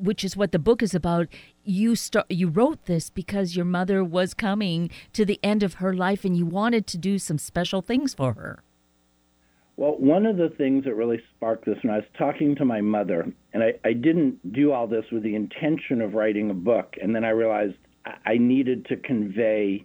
which 0.00 0.24
is 0.24 0.36
what 0.36 0.52
the 0.52 0.58
book 0.58 0.82
is 0.82 0.94
about. 0.94 1.28
You 1.64 1.94
start, 1.94 2.26
you 2.30 2.48
wrote 2.48 2.86
this 2.86 3.10
because 3.10 3.56
your 3.56 3.64
mother 3.64 4.02
was 4.02 4.34
coming 4.34 4.90
to 5.12 5.24
the 5.24 5.38
end 5.42 5.62
of 5.62 5.74
her 5.74 5.92
life, 5.94 6.24
and 6.24 6.36
you 6.36 6.46
wanted 6.46 6.86
to 6.88 6.98
do 6.98 7.18
some 7.18 7.38
special 7.38 7.82
things 7.82 8.14
for 8.14 8.32
her. 8.34 8.62
Well, 9.76 9.96
one 9.98 10.26
of 10.26 10.36
the 10.36 10.50
things 10.50 10.84
that 10.84 10.94
really 10.94 11.20
sparked 11.34 11.64
this 11.64 11.78
when 11.82 11.92
I 11.92 11.96
was 11.96 12.06
talking 12.18 12.54
to 12.56 12.64
my 12.64 12.80
mother, 12.80 13.26
and 13.52 13.62
I, 13.62 13.72
I 13.84 13.94
didn't 13.94 14.52
do 14.52 14.72
all 14.72 14.86
this 14.86 15.04
with 15.10 15.22
the 15.22 15.34
intention 15.34 16.00
of 16.00 16.14
writing 16.14 16.50
a 16.50 16.54
book, 16.54 16.94
and 17.00 17.14
then 17.14 17.24
I 17.24 17.30
realized 17.30 17.74
I 18.04 18.36
needed 18.38 18.86
to 18.86 18.96
convey 18.96 19.84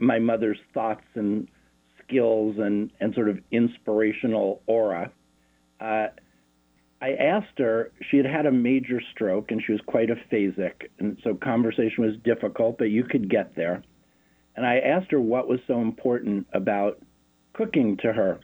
my 0.00 0.18
mother's 0.18 0.58
thoughts 0.72 1.04
and 1.14 1.48
skills 2.02 2.56
and, 2.58 2.90
and 3.00 3.14
sort 3.14 3.28
of 3.28 3.38
inspirational 3.50 4.62
aura. 4.66 5.10
Uh, 5.80 6.06
I 7.00 7.12
asked 7.12 7.58
her, 7.58 7.92
she 8.10 8.16
had 8.16 8.26
had 8.26 8.46
a 8.46 8.52
major 8.52 9.00
stroke 9.12 9.50
and 9.50 9.62
she 9.64 9.72
was 9.72 9.80
quite 9.86 10.08
aphasic, 10.08 10.88
and 10.98 11.18
so 11.22 11.34
conversation 11.34 12.04
was 12.04 12.16
difficult, 12.24 12.78
but 12.78 12.90
you 12.90 13.04
could 13.04 13.28
get 13.28 13.54
there. 13.54 13.82
And 14.56 14.64
I 14.64 14.78
asked 14.78 15.10
her 15.10 15.20
what 15.20 15.48
was 15.48 15.60
so 15.66 15.82
important 15.82 16.46
about 16.54 16.98
cooking 17.52 17.98
to 17.98 18.12
her. 18.12 18.40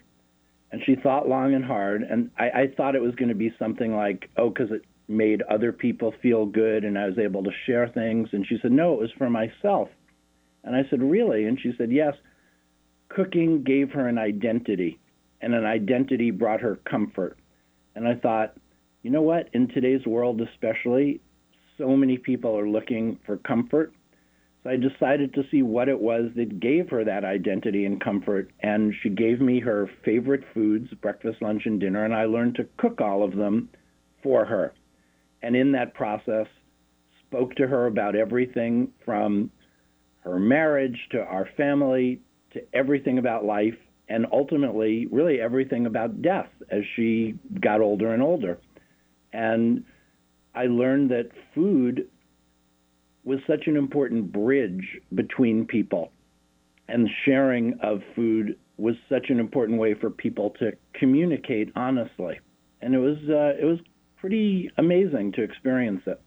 And 0.71 0.83
she 0.85 0.95
thought 0.97 1.29
long 1.29 1.55
and 1.55 1.65
hard, 1.65 2.03
and 2.03 2.31
I, 2.39 2.51
I 2.51 2.67
thought 2.77 2.95
it 2.95 3.03
was 3.03 3.15
going 3.15 3.31
to 3.31 3.35
be 3.35 3.55
something 3.59 3.95
like, 3.95 4.31
oh, 4.37 4.51
because 4.51 4.71
it 4.71 4.85
made 5.09 5.43
other 5.43 5.73
people 5.73 6.15
feel 6.23 6.47
good 6.47 6.85
and 6.85 6.99
I 6.99 7.07
was 7.07 7.19
able 7.19 7.45
to 7.45 7.51
share 7.67 7.89
things. 7.89 8.29
And 8.33 8.47
she 8.47 8.59
said, 8.61 8.73
no, 8.73 8.95
it 8.95 9.01
was 9.01 9.11
for 9.19 9.29
myself. 9.29 9.89
And 10.65 10.77
I 10.77 10.83
said, 10.89 11.03
really? 11.03 11.45
And 11.45 11.59
she 11.61 11.73
said, 11.77 11.91
yes. 11.91 12.15
Cooking 13.09 13.63
gave 13.63 13.91
her 13.91 14.09
an 14.09 14.17
identity, 14.17 14.99
and 15.41 15.55
an 15.55 15.67
identity 15.67 16.31
brought 16.31 16.61
her 16.61 16.77
comfort. 16.77 17.39
And 17.95 18.07
I 18.07 18.14
thought, 18.14 18.57
you 19.03 19.11
know 19.11 19.22
what? 19.22 19.49
In 19.53 19.68
today's 19.68 20.07
world, 20.07 20.40
especially, 20.40 21.20
so 21.78 21.97
many 21.97 22.18
people 22.18 22.57
are 22.57 22.68
looking 22.68 23.18
for 23.26 23.36
comfort. 23.38 23.93
So 24.62 24.70
I 24.70 24.76
decided 24.76 25.34
to 25.34 25.43
see 25.51 25.62
what 25.62 25.88
it 25.88 26.01
was 26.01 26.30
that 26.36 26.61
gave 26.61 26.88
her 26.90 27.05
that 27.05 27.24
identity 27.24 27.84
and 27.84 28.01
comfort. 28.01 28.51
And 28.61 28.95
she 29.03 29.09
gave 29.09 29.40
me 29.40 29.59
her 29.61 29.90
favorite 30.05 30.45
foods, 30.55 30.88
breakfast, 31.01 31.43
lunch, 31.43 31.62
and 31.66 31.80
dinner, 31.80 32.05
and 32.05 32.14
I 32.14 32.26
learned 32.26 32.55
to 32.57 32.68
cook 32.76 33.01
all 33.01 33.24
of 33.24 33.36
them 33.36 33.68
for 34.22 34.45
her. 34.45 34.72
And 35.43 35.57
in 35.57 35.72
that 35.72 35.95
process, 35.95 36.47
spoke 37.26 37.55
to 37.57 37.66
her 37.66 37.86
about 37.86 38.14
everything 38.14 38.93
from 39.05 39.51
her 40.20 40.38
marriage 40.38 40.99
to 41.11 41.20
our 41.20 41.49
family 41.57 42.20
to 42.53 42.62
everything 42.74 43.18
about 43.18 43.45
life 43.45 43.78
and 44.09 44.27
ultimately 44.33 45.07
really 45.07 45.41
everything 45.41 45.87
about 45.87 46.23
death 46.23 46.51
as 46.71 46.83
she 46.97 47.35
got 47.61 47.81
older 47.81 48.13
and 48.13 48.23
older. 48.23 48.59
And 49.33 49.85
I 50.55 50.67
learned 50.67 51.11
that 51.11 51.31
food 51.55 52.09
was 53.25 53.39
such 53.47 53.67
an 53.67 53.77
important 53.77 54.33
bridge 54.33 55.01
between 55.15 55.67
people, 55.67 56.11
and 56.89 57.09
sharing 57.25 57.79
of 57.83 58.03
food 58.15 58.59
was 58.77 58.97
such 59.09 59.31
an 59.31 59.39
important 59.39 59.79
way 59.79 59.95
for 59.95 60.11
people 60.11 60.51
to 60.59 60.73
communicate 60.95 61.71
honestly. 61.77 62.41
And 62.81 62.95
it 62.95 62.99
was 62.99 63.17
uh, 63.29 63.61
it 63.61 63.65
was 63.65 63.79
pretty 64.17 64.71
amazing 64.77 65.33
to 65.33 65.43
experience 65.43 66.03
it. 66.07 66.21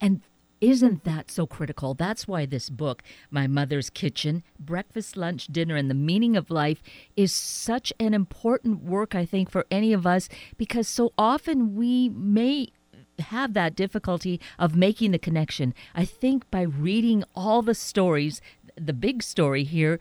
And 0.00 0.20
isn't 0.60 1.04
that 1.04 1.30
so 1.30 1.46
critical? 1.46 1.94
That's 1.94 2.28
why 2.28 2.46
this 2.46 2.68
book, 2.68 3.02
My 3.30 3.46
Mother's 3.46 3.90
Kitchen 3.90 4.42
Breakfast, 4.58 5.16
Lunch, 5.16 5.46
Dinner, 5.46 5.76
and 5.76 5.90
the 5.90 5.94
Meaning 5.94 6.36
of 6.36 6.50
Life, 6.50 6.82
is 7.16 7.32
such 7.32 7.92
an 7.98 8.14
important 8.14 8.82
work, 8.82 9.14
I 9.14 9.24
think, 9.24 9.50
for 9.50 9.66
any 9.70 9.92
of 9.92 10.06
us 10.06 10.28
because 10.56 10.88
so 10.88 11.12
often 11.16 11.74
we 11.74 12.08
may 12.10 12.68
have 13.18 13.54
that 13.54 13.76
difficulty 13.76 14.40
of 14.58 14.76
making 14.76 15.12
the 15.12 15.18
connection. 15.18 15.74
I 15.94 16.04
think 16.04 16.50
by 16.50 16.62
reading 16.62 17.24
all 17.34 17.62
the 17.62 17.74
stories, 17.74 18.40
the 18.76 18.92
big 18.92 19.22
story 19.22 19.64
here, 19.64 19.98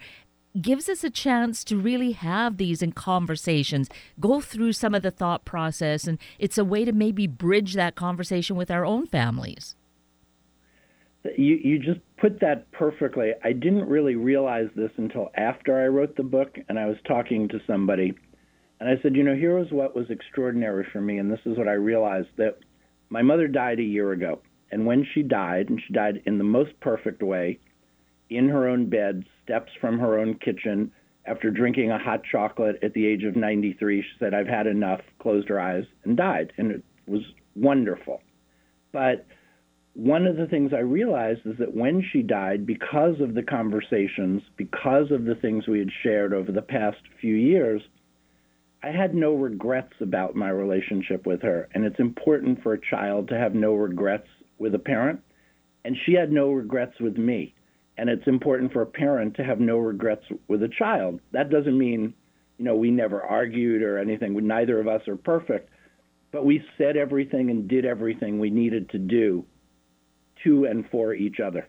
gives 0.60 0.90
us 0.90 1.04
a 1.04 1.10
chance 1.10 1.64
to 1.64 1.78
really 1.78 2.14
have 2.14 2.58
these 2.58 2.82
in 2.82 2.92
conversations, 2.92 3.90
go 4.20 4.42
through 4.42 4.74
some 4.74 4.96
of 4.96 5.04
the 5.04 5.12
thought 5.12 5.46
process, 5.46 6.08
and 6.08 6.18
it's 6.40 6.58
a 6.58 6.66
way 6.66 6.86
to 6.86 6.92
maybe 6.92 7.28
bridge 7.28 7.76
that 7.76 7.96
conversation 7.96 8.56
with 8.56 8.72
our 8.72 8.86
own 8.86 9.06
families. 9.06 9.76
You 11.38 11.56
you 11.56 11.80
just 11.80 12.00
put 12.18 12.40
that 12.42 12.72
perfectly. 12.72 13.32
I 13.44 13.52
didn't 13.52 13.88
really 13.88 14.16
realize 14.16 14.70
this 14.76 14.92
until 14.98 15.30
after 15.36 15.82
I 15.82 15.88
wrote 15.88 16.16
the 16.16 16.24
book 16.24 16.58
and 16.70 16.80
I 16.80 16.86
was 16.86 16.98
talking 17.06 17.48
to 17.50 17.60
somebody 17.68 18.14
and 18.80 18.90
I 18.90 19.02
said, 19.02 19.16
you 19.16 19.24
know, 19.24 19.36
here 19.36 19.58
was 19.58 19.72
what 19.72 19.96
was 19.96 20.10
extraordinary 20.10 20.88
for 20.92 21.02
me 21.02 21.18
and 21.18 21.30
this 21.30 21.42
is 21.46 21.58
what 21.58 21.68
I 21.68 21.74
realized 21.74 22.30
that 22.38 22.60
my 23.10 23.22
mother 23.22 23.48
died 23.48 23.80
a 23.80 23.84
year 23.84 24.12
ago. 24.12 24.40
And 24.72 24.86
when 24.86 25.06
she 25.14 25.24
died, 25.24 25.70
and 25.70 25.82
she 25.86 25.94
died 25.94 26.22
in 26.26 26.38
the 26.38 26.44
most 26.44 26.80
perfect 26.80 27.24
way, 27.24 27.60
in 28.30 28.48
her 28.50 28.68
own 28.68 28.88
bed, 28.88 29.26
steps 29.44 29.72
from 29.82 29.98
her 30.00 30.20
own 30.20 30.36
kitchen, 30.36 30.92
after 31.26 31.52
drinking 31.52 31.92
a 31.92 32.00
hot 32.00 32.22
chocolate 32.24 32.78
at 32.84 32.94
the 32.94 33.06
age 33.06 33.24
of 33.24 33.36
93, 33.36 34.02
she 34.02 34.08
said, 34.20 34.34
I've 34.34 34.48
had 34.48 34.68
enough, 34.68 35.02
closed 35.20 35.50
her 35.50 35.60
eyes, 35.60 35.86
and 36.04 36.16
died. 36.16 36.54
And 36.58 36.72
it 36.72 36.84
was 37.08 37.22
wonderful. 37.56 38.22
But 38.92 39.26
one 39.94 40.28
of 40.28 40.38
the 40.38 40.46
things 40.46 40.72
I 40.74 40.80
realized 40.80 41.42
is 41.46 41.58
that 41.58 41.76
when 41.76 42.04
she 42.12 42.22
died, 42.22 42.66
because 42.66 43.20
of 43.20 43.34
the 43.34 43.44
conversations, 43.44 44.42
because 44.56 45.12
of 45.12 45.26
the 45.26 45.36
things 45.36 45.68
we 45.68 45.80
had 45.80 45.90
shared 46.04 46.34
over 46.34 46.52
the 46.52 46.62
past 46.62 46.98
few 47.20 47.36
years, 47.36 47.82
I 48.82 48.92
had 48.92 49.14
no 49.14 49.34
regrets 49.34 49.94
about 50.00 50.36
my 50.36 50.50
relationship 50.50 51.26
with 51.26 51.42
her. 51.42 51.68
And 51.74 51.84
it's 51.84 52.00
important 52.00 52.64
for 52.64 52.74
a 52.74 52.82
child 52.82 53.28
to 53.30 53.38
have 53.38 53.54
no 53.54 53.74
regrets 53.74 54.28
with 54.58 54.74
a 54.76 54.80
parent. 54.80 55.22
And 55.84 55.98
she 56.06 56.14
had 56.14 56.32
no 56.32 56.52
regrets 56.52 57.00
with 57.00 57.18
me. 57.18 57.56
And 57.98 58.10
it's 58.10 58.28
important 58.28 58.72
for 58.72 58.82
a 58.82 58.86
parent 58.86 59.36
to 59.36 59.44
have 59.44 59.60
no 59.60 59.78
regrets 59.78 60.24
with 60.48 60.64
a 60.64 60.70
child. 60.70 61.20
That 61.34 61.50
doesn't 61.50 61.78
mean, 61.78 62.14
you 62.58 62.66
know, 62.66 62.76
we 62.76 62.92
never 62.92 63.22
argued 63.22 63.82
or 63.82 63.98
anything. 63.98 64.48
Neither 64.48 64.80
of 64.80 64.88
us 64.88 65.06
are 65.10 65.18
perfect. 65.18 65.70
But 66.32 66.46
we 66.46 66.64
said 66.78 66.96
everything 66.96 67.50
and 67.50 67.68
did 67.68 67.86
everything 67.86 68.40
we 68.40 68.50
needed 68.50 68.90
to 68.92 69.00
do 69.00 69.46
to 70.44 70.66
and 70.66 70.90
for 70.90 71.14
each 71.14 71.40
other. 71.40 71.68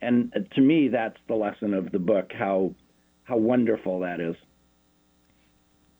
And 0.00 0.32
to 0.54 0.60
me, 0.60 0.88
that's 0.88 1.18
the 1.28 1.34
lesson 1.34 1.74
of 1.74 1.92
the 1.92 1.98
book, 1.98 2.32
how, 2.36 2.74
how 3.24 3.36
wonderful 3.36 4.00
that 4.00 4.20
is. 4.20 4.34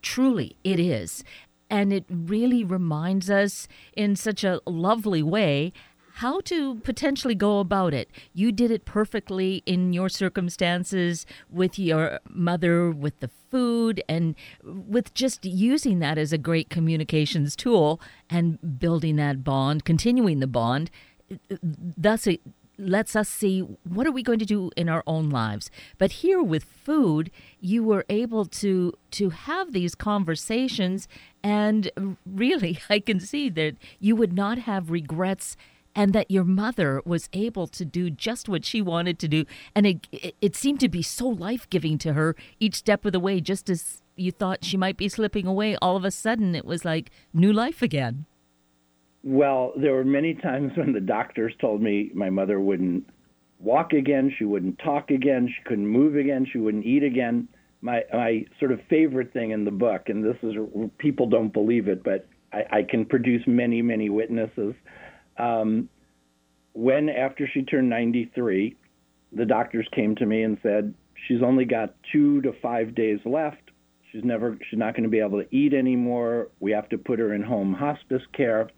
Truly, 0.02 0.56
it 0.64 0.80
is. 0.80 1.22
And 1.70 1.92
it 1.92 2.04
really 2.08 2.64
reminds 2.64 3.30
us 3.30 3.68
in 3.96 4.16
such 4.16 4.42
a 4.42 4.60
lovely 4.66 5.22
way 5.22 5.72
how 6.16 6.40
to 6.40 6.74
potentially 6.80 7.34
go 7.34 7.60
about 7.60 7.94
it. 7.94 8.10
You 8.34 8.52
did 8.52 8.70
it 8.70 8.84
perfectly 8.84 9.62
in 9.64 9.92
your 9.92 10.08
circumstances 10.08 11.24
with 11.48 11.78
your 11.78 12.20
mother, 12.28 12.90
with 12.90 13.18
the 13.20 13.30
food, 13.50 14.02
and 14.08 14.34
with 14.62 15.14
just 15.14 15.44
using 15.44 16.00
that 16.00 16.18
as 16.18 16.32
a 16.32 16.38
great 16.38 16.68
communications 16.68 17.56
tool 17.56 18.00
and 18.28 18.78
building 18.78 19.16
that 19.16 19.42
bond, 19.42 19.84
continuing 19.84 20.40
the 20.40 20.46
bond. 20.46 20.90
Thus, 21.62 22.26
it 22.26 22.40
lets 22.78 23.14
us 23.14 23.28
see 23.28 23.60
what 23.84 24.06
are 24.06 24.12
we 24.12 24.22
going 24.22 24.38
to 24.38 24.44
do 24.44 24.70
in 24.76 24.88
our 24.88 25.02
own 25.06 25.30
lives. 25.30 25.70
But 25.98 26.12
here 26.12 26.42
with 26.42 26.64
food, 26.64 27.30
you 27.60 27.84
were 27.84 28.04
able 28.08 28.44
to 28.46 28.94
to 29.12 29.30
have 29.30 29.72
these 29.72 29.94
conversations 29.94 31.08
and 31.42 31.90
really 32.26 32.80
I 32.90 33.00
can 33.00 33.20
see 33.20 33.48
that 33.50 33.76
you 34.00 34.16
would 34.16 34.32
not 34.32 34.58
have 34.58 34.90
regrets 34.90 35.56
and 35.94 36.14
that 36.14 36.30
your 36.30 36.44
mother 36.44 37.02
was 37.04 37.28
able 37.34 37.66
to 37.66 37.84
do 37.84 38.08
just 38.08 38.48
what 38.48 38.64
she 38.64 38.80
wanted 38.80 39.18
to 39.18 39.28
do. 39.28 39.44
And 39.74 39.86
it 39.86 40.08
it, 40.10 40.34
it 40.40 40.56
seemed 40.56 40.80
to 40.80 40.88
be 40.88 41.02
so 41.02 41.28
life-giving 41.28 41.98
to 41.98 42.14
her 42.14 42.34
each 42.58 42.76
step 42.76 43.04
of 43.04 43.12
the 43.12 43.20
way 43.20 43.40
just 43.40 43.68
as 43.70 44.02
you 44.16 44.30
thought 44.30 44.64
she 44.64 44.76
might 44.76 44.96
be 44.96 45.08
slipping 45.08 45.46
away. 45.46 45.76
All 45.76 45.96
of 45.96 46.04
a 46.04 46.10
sudden 46.10 46.54
it 46.54 46.64
was 46.64 46.84
like 46.84 47.10
new 47.32 47.52
life 47.52 47.82
again 47.82 48.26
well, 49.22 49.72
there 49.76 49.94
were 49.94 50.04
many 50.04 50.34
times 50.34 50.72
when 50.76 50.92
the 50.92 51.00
doctors 51.00 51.54
told 51.60 51.80
me 51.80 52.10
my 52.14 52.30
mother 52.30 52.60
wouldn't 52.60 53.08
walk 53.60 53.92
again, 53.92 54.34
she 54.36 54.44
wouldn't 54.44 54.78
talk 54.80 55.10
again, 55.10 55.48
she 55.48 55.62
couldn't 55.64 55.86
move 55.86 56.16
again, 56.16 56.46
she 56.50 56.58
wouldn't 56.58 56.84
eat 56.84 57.04
again. 57.04 57.48
My 57.80 58.04
my 58.12 58.44
sort 58.58 58.72
of 58.72 58.80
favorite 58.88 59.32
thing 59.32 59.50
in 59.50 59.64
the 59.64 59.70
book, 59.70 60.08
and 60.08 60.24
this 60.24 60.36
is 60.42 60.54
people 60.98 61.28
don't 61.28 61.52
believe 61.52 61.88
it, 61.88 62.02
but 62.04 62.26
I, 62.52 62.78
I 62.78 62.82
can 62.82 63.04
produce 63.04 63.42
many 63.46 63.82
many 63.82 64.08
witnesses. 64.08 64.74
Um, 65.38 65.88
when 66.74 67.08
after 67.08 67.48
she 67.52 67.62
turned 67.62 67.90
93, 67.90 68.76
the 69.32 69.44
doctors 69.44 69.86
came 69.94 70.14
to 70.16 70.26
me 70.26 70.42
and 70.42 70.58
said 70.62 70.94
she's 71.26 71.42
only 71.42 71.64
got 71.64 71.94
two 72.12 72.40
to 72.42 72.52
five 72.62 72.94
days 72.94 73.18
left. 73.24 73.70
She's 74.10 74.24
never 74.24 74.58
she's 74.68 74.78
not 74.78 74.94
going 74.94 75.04
to 75.04 75.08
be 75.08 75.20
able 75.20 75.42
to 75.42 75.54
eat 75.54 75.74
anymore. 75.74 76.48
We 76.60 76.72
have 76.72 76.88
to 76.90 76.98
put 76.98 77.18
her 77.18 77.34
in 77.34 77.42
home 77.42 77.74
hospice 77.74 78.22
care 78.32 78.68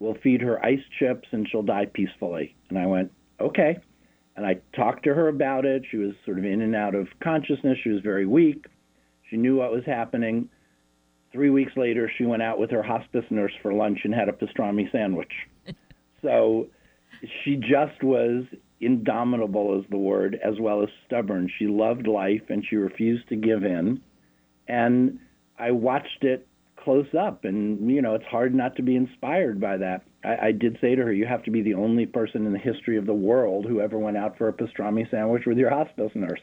We'll 0.00 0.16
feed 0.22 0.40
her 0.40 0.64
ice 0.64 0.82
chips 0.98 1.28
and 1.30 1.46
she'll 1.48 1.62
die 1.62 1.86
peacefully. 1.92 2.56
And 2.70 2.78
I 2.78 2.86
went, 2.86 3.12
okay. 3.38 3.78
And 4.34 4.46
I 4.46 4.56
talked 4.74 5.04
to 5.04 5.14
her 5.14 5.28
about 5.28 5.66
it. 5.66 5.82
She 5.90 5.98
was 5.98 6.12
sort 6.24 6.38
of 6.38 6.44
in 6.44 6.62
and 6.62 6.74
out 6.74 6.94
of 6.94 7.06
consciousness. 7.22 7.78
She 7.84 7.90
was 7.90 8.00
very 8.02 8.26
weak. 8.26 8.64
She 9.28 9.36
knew 9.36 9.56
what 9.58 9.70
was 9.70 9.84
happening. 9.84 10.48
Three 11.32 11.50
weeks 11.50 11.72
later, 11.76 12.10
she 12.16 12.24
went 12.24 12.42
out 12.42 12.58
with 12.58 12.70
her 12.70 12.82
hospice 12.82 13.24
nurse 13.30 13.52
for 13.62 13.72
lunch 13.72 14.00
and 14.04 14.14
had 14.14 14.28
a 14.28 14.32
pastrami 14.32 14.90
sandwich. 14.90 15.32
So 16.22 16.66
she 17.42 17.56
just 17.56 18.02
was 18.02 18.44
indomitable, 18.78 19.78
is 19.80 19.86
the 19.90 19.96
word, 19.96 20.38
as 20.44 20.60
well 20.60 20.82
as 20.82 20.90
stubborn. 21.06 21.50
She 21.58 21.66
loved 21.66 22.06
life 22.06 22.42
and 22.50 22.62
she 22.68 22.76
refused 22.76 23.26
to 23.30 23.36
give 23.36 23.64
in. 23.64 24.02
And 24.68 25.18
I 25.58 25.70
watched 25.70 26.22
it 26.24 26.46
close 26.82 27.06
up, 27.18 27.44
and 27.44 27.90
you 27.90 28.02
know, 28.02 28.14
it's 28.14 28.24
hard 28.24 28.54
not 28.54 28.76
to 28.76 28.82
be 28.82 28.96
inspired 28.96 29.60
by 29.60 29.76
that. 29.76 30.02
I, 30.24 30.48
I 30.48 30.52
did 30.52 30.78
say 30.80 30.94
to 30.94 31.02
her, 31.02 31.12
"You 31.12 31.26
have 31.26 31.42
to 31.44 31.50
be 31.50 31.62
the 31.62 31.74
only 31.74 32.06
person 32.06 32.46
in 32.46 32.52
the 32.52 32.58
history 32.58 32.96
of 32.96 33.06
the 33.06 33.14
world 33.14 33.66
who 33.66 33.80
ever 33.80 33.98
went 33.98 34.16
out 34.16 34.38
for 34.38 34.48
a 34.48 34.52
pastrami 34.52 35.10
sandwich 35.10 35.44
with 35.46 35.58
your 35.58 35.70
hospice 35.70 36.12
nurse." 36.14 36.40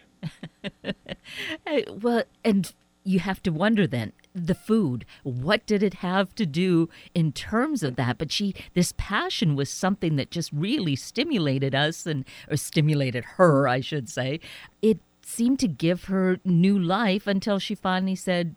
well, 2.02 2.24
and 2.44 2.74
you 3.08 3.20
have 3.20 3.42
to 3.42 3.52
wonder 3.52 3.88
then 3.88 4.12
the 4.36 4.54
food 4.54 5.06
what 5.24 5.66
did 5.66 5.82
it 5.82 5.96
have 5.96 6.36
to 6.36 6.46
do 6.46 6.90
in 7.16 7.32
terms 7.32 7.82
of 7.82 7.96
that 7.96 8.18
but 8.18 8.32
she 8.32 8.54
this 8.74 8.94
passion 8.98 9.56
was 9.56 9.70
something 9.70 10.18
that 10.18 10.30
just 10.30 10.52
really 10.52 10.96
stimulated 10.96 11.74
us 11.74 12.06
and 12.06 12.26
or 12.52 12.58
stimulated 12.58 13.24
her 13.38 13.68
i 13.68 13.80
should 13.80 14.10
say 14.10 14.40
it 14.82 15.00
seemed 15.24 15.58
to 15.58 15.68
give 15.68 16.06
her 16.06 16.38
new 16.44 16.78
life 16.78 17.26
until 17.26 17.58
she 17.58 17.74
finally 17.74 18.16
said 18.16 18.56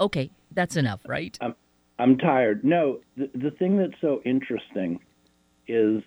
okay 0.00 0.30
that's 0.52 0.76
enough 0.76 1.00
right? 1.06 1.36
I'm, 1.40 1.54
I'm 1.98 2.18
tired. 2.18 2.64
No 2.64 3.00
the, 3.16 3.30
the 3.34 3.50
thing 3.50 3.76
that's 3.78 4.00
so 4.00 4.20
interesting 4.24 5.00
is 5.68 6.02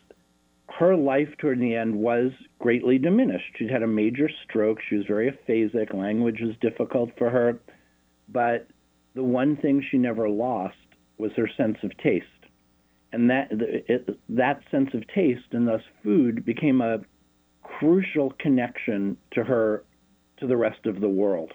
her 0.78 0.96
life 0.96 1.30
toward 1.38 1.60
the 1.60 1.76
end 1.76 1.96
was 1.96 2.32
greatly 2.60 2.98
diminished. 2.98 3.58
She'd 3.58 3.72
had 3.72 3.84
a 3.84 3.88
major 3.88 4.30
stroke. 4.44 4.78
She 4.88 4.96
was 4.96 5.06
very 5.06 5.32
aphasic. 5.32 5.94
Language 5.94 6.40
was 6.42 6.56
difficult 6.62 7.10
for 7.18 7.30
her. 7.30 7.60
But 8.28 8.68
the 9.16 9.24
one 9.24 9.58
thing 9.58 9.84
she 9.90 9.98
never 9.98 10.30
lost 10.30 10.78
was 11.18 11.32
her 11.36 11.50
sense 11.58 11.78
of 11.84 11.96
taste. 11.98 12.26
And 13.12 13.30
that, 13.30 13.48
it, 13.52 14.20
that 14.30 14.62
sense 14.70 14.90
of 14.94 15.08
taste 15.08 15.52
and 15.52 15.68
thus 15.68 15.82
food 16.04 16.46
became 16.46 16.82
a 16.82 17.00
crucial 17.64 18.34
connection 18.40 19.18
to 19.32 19.44
her, 19.44 19.84
to 20.38 20.48
the 20.48 20.58
rest 20.58 20.86
of 20.86 21.02
the 21.02 21.10
world. 21.10 21.52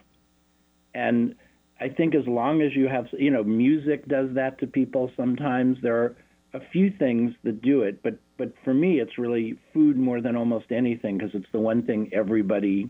And 0.94 1.36
I 1.80 1.88
think 1.88 2.14
as 2.14 2.26
long 2.26 2.62
as 2.62 2.74
you 2.74 2.88
have, 2.88 3.06
you 3.12 3.30
know, 3.30 3.42
music 3.42 4.06
does 4.06 4.28
that 4.34 4.58
to 4.60 4.66
people 4.66 5.10
sometimes. 5.16 5.78
There 5.82 5.96
are 5.96 6.16
a 6.54 6.60
few 6.72 6.90
things 6.90 7.34
that 7.42 7.62
do 7.62 7.82
it, 7.82 8.02
but 8.02 8.18
but 8.36 8.52
for 8.64 8.74
me, 8.74 9.00
it's 9.00 9.18
really 9.18 9.58
food 9.72 9.96
more 9.96 10.20
than 10.20 10.36
almost 10.36 10.66
anything 10.70 11.18
because 11.18 11.34
it's 11.34 11.50
the 11.52 11.60
one 11.60 11.82
thing 11.82 12.10
everybody 12.12 12.88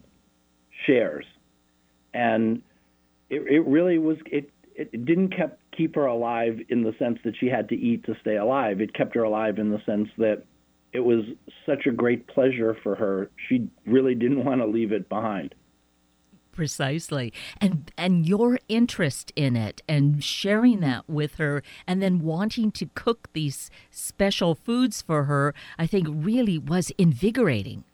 shares. 0.86 1.24
And 2.12 2.62
it, 3.30 3.42
it 3.50 3.66
really 3.66 3.98
was 3.98 4.18
it 4.26 4.50
it 4.74 5.04
didn't 5.04 5.34
kept 5.34 5.60
keep 5.76 5.94
her 5.94 6.06
alive 6.06 6.60
in 6.68 6.82
the 6.82 6.94
sense 6.98 7.18
that 7.24 7.34
she 7.38 7.46
had 7.46 7.68
to 7.70 7.74
eat 7.74 8.04
to 8.04 8.14
stay 8.20 8.36
alive. 8.36 8.80
It 8.80 8.94
kept 8.94 9.14
her 9.14 9.22
alive 9.22 9.58
in 9.58 9.70
the 9.70 9.80
sense 9.86 10.08
that 10.18 10.44
it 10.92 11.00
was 11.00 11.24
such 11.66 11.86
a 11.86 11.90
great 11.90 12.26
pleasure 12.28 12.76
for 12.82 12.94
her. 12.94 13.30
She 13.48 13.68
really 13.86 14.14
didn't 14.14 14.44
want 14.44 14.60
to 14.60 14.66
leave 14.66 14.92
it 14.92 15.08
behind. 15.08 15.54
Precisely. 16.54 17.32
And 17.60 17.90
and 17.98 18.26
your 18.26 18.58
interest 18.68 19.32
in 19.34 19.56
it 19.56 19.82
and 19.88 20.22
sharing 20.22 20.80
that 20.80 21.08
with 21.08 21.34
her 21.36 21.62
and 21.86 22.00
then 22.00 22.20
wanting 22.20 22.70
to 22.72 22.86
cook 22.94 23.28
these 23.32 23.70
special 23.90 24.54
foods 24.54 25.02
for 25.02 25.24
her, 25.24 25.54
I 25.78 25.86
think 25.86 26.06
really 26.10 26.58
was 26.58 26.90
invigorating 26.96 27.84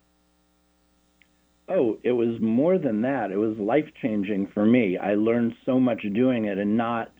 oh, 1.70 1.98
it 2.02 2.12
was 2.12 2.40
more 2.40 2.78
than 2.78 3.02
that. 3.02 3.30
It 3.30 3.36
was 3.36 3.56
life 3.56 3.86
changing 4.02 4.48
for 4.52 4.66
me. 4.66 4.98
I 4.98 5.14
learned 5.14 5.54
so 5.64 5.78
much 5.78 6.02
doing 6.12 6.46
it 6.46 6.58
and 6.58 6.76
not 6.76 7.12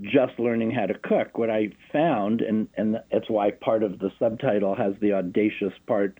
just 0.00 0.38
learning 0.38 0.72
how 0.72 0.86
to 0.86 0.94
cook. 0.94 1.38
What 1.38 1.50
I 1.50 1.70
found, 1.92 2.40
and, 2.40 2.68
and 2.76 2.98
that's 3.10 3.30
why 3.30 3.52
part 3.52 3.82
of 3.82 3.98
the 3.98 4.10
subtitle 4.18 4.74
has 4.74 4.94
the 5.00 5.12
audacious 5.12 5.72
part 5.86 6.18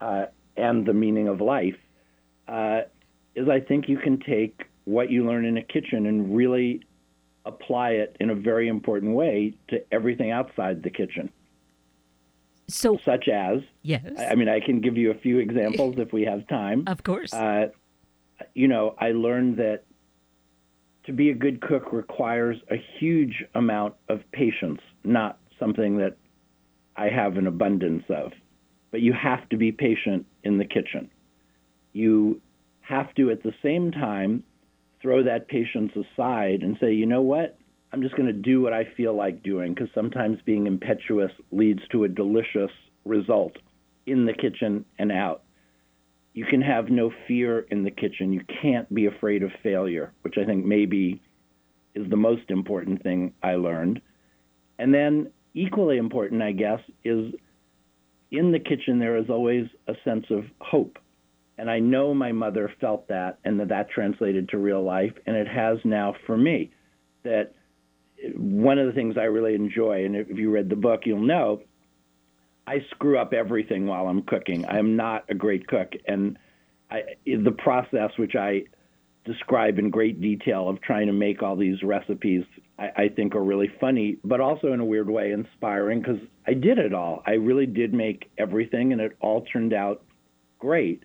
uh, 0.00 0.26
and 0.56 0.86
the 0.86 0.92
meaning 0.92 1.28
of 1.28 1.40
life, 1.40 1.76
uh, 2.48 2.82
is 3.34 3.48
I 3.48 3.60
think 3.60 3.88
you 3.88 3.98
can 3.98 4.18
take 4.18 4.64
what 4.84 5.10
you 5.10 5.26
learn 5.26 5.44
in 5.44 5.56
a 5.56 5.62
kitchen 5.62 6.06
and 6.06 6.36
really 6.36 6.82
apply 7.46 7.90
it 7.90 8.16
in 8.20 8.30
a 8.30 8.34
very 8.34 8.68
important 8.68 9.14
way 9.14 9.54
to 9.68 9.82
everything 9.92 10.30
outside 10.30 10.82
the 10.82 10.90
kitchen. 10.90 11.30
So, 12.66 12.98
such 13.04 13.28
as 13.28 13.58
yes, 13.82 14.02
I 14.18 14.34
mean, 14.34 14.48
I 14.48 14.60
can 14.60 14.80
give 14.80 14.96
you 14.96 15.10
a 15.10 15.14
few 15.14 15.38
examples 15.38 15.96
if 15.98 16.12
we 16.12 16.22
have 16.22 16.46
time. 16.48 16.84
Of 16.94 17.02
course. 17.02 17.32
Uh, 17.32 17.68
you 18.54 18.68
know, 18.68 18.94
I 18.98 19.12
learned 19.12 19.58
that 19.58 19.84
to 21.04 21.12
be 21.12 21.30
a 21.30 21.34
good 21.34 21.60
cook 21.60 21.92
requires 21.92 22.56
a 22.70 22.76
huge 22.98 23.44
amount 23.54 23.94
of 24.08 24.20
patience, 24.32 24.80
not 25.04 25.38
something 25.58 25.98
that 25.98 26.16
I 26.96 27.08
have 27.08 27.36
an 27.36 27.46
abundance 27.46 28.04
of. 28.08 28.32
But 28.90 29.00
you 29.02 29.12
have 29.12 29.48
to 29.50 29.56
be 29.56 29.72
patient 29.72 30.24
in 30.44 30.56
the 30.56 30.64
kitchen. 30.64 31.10
You 31.92 32.40
have 32.86 33.14
to, 33.14 33.30
at 33.30 33.42
the 33.42 33.54
same 33.62 33.90
time, 33.90 34.42
throw 35.00 35.22
that 35.22 35.48
patience 35.48 35.92
aside 35.92 36.62
and 36.62 36.76
say, 36.80 36.92
you 36.92 37.06
know 37.06 37.22
what? 37.22 37.58
I'm 37.92 38.02
just 38.02 38.16
going 38.16 38.26
to 38.26 38.32
do 38.32 38.60
what 38.60 38.72
I 38.72 38.88
feel 38.96 39.14
like 39.14 39.42
doing 39.42 39.72
because 39.72 39.88
sometimes 39.94 40.38
being 40.44 40.66
impetuous 40.66 41.30
leads 41.52 41.80
to 41.92 42.04
a 42.04 42.08
delicious 42.08 42.70
result 43.04 43.52
in 44.06 44.26
the 44.26 44.32
kitchen 44.32 44.84
and 44.98 45.12
out. 45.12 45.42
You 46.32 46.44
can 46.44 46.60
have 46.60 46.88
no 46.90 47.12
fear 47.28 47.60
in 47.70 47.84
the 47.84 47.90
kitchen. 47.90 48.32
You 48.32 48.42
can't 48.60 48.92
be 48.92 49.06
afraid 49.06 49.42
of 49.42 49.50
failure, 49.62 50.12
which 50.22 50.34
I 50.36 50.44
think 50.44 50.64
maybe 50.64 51.22
is 51.94 52.10
the 52.10 52.16
most 52.16 52.50
important 52.50 53.02
thing 53.02 53.32
I 53.42 53.54
learned. 53.54 54.00
And 54.78 54.92
then, 54.92 55.30
equally 55.54 55.96
important, 55.96 56.42
I 56.42 56.52
guess, 56.52 56.80
is 57.04 57.32
in 58.32 58.50
the 58.50 58.58
kitchen 58.58 58.98
there 58.98 59.16
is 59.16 59.30
always 59.30 59.66
a 59.86 59.94
sense 60.04 60.26
of 60.30 60.44
hope. 60.60 60.98
And 61.56 61.70
I 61.70 61.78
know 61.78 62.14
my 62.14 62.32
mother 62.32 62.72
felt 62.80 63.08
that 63.08 63.38
and 63.44 63.60
that 63.60 63.68
that 63.68 63.90
translated 63.90 64.48
to 64.48 64.58
real 64.58 64.82
life, 64.82 65.12
and 65.26 65.36
it 65.36 65.46
has 65.46 65.78
now 65.84 66.14
for 66.26 66.36
me. 66.36 66.72
That 67.22 67.54
one 68.36 68.78
of 68.78 68.86
the 68.86 68.92
things 68.92 69.16
I 69.16 69.24
really 69.24 69.54
enjoy, 69.54 70.04
and 70.04 70.16
if 70.16 70.36
you 70.36 70.50
read 70.50 70.68
the 70.68 70.76
book, 70.76 71.02
you'll 71.04 71.20
know, 71.20 71.62
I 72.66 72.78
screw 72.90 73.18
up 73.18 73.32
everything 73.32 73.86
while 73.86 74.08
I'm 74.08 74.22
cooking. 74.22 74.64
I 74.64 74.78
am 74.78 74.96
not 74.96 75.24
a 75.28 75.34
great 75.34 75.66
cook, 75.66 75.92
and 76.06 76.38
I, 76.90 77.02
the 77.24 77.54
process, 77.56 78.10
which 78.16 78.34
I 78.34 78.64
describe 79.24 79.78
in 79.78 79.90
great 79.90 80.20
detail, 80.20 80.68
of 80.68 80.80
trying 80.80 81.06
to 81.06 81.12
make 81.12 81.42
all 81.42 81.56
these 81.56 81.82
recipes, 81.82 82.44
I, 82.78 82.90
I 82.96 83.08
think 83.08 83.34
are 83.34 83.44
really 83.44 83.70
funny, 83.80 84.18
but 84.24 84.40
also 84.40 84.72
in 84.72 84.80
a 84.80 84.84
weird 84.84 85.08
way 85.08 85.32
inspiring 85.32 86.00
because 86.00 86.20
I 86.46 86.54
did 86.54 86.78
it 86.78 86.92
all. 86.92 87.22
I 87.26 87.32
really 87.32 87.66
did 87.66 87.94
make 87.94 88.30
everything, 88.38 88.92
and 88.92 89.00
it 89.00 89.16
all 89.20 89.44
turned 89.44 89.72
out 89.72 90.02
great, 90.58 91.02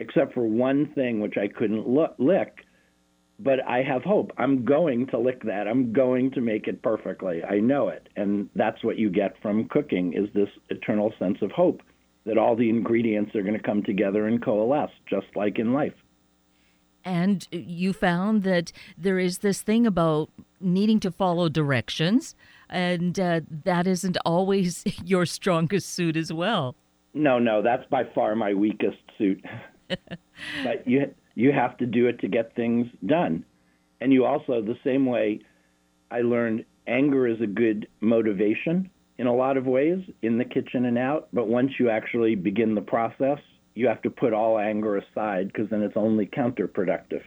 except 0.00 0.34
for 0.34 0.44
one 0.44 0.92
thing 0.94 1.20
which 1.20 1.36
I 1.36 1.46
couldn't 1.46 1.88
look, 1.88 2.14
lick 2.18 2.64
but 3.42 3.66
I 3.66 3.82
have 3.82 4.02
hope. 4.02 4.32
I'm 4.36 4.64
going 4.64 5.06
to 5.08 5.18
lick 5.18 5.42
that. 5.44 5.66
I'm 5.66 5.92
going 5.92 6.30
to 6.32 6.40
make 6.40 6.68
it 6.68 6.82
perfectly. 6.82 7.42
I 7.42 7.58
know 7.58 7.88
it. 7.88 8.08
And 8.16 8.50
that's 8.54 8.84
what 8.84 8.98
you 8.98 9.10
get 9.10 9.34
from 9.40 9.66
cooking 9.68 10.12
is 10.12 10.28
this 10.34 10.50
eternal 10.68 11.12
sense 11.18 11.38
of 11.40 11.50
hope 11.50 11.80
that 12.26 12.36
all 12.36 12.54
the 12.54 12.68
ingredients 12.68 13.34
are 13.34 13.42
going 13.42 13.56
to 13.56 13.62
come 13.62 13.82
together 13.82 14.26
and 14.26 14.44
coalesce 14.44 14.90
just 15.08 15.26
like 15.34 15.58
in 15.58 15.72
life. 15.72 15.94
And 17.02 17.48
you 17.50 17.94
found 17.94 18.42
that 18.42 18.72
there 18.98 19.18
is 19.18 19.38
this 19.38 19.62
thing 19.62 19.86
about 19.86 20.28
needing 20.60 21.00
to 21.00 21.10
follow 21.10 21.48
directions 21.48 22.34
and 22.68 23.18
uh, 23.18 23.40
that 23.64 23.86
isn't 23.86 24.18
always 24.26 24.84
your 25.04 25.24
strongest 25.24 25.88
suit 25.88 26.14
as 26.14 26.30
well. 26.30 26.76
No, 27.14 27.38
no, 27.38 27.62
that's 27.62 27.88
by 27.88 28.04
far 28.14 28.36
my 28.36 28.52
weakest 28.52 28.98
suit. 29.16 29.42
but 30.64 30.86
you 30.86 31.14
you 31.34 31.52
have 31.52 31.76
to 31.78 31.86
do 31.86 32.06
it 32.06 32.18
to 32.20 32.28
get 32.28 32.54
things 32.54 32.86
done. 33.06 33.44
And 34.00 34.12
you 34.12 34.24
also, 34.24 34.62
the 34.62 34.78
same 34.84 35.06
way 35.06 35.40
I 36.10 36.20
learned 36.20 36.64
anger 36.86 37.26
is 37.26 37.40
a 37.40 37.46
good 37.46 37.86
motivation 38.00 38.90
in 39.18 39.26
a 39.26 39.34
lot 39.34 39.56
of 39.56 39.66
ways 39.66 39.98
in 40.22 40.38
the 40.38 40.44
kitchen 40.44 40.86
and 40.86 40.98
out. 40.98 41.28
But 41.32 41.48
once 41.48 41.72
you 41.78 41.90
actually 41.90 42.34
begin 42.34 42.74
the 42.74 42.80
process, 42.80 43.38
you 43.74 43.86
have 43.86 44.02
to 44.02 44.10
put 44.10 44.32
all 44.32 44.58
anger 44.58 44.96
aside 44.96 45.48
because 45.48 45.70
then 45.70 45.82
it's 45.82 45.96
only 45.96 46.26
counterproductive. 46.26 47.22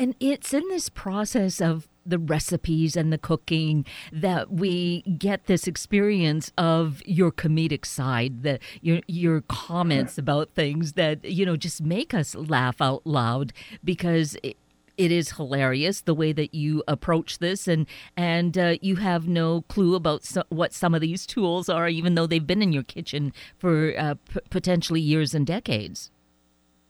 And 0.00 0.16
it's 0.18 0.54
in 0.54 0.66
this 0.68 0.88
process 0.88 1.60
of 1.60 1.86
the 2.06 2.18
recipes 2.18 2.96
and 2.96 3.12
the 3.12 3.18
cooking 3.18 3.84
that 4.10 4.50
we 4.50 5.02
get 5.02 5.44
this 5.44 5.66
experience 5.66 6.50
of 6.56 7.02
your 7.04 7.30
comedic 7.30 7.84
side, 7.84 8.42
the 8.42 8.60
your 8.80 9.00
your 9.06 9.42
comments 9.42 10.16
about 10.16 10.54
things 10.54 10.94
that 10.94 11.22
you 11.22 11.44
know 11.44 11.54
just 11.54 11.82
make 11.82 12.14
us 12.14 12.34
laugh 12.34 12.80
out 12.80 13.06
loud 13.06 13.52
because. 13.84 14.36
It, 14.42 14.56
it 14.96 15.10
is 15.10 15.30
hilarious 15.30 16.02
the 16.02 16.12
way 16.12 16.30
that 16.30 16.52
you 16.52 16.82
approach 16.86 17.38
this, 17.38 17.66
and 17.66 17.86
and 18.18 18.58
uh, 18.58 18.76
you 18.82 18.96
have 18.96 19.26
no 19.26 19.62
clue 19.62 19.94
about 19.94 20.24
so, 20.24 20.42
what 20.50 20.74
some 20.74 20.94
of 20.94 21.00
these 21.00 21.24
tools 21.24 21.70
are, 21.70 21.88
even 21.88 22.16
though 22.16 22.26
they've 22.26 22.46
been 22.46 22.60
in 22.60 22.70
your 22.70 22.82
kitchen 22.82 23.32
for 23.56 23.94
uh, 23.96 24.16
p- 24.30 24.40
potentially 24.50 25.00
years 25.00 25.32
and 25.32 25.46
decades. 25.46 26.10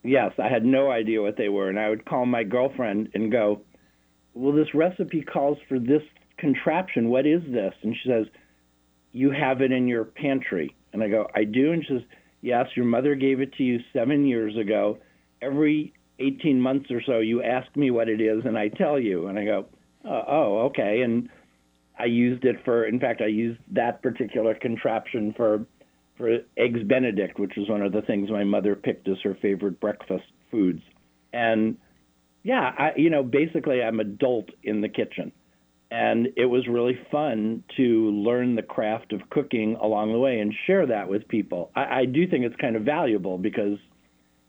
Yes, 0.03 0.33
I 0.39 0.49
had 0.49 0.65
no 0.65 0.91
idea 0.91 1.23
what 1.23 1.37
they 1.37 1.49
were, 1.49 1.69
and 1.69 1.79
I 1.79 1.91
would 1.91 2.07
call 2.07 2.25
my 2.27 2.43
girlfriend 2.43 3.11
and 3.15 3.31
go, 3.31 3.61
well, 4.35 4.55
this 4.55 4.75
recipe 4.75 5.23
calls 5.23 5.59
for 5.69 5.79
this 5.79 6.03
contraption. 6.39 7.11
What 7.11 7.27
is 7.27 7.43
this? 7.51 7.75
And 7.83 7.95
she 7.95 8.09
says, 8.09 8.27
you 9.13 9.31
have 9.31 9.61
it 9.61 9.73
in 9.73 9.89
your 9.89 10.05
pantry. 10.05 10.75
And 10.93 11.03
I 11.03 11.09
go, 11.09 11.29
I 11.35 11.45
do. 11.45 11.73
And 11.73 11.85
she 11.85 11.95
says, 11.95 12.03
Yes, 12.43 12.67
your 12.75 12.87
mother 12.87 13.15
gave 13.15 13.41
it 13.41 13.53
to 13.55 13.63
you 13.63 13.81
seven 13.93 14.27
years 14.27 14.57
ago. 14.57 14.99
Every 15.43 15.93
18 16.19 16.61
months 16.61 16.91
or 16.91 17.03
so, 17.03 17.19
you 17.19 17.43
ask 17.43 17.75
me 17.77 17.91
what 17.91 18.09
it 18.09 18.21
is, 18.21 18.45
and 18.45 18.57
I 18.57 18.69
tell 18.69 18.99
you. 18.99 19.27
And 19.27 19.39
I 19.39 19.45
go, 19.45 19.67
oh, 20.05 20.23
oh, 20.27 20.59
okay. 20.67 21.03
And 21.03 21.29
I 21.99 22.07
used 22.07 22.45
it 22.45 22.57
for, 22.65 22.85
in 22.85 22.99
fact, 22.99 23.21
I 23.21 23.27
used 23.27 23.61
that 23.73 24.03
particular 24.03 24.55
contraption 24.55 25.35
for 25.37 25.67
for 26.21 26.39
eggs 26.57 26.83
Benedict, 26.85 27.41
which 27.41 27.53
was 27.57 27.69
one 27.69 27.83
of 27.83 27.93
the 27.93 28.03
things 28.03 28.31
my 28.31 28.45
mother 28.45 28.77
picked 28.77 29.09
as 29.09 29.17
her 29.25 29.37
favorite 29.41 29.81
breakfast 29.81 30.25
foods. 30.51 30.83
And 31.33 31.79
yeah, 32.43 32.73
I, 32.79 32.93
you 32.97 33.11
know, 33.11 33.23
basically, 33.23 33.83
I'm 33.83 33.99
adult 33.99 34.51
in 34.63 34.83
the 34.83 34.89
kitchen 34.89 35.33
and 35.91 36.29
it 36.37 36.47
was 36.47 36.69
really 36.69 36.99
fun 37.11 37.65
to 37.77 38.11
learn 38.11 38.55
the 38.55 38.63
craft 38.63 39.13
of 39.13 39.29
cooking 39.31 39.77
along 39.81 40.13
the 40.13 40.19
way 40.19 40.39
and 40.39 40.55
share 40.67 40.87
that 40.87 41.09
with 41.09 41.27
people. 41.27 41.71
I, 41.75 42.01
I 42.01 42.05
do 42.05 42.29
think 42.29 42.45
it's 42.45 42.57
kind 42.57 42.77
of 42.77 42.83
valuable 42.83 43.39
because 43.39 43.79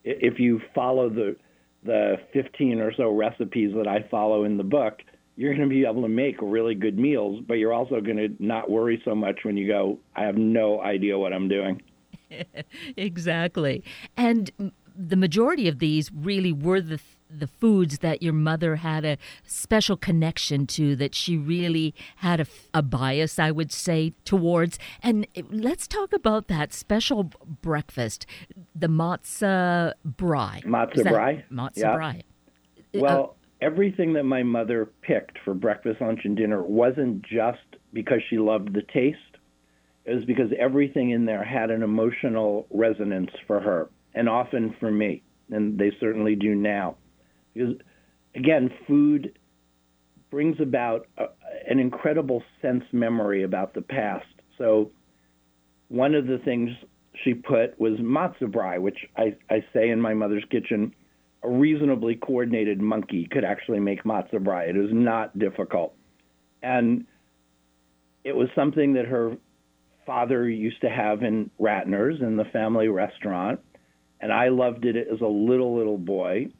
if 0.03 0.39
you 0.39 0.61
follow 0.75 1.09
the 1.09 1.35
the 1.83 2.17
15 2.33 2.79
or 2.79 2.93
so 2.93 3.09
recipes 3.09 3.73
that 3.75 3.87
I 3.87 4.07
follow 4.11 4.43
in 4.43 4.57
the 4.57 4.63
book, 4.63 4.99
you're 5.35 5.55
going 5.55 5.67
to 5.67 5.73
be 5.73 5.85
able 5.85 6.01
to 6.01 6.09
make 6.09 6.35
really 6.41 6.75
good 6.75 6.97
meals, 6.97 7.41
but 7.47 7.55
you're 7.55 7.73
also 7.73 8.01
going 8.01 8.17
to 8.17 8.29
not 8.39 8.69
worry 8.69 9.01
so 9.05 9.15
much 9.15 9.39
when 9.43 9.57
you 9.57 9.67
go, 9.67 9.99
I 10.15 10.23
have 10.23 10.37
no 10.37 10.81
idea 10.81 11.17
what 11.17 11.33
I'm 11.33 11.47
doing. 11.47 11.81
exactly. 12.97 13.83
And 14.17 14.51
the 14.95 15.15
majority 15.15 15.67
of 15.67 15.79
these 15.79 16.11
really 16.13 16.51
were 16.51 16.81
the 16.81 16.99
the 17.33 17.47
foods 17.47 17.99
that 17.99 18.21
your 18.21 18.33
mother 18.33 18.75
had 18.77 19.05
a 19.05 19.17
special 19.45 19.95
connection 19.95 20.67
to 20.67 20.97
that 20.97 21.15
she 21.15 21.37
really 21.37 21.95
had 22.17 22.41
a, 22.41 22.45
a 22.73 22.81
bias 22.81 23.39
i 23.39 23.49
would 23.49 23.71
say 23.71 24.13
towards 24.25 24.77
and 25.01 25.25
let's 25.49 25.87
talk 25.87 26.11
about 26.11 26.49
that 26.49 26.73
special 26.73 27.31
breakfast 27.61 28.25
the 28.75 28.87
matzo 28.87 29.93
brei 30.05 30.61
matzo 30.65 31.03
brei 31.03 31.43
matzo 31.49 31.77
yeah. 31.77 31.95
brei 31.95 32.21
well 32.93 33.37
uh, 33.37 33.40
everything 33.61 34.13
that 34.13 34.23
my 34.23 34.43
mother 34.43 34.89
picked 35.01 35.37
for 35.45 35.53
breakfast 35.53 36.01
lunch 36.01 36.21
and 36.23 36.35
dinner 36.35 36.63
wasn't 36.63 37.21
just 37.21 37.59
because 37.93 38.19
she 38.29 38.37
loved 38.37 38.73
the 38.73 38.81
taste 38.93 39.19
it 40.05 40.15
was 40.15 40.25
because 40.25 40.51
everything 40.59 41.11
in 41.11 41.25
there 41.25 41.43
had 41.43 41.69
an 41.69 41.83
emotional 41.83 42.65
resonance 42.71 43.29
for 43.45 43.59
her 43.59 43.89
and 44.15 44.27
often 44.27 44.75
for 44.79 44.89
me 44.89 45.21
and 45.51 45.77
they 45.77 45.91
certainly 45.99 46.35
do 46.35 46.55
now 46.55 46.95
because, 47.53 47.75
again, 48.35 48.69
food 48.87 49.37
brings 50.29 50.59
about 50.59 51.07
a, 51.17 51.25
an 51.69 51.79
incredible 51.79 52.43
sense 52.61 52.83
memory 52.91 53.43
about 53.43 53.73
the 53.73 53.81
past. 53.81 54.25
So, 54.57 54.91
one 55.89 56.15
of 56.15 56.25
the 56.27 56.37
things 56.37 56.69
she 57.23 57.33
put 57.33 57.77
was 57.79 57.99
matzo 57.99 58.49
brei, 58.49 58.79
which 58.79 58.99
I, 59.17 59.35
I 59.49 59.65
say 59.73 59.89
in 59.89 59.99
my 59.99 60.13
mother's 60.13 60.45
kitchen, 60.49 60.93
a 61.43 61.49
reasonably 61.49 62.15
coordinated 62.15 62.79
monkey 62.81 63.27
could 63.31 63.43
actually 63.43 63.79
make 63.79 64.03
matzo 64.03 64.35
brei. 64.35 64.69
It 64.69 64.77
is 64.77 64.89
not 64.91 65.37
difficult. 65.37 65.95
And 66.61 67.05
it 68.23 68.35
was 68.35 68.49
something 68.55 68.93
that 68.93 69.05
her 69.05 69.37
father 70.05 70.47
used 70.47 70.81
to 70.81 70.89
have 70.89 71.23
in 71.23 71.49
Ratner's 71.59 72.21
in 72.21 72.37
the 72.37 72.45
family 72.45 72.87
restaurant. 72.87 73.59
And 74.19 74.31
I 74.31 74.49
loved 74.49 74.85
it 74.85 74.95
as 74.95 75.21
a 75.21 75.27
little, 75.27 75.75
little 75.75 75.97
boy 75.97 76.51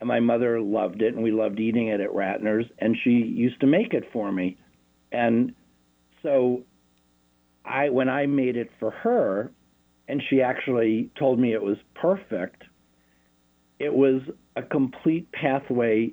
and 0.00 0.08
my 0.08 0.20
mother 0.20 0.60
loved 0.60 1.02
it, 1.02 1.14
and 1.14 1.22
we 1.22 1.30
loved 1.30 1.58
eating 1.58 1.88
it 1.88 2.00
at 2.00 2.10
Ratner's, 2.10 2.66
and 2.78 2.96
she 3.02 3.10
used 3.10 3.60
to 3.60 3.66
make 3.66 3.94
it 3.94 4.04
for 4.12 4.30
me, 4.30 4.56
and 5.12 5.54
so 6.22 6.62
I 7.64 7.88
when 7.88 8.08
I 8.08 8.26
made 8.26 8.56
it 8.56 8.70
for 8.78 8.90
her, 8.90 9.50
and 10.08 10.22
she 10.28 10.42
actually 10.42 11.10
told 11.18 11.38
me 11.38 11.54
it 11.54 11.62
was 11.62 11.78
perfect, 11.94 12.64
it 13.78 13.92
was 13.92 14.22
a 14.56 14.62
complete 14.62 15.30
pathway 15.32 16.12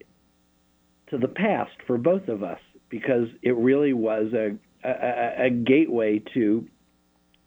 to 1.09 1.18
the 1.18 1.28
past 1.28 1.72
for 1.88 1.97
both 1.97 2.28
of 2.28 2.43
us 2.43 2.59
because 2.89 3.28
it 3.41 3.55
really 3.55 3.93
was 3.93 4.34
a, 4.34 4.55
a, 4.88 5.45
a 5.47 5.49
gateway 5.49 6.22
to 6.34 6.68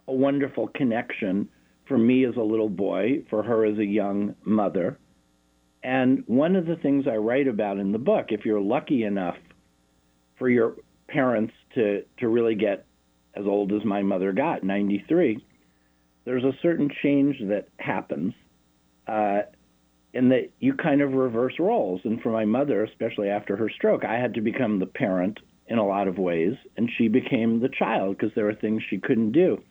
a 0.09 0.13
wonderful 0.13 0.69
connection 0.69 1.49
for 1.87 1.99
me 1.99 2.25
as 2.25 2.37
a 2.37 2.43
little 2.43 2.69
boy, 2.69 3.23
for 3.31 3.43
her 3.43 3.65
as 3.65 3.79
a 3.79 3.85
young 3.85 4.35
mother. 4.45 4.99
And 5.83 6.25
one 6.27 6.57
of 6.57 6.67
the 6.67 6.77
things 6.77 7.07
I 7.07 7.17
write 7.17 7.47
about 7.47 7.79
in 7.79 7.93
the 7.93 7.99
book, 7.99 8.27
if 8.31 8.45
you're 8.45 8.61
lucky 8.61 9.05
enough 9.05 9.37
for 10.37 10.49
your 10.49 10.75
parents 11.09 11.53
to, 11.75 12.03
to 12.19 12.29
really 12.29 12.57
get 12.57 12.87
as 13.35 13.47
old 13.47 13.73
as 13.73 13.85
my 13.85 14.03
mother 14.03 14.33
got, 14.33 14.65
93, 14.65 15.45
there's 16.25 16.43
a 16.43 16.57
certain 16.61 16.91
change 17.03 17.37
that 17.41 17.69
happens 17.79 18.35
uh, 19.07 19.43
in 20.17 20.31
that 20.31 20.51
you 20.59 20.75
kind 20.75 21.01
of 21.01 21.13
reverse 21.13 21.55
roles. 21.59 22.01
And 22.05 22.21
for 22.21 22.31
my 22.31 22.45
mother, 22.45 22.83
especially 22.85 23.29
after 23.29 23.57
her 23.57 23.71
stroke, 23.71 24.05
I 24.05 24.19
had 24.19 24.35
to 24.35 24.41
become 24.41 24.79
the 24.79 24.87
parent 24.87 25.39
in 25.69 25.79
a 25.79 25.87
lot 25.87 26.09
of 26.09 26.19
ways, 26.19 26.55
and 26.77 26.91
she 26.97 27.09
became 27.09 27.61
the 27.61 27.69
child 27.69 28.17
because 28.17 28.35
there 28.35 28.45
were 28.45 28.55
things 28.55 28.83
she 28.89 28.99
couldn't 28.99 29.33
do. 29.33 29.63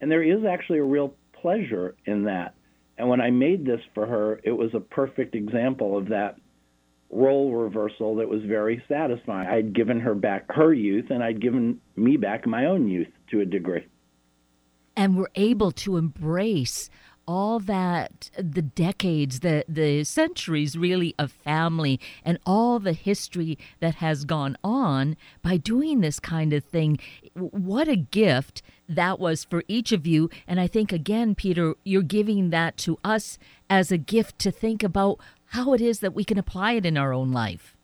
And 0.00 0.10
there 0.10 0.22
is 0.22 0.44
actually 0.44 0.78
a 0.78 0.84
real 0.84 1.14
pleasure 1.32 1.94
in 2.04 2.24
that. 2.24 2.54
And 2.98 3.08
when 3.08 3.20
I 3.20 3.30
made 3.30 3.64
this 3.64 3.80
for 3.94 4.06
her, 4.06 4.40
it 4.44 4.52
was 4.52 4.74
a 4.74 4.80
perfect 4.80 5.34
example 5.34 5.96
of 5.96 6.08
that 6.08 6.36
role 7.10 7.52
reversal 7.52 8.16
that 8.16 8.28
was 8.28 8.42
very 8.42 8.82
satisfying. 8.88 9.48
I'd 9.48 9.74
given 9.74 10.00
her 10.00 10.14
back 10.14 10.44
her 10.50 10.72
youth, 10.72 11.10
and 11.10 11.22
I'd 11.22 11.40
given 11.40 11.80
me 11.96 12.16
back 12.16 12.46
my 12.46 12.66
own 12.66 12.88
youth 12.88 13.08
to 13.30 13.40
a 13.40 13.44
degree. 13.44 13.86
And 14.96 15.16
we're 15.16 15.26
able 15.34 15.72
to 15.72 15.96
embrace 15.96 16.90
all 17.30 17.60
that 17.60 18.28
the 18.36 18.60
decades 18.60 19.38
the 19.38 19.64
the 19.68 20.02
centuries 20.02 20.76
really 20.76 21.14
of 21.16 21.30
family 21.30 22.00
and 22.24 22.36
all 22.44 22.80
the 22.80 22.92
history 22.92 23.56
that 23.78 23.94
has 23.94 24.24
gone 24.24 24.56
on 24.64 25.16
by 25.40 25.56
doing 25.56 26.00
this 26.00 26.18
kind 26.18 26.52
of 26.52 26.64
thing. 26.64 26.98
What 27.34 27.86
a 27.86 27.94
gift 27.94 28.62
that 28.88 29.20
was 29.20 29.44
for 29.44 29.62
each 29.68 29.92
of 29.92 30.08
you. 30.08 30.28
And 30.48 30.58
i 30.58 30.66
think 30.66 30.92
again 30.92 31.36
peter 31.36 31.74
you're 31.84 32.02
giving 32.02 32.50
that 32.50 32.76
to 32.78 32.98
us 33.04 33.38
as 33.78 33.92
a 33.92 33.98
gift 33.98 34.40
to 34.40 34.50
think 34.50 34.82
about 34.82 35.20
how 35.56 35.72
it 35.72 35.80
is 35.80 36.00
that 36.00 36.14
we 36.14 36.24
can 36.24 36.38
apply 36.38 36.72
it 36.72 36.84
in 36.84 36.96
our 36.96 37.12
own 37.12 37.30
life. 37.30 37.76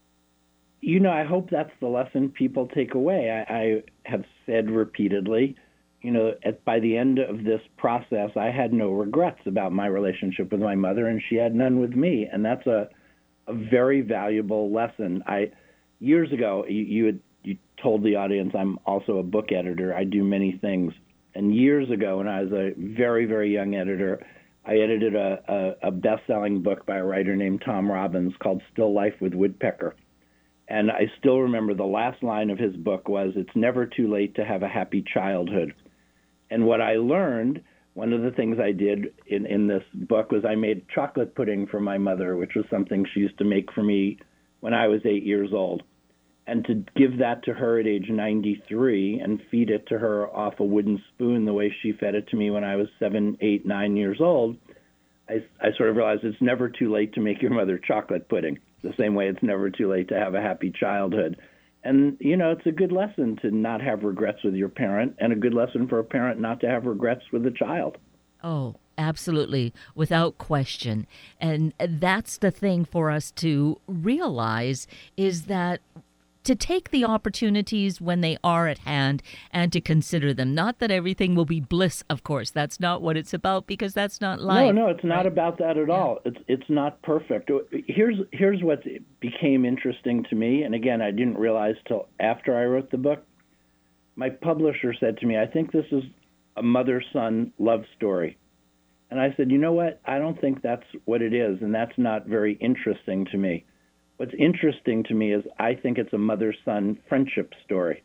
You 0.80 0.98
know 0.98 1.12
i 1.12 1.22
hope 1.22 1.50
that's 1.50 1.76
the 1.78 1.86
lesson 1.86 2.30
people 2.30 2.66
take 2.66 2.94
away. 2.94 3.30
I, 3.30 3.54
I 3.62 3.82
have 4.06 4.24
said 4.44 4.70
repeatedly 4.70 5.54
you 6.02 6.10
know, 6.10 6.34
at, 6.44 6.64
by 6.64 6.78
the 6.80 6.96
end 6.96 7.18
of 7.18 7.44
this 7.44 7.60
process, 7.76 8.30
I 8.36 8.50
had 8.50 8.72
no 8.72 8.90
regrets 8.90 9.40
about 9.46 9.72
my 9.72 9.86
relationship 9.86 10.52
with 10.52 10.60
my 10.60 10.74
mother, 10.74 11.08
and 11.08 11.22
she 11.28 11.36
had 11.36 11.54
none 11.54 11.80
with 11.80 11.92
me, 11.92 12.28
and 12.30 12.44
that's 12.44 12.66
a 12.66 12.88
a 13.48 13.54
very 13.54 14.00
valuable 14.00 14.72
lesson. 14.72 15.22
I 15.26 15.52
years 16.00 16.32
ago, 16.32 16.64
you, 16.68 16.82
you 16.82 17.06
had 17.06 17.20
you 17.42 17.56
told 17.80 18.02
the 18.02 18.16
audience 18.16 18.52
I'm 18.58 18.78
also 18.84 19.18
a 19.18 19.22
book 19.22 19.52
editor. 19.52 19.94
I 19.94 20.04
do 20.04 20.24
many 20.24 20.58
things, 20.60 20.92
and 21.34 21.54
years 21.54 21.90
ago, 21.90 22.18
when 22.18 22.28
I 22.28 22.42
was 22.42 22.52
a 22.52 22.72
very 22.76 23.24
very 23.26 23.52
young 23.52 23.74
editor, 23.74 24.24
I 24.64 24.78
edited 24.78 25.14
a, 25.14 25.76
a, 25.82 25.88
a 25.88 25.90
best-selling 25.92 26.62
book 26.62 26.86
by 26.86 26.96
a 26.96 27.04
writer 27.04 27.36
named 27.36 27.62
Tom 27.64 27.90
Robbins 27.90 28.34
called 28.42 28.62
Still 28.72 28.92
Life 28.92 29.14
with 29.20 29.32
Woodpecker. 29.32 29.94
And 30.68 30.90
I 30.90 31.08
still 31.20 31.38
remember 31.38 31.74
the 31.74 31.84
last 31.84 32.24
line 32.24 32.50
of 32.50 32.58
his 32.58 32.74
book 32.74 33.08
was, 33.08 33.34
It's 33.36 33.54
never 33.54 33.86
too 33.86 34.12
late 34.12 34.34
to 34.34 34.44
have 34.44 34.64
a 34.64 34.68
happy 34.68 35.04
childhood. 35.14 35.74
And 36.50 36.66
what 36.66 36.80
I 36.80 36.96
learned, 36.96 37.62
one 37.94 38.12
of 38.12 38.22
the 38.22 38.30
things 38.30 38.58
I 38.60 38.72
did 38.72 39.14
in, 39.26 39.46
in 39.46 39.66
this 39.66 39.82
book 39.94 40.30
was 40.30 40.44
I 40.44 40.54
made 40.54 40.88
chocolate 40.94 41.34
pudding 41.34 41.66
for 41.66 41.80
my 41.80 41.98
mother, 41.98 42.36
which 42.36 42.54
was 42.54 42.64
something 42.70 43.06
she 43.12 43.20
used 43.20 43.38
to 43.38 43.44
make 43.44 43.72
for 43.72 43.82
me 43.82 44.18
when 44.60 44.74
I 44.74 44.88
was 44.88 45.00
eight 45.04 45.24
years 45.24 45.50
old. 45.52 45.82
And 46.46 46.64
to 46.66 46.84
give 46.94 47.18
that 47.18 47.44
to 47.44 47.52
her 47.52 47.80
at 47.80 47.88
age 47.88 48.08
93 48.08 49.20
and 49.20 49.40
feed 49.50 49.70
it 49.70 49.88
to 49.88 49.98
her 49.98 50.28
off 50.28 50.60
a 50.60 50.64
wooden 50.64 51.02
spoon 51.14 51.44
the 51.44 51.52
way 51.52 51.74
she 51.82 51.92
fed 51.92 52.14
it 52.14 52.28
to 52.28 52.36
me 52.36 52.50
when 52.50 52.62
I 52.62 52.76
was 52.76 52.86
seven, 53.00 53.36
eight, 53.40 53.66
nine 53.66 53.96
years 53.96 54.18
old, 54.20 54.56
I, 55.28 55.44
I 55.60 55.72
sort 55.76 55.88
of 55.88 55.96
realized 55.96 56.22
it's 56.22 56.40
never 56.40 56.68
too 56.68 56.92
late 56.92 57.14
to 57.14 57.20
make 57.20 57.42
your 57.42 57.50
mother 57.50 57.78
chocolate 57.78 58.28
pudding, 58.28 58.58
the 58.82 58.94
same 58.96 59.14
way 59.14 59.28
it's 59.28 59.42
never 59.42 59.70
too 59.70 59.90
late 59.90 60.08
to 60.08 60.18
have 60.18 60.34
a 60.34 60.40
happy 60.40 60.70
childhood. 60.70 61.36
And, 61.86 62.16
you 62.20 62.36
know, 62.36 62.50
it's 62.50 62.66
a 62.66 62.72
good 62.72 62.92
lesson 62.92 63.36
to 63.42 63.50
not 63.50 63.80
have 63.80 64.02
regrets 64.02 64.42
with 64.42 64.54
your 64.54 64.68
parent, 64.68 65.16
and 65.18 65.32
a 65.32 65.36
good 65.36 65.54
lesson 65.54 65.86
for 65.88 65.98
a 65.98 66.04
parent 66.04 66.40
not 66.40 66.60
to 66.60 66.68
have 66.68 66.84
regrets 66.84 67.22
with 67.32 67.46
a 67.46 67.50
child. 67.50 67.98
Oh, 68.42 68.74
absolutely, 68.98 69.72
without 69.94 70.38
question. 70.38 71.06
And 71.40 71.72
that's 71.78 72.38
the 72.38 72.50
thing 72.50 72.84
for 72.84 73.10
us 73.10 73.30
to 73.32 73.80
realize 73.86 74.86
is 75.16 75.42
that 75.42 75.80
to 76.46 76.54
take 76.54 76.90
the 76.90 77.04
opportunities 77.04 78.00
when 78.00 78.20
they 78.20 78.38
are 78.42 78.68
at 78.68 78.78
hand 78.78 79.22
and 79.50 79.72
to 79.72 79.80
consider 79.80 80.32
them. 80.32 80.54
Not 80.54 80.78
that 80.78 80.90
everything 80.92 81.34
will 81.34 81.44
be 81.44 81.60
bliss, 81.60 82.04
of 82.08 82.22
course. 82.22 82.50
That's 82.50 82.78
not 82.78 83.02
what 83.02 83.16
it's 83.16 83.34
about 83.34 83.66
because 83.66 83.94
that's 83.94 84.20
not 84.20 84.40
life. 84.40 84.72
No, 84.72 84.86
no, 84.86 84.88
it's 84.88 85.04
not 85.04 85.16
right? 85.16 85.26
about 85.26 85.58
that 85.58 85.76
at 85.76 85.88
yeah. 85.88 85.94
all. 85.94 86.20
It's 86.24 86.38
it's 86.46 86.68
not 86.70 87.02
perfect. 87.02 87.50
Here's 87.86 88.16
here's 88.32 88.62
what 88.62 88.84
became 89.20 89.64
interesting 89.64 90.24
to 90.30 90.36
me, 90.36 90.62
and 90.62 90.74
again, 90.74 91.02
I 91.02 91.10
didn't 91.10 91.36
realize 91.36 91.74
till 91.88 92.08
after 92.20 92.56
I 92.56 92.64
wrote 92.64 92.90
the 92.90 92.98
book. 92.98 93.24
my 94.16 94.30
publisher 94.30 94.94
said 94.98 95.18
to 95.18 95.26
me, 95.26 95.38
I 95.38 95.46
think 95.46 95.72
this 95.72 95.86
is 95.92 96.02
a 96.56 96.62
mother 96.62 97.02
son 97.12 97.52
love 97.58 97.84
story. 97.96 98.38
And 99.10 99.20
I 99.20 99.32
said, 99.36 99.50
you 99.52 99.58
know 99.58 99.72
what? 99.72 100.00
I 100.04 100.18
don't 100.18 100.40
think 100.40 100.62
that's 100.62 100.86
what 101.04 101.22
it 101.22 101.32
is, 101.32 101.60
and 101.60 101.72
that's 101.72 101.96
not 101.96 102.26
very 102.26 102.54
interesting 102.54 103.26
to 103.26 103.36
me. 103.36 103.64
What's 104.16 104.32
interesting 104.38 105.04
to 105.04 105.14
me 105.14 105.32
is 105.32 105.44
I 105.58 105.74
think 105.74 105.98
it's 105.98 106.12
a 106.12 106.18
mother 106.18 106.54
son 106.64 106.98
friendship 107.08 107.52
story 107.64 108.02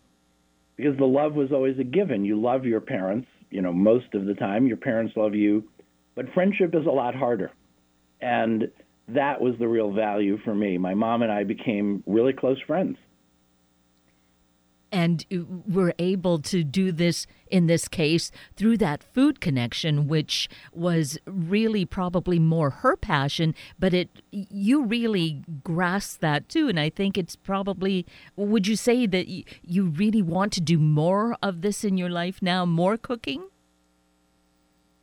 because 0.76 0.97
the 0.97 1.05
love 1.05 1.34
was 1.34 1.51
always 1.51 1.80
a 1.80 1.84
given. 1.84 2.26
You 2.26 2.39
love 2.39 2.66
your 2.66 2.82
parents, 2.82 3.28
you 3.49 3.62
know, 3.62 3.72
most 3.72 4.14
of 4.14 4.26
the 4.26 4.34
time. 4.34 4.68
Your 4.68 4.78
parents 4.78 5.14
love 5.16 5.36
you, 5.36 5.64
but 6.16 6.34
friendship 6.34 6.76
is 6.76 6.86
a 6.86 6.91
lot 6.91 7.16
harder. 7.16 7.51
And 8.20 8.70
that 9.07 9.41
was 9.41 9.55
the 9.57 9.68
real 9.68 9.91
value 9.91 10.38
for 10.43 10.53
me. 10.53 10.78
My 10.78 10.93
mom 10.93 11.22
and 11.22 11.32
I 11.32 11.43
became 11.43 12.03
really 12.05 12.34
close 12.34 12.59
friends 12.68 12.97
and 14.92 15.26
we're 15.68 15.94
able 16.00 16.39
to 16.39 16.64
do 16.64 16.92
this 16.92 17.26
in 17.48 17.68
this 17.68 17.88
case 17.88 18.32
through 18.56 18.78
that 18.78 19.04
food 19.04 19.39
connection 19.39 20.08
which 20.08 20.50
was 20.74 21.18
really 21.26 21.86
probably 21.86 22.39
more 22.39 22.70
her 22.70 22.96
passion 22.96 23.56
but 23.80 23.94
it 23.94 24.10
you 24.32 24.84
really 24.84 25.44
grasp 25.64 26.20
that 26.20 26.48
too 26.50 26.68
and 26.68 26.80
i 26.80 26.89
think 26.89 27.18
it's 27.18 27.36
probably 27.36 28.06
would 28.36 28.68
you 28.68 28.76
say 28.76 29.06
that 29.06 29.28
you 29.64 29.86
really 29.86 30.22
want 30.22 30.52
to 30.52 30.62
do 30.62 30.78
more 30.78 31.36
of 31.42 31.62
this 31.62 31.84
in 31.84 31.98
your 31.98 32.10
life 32.10 32.42
now 32.42 32.66
more 32.66 32.98
cooking 32.98 33.46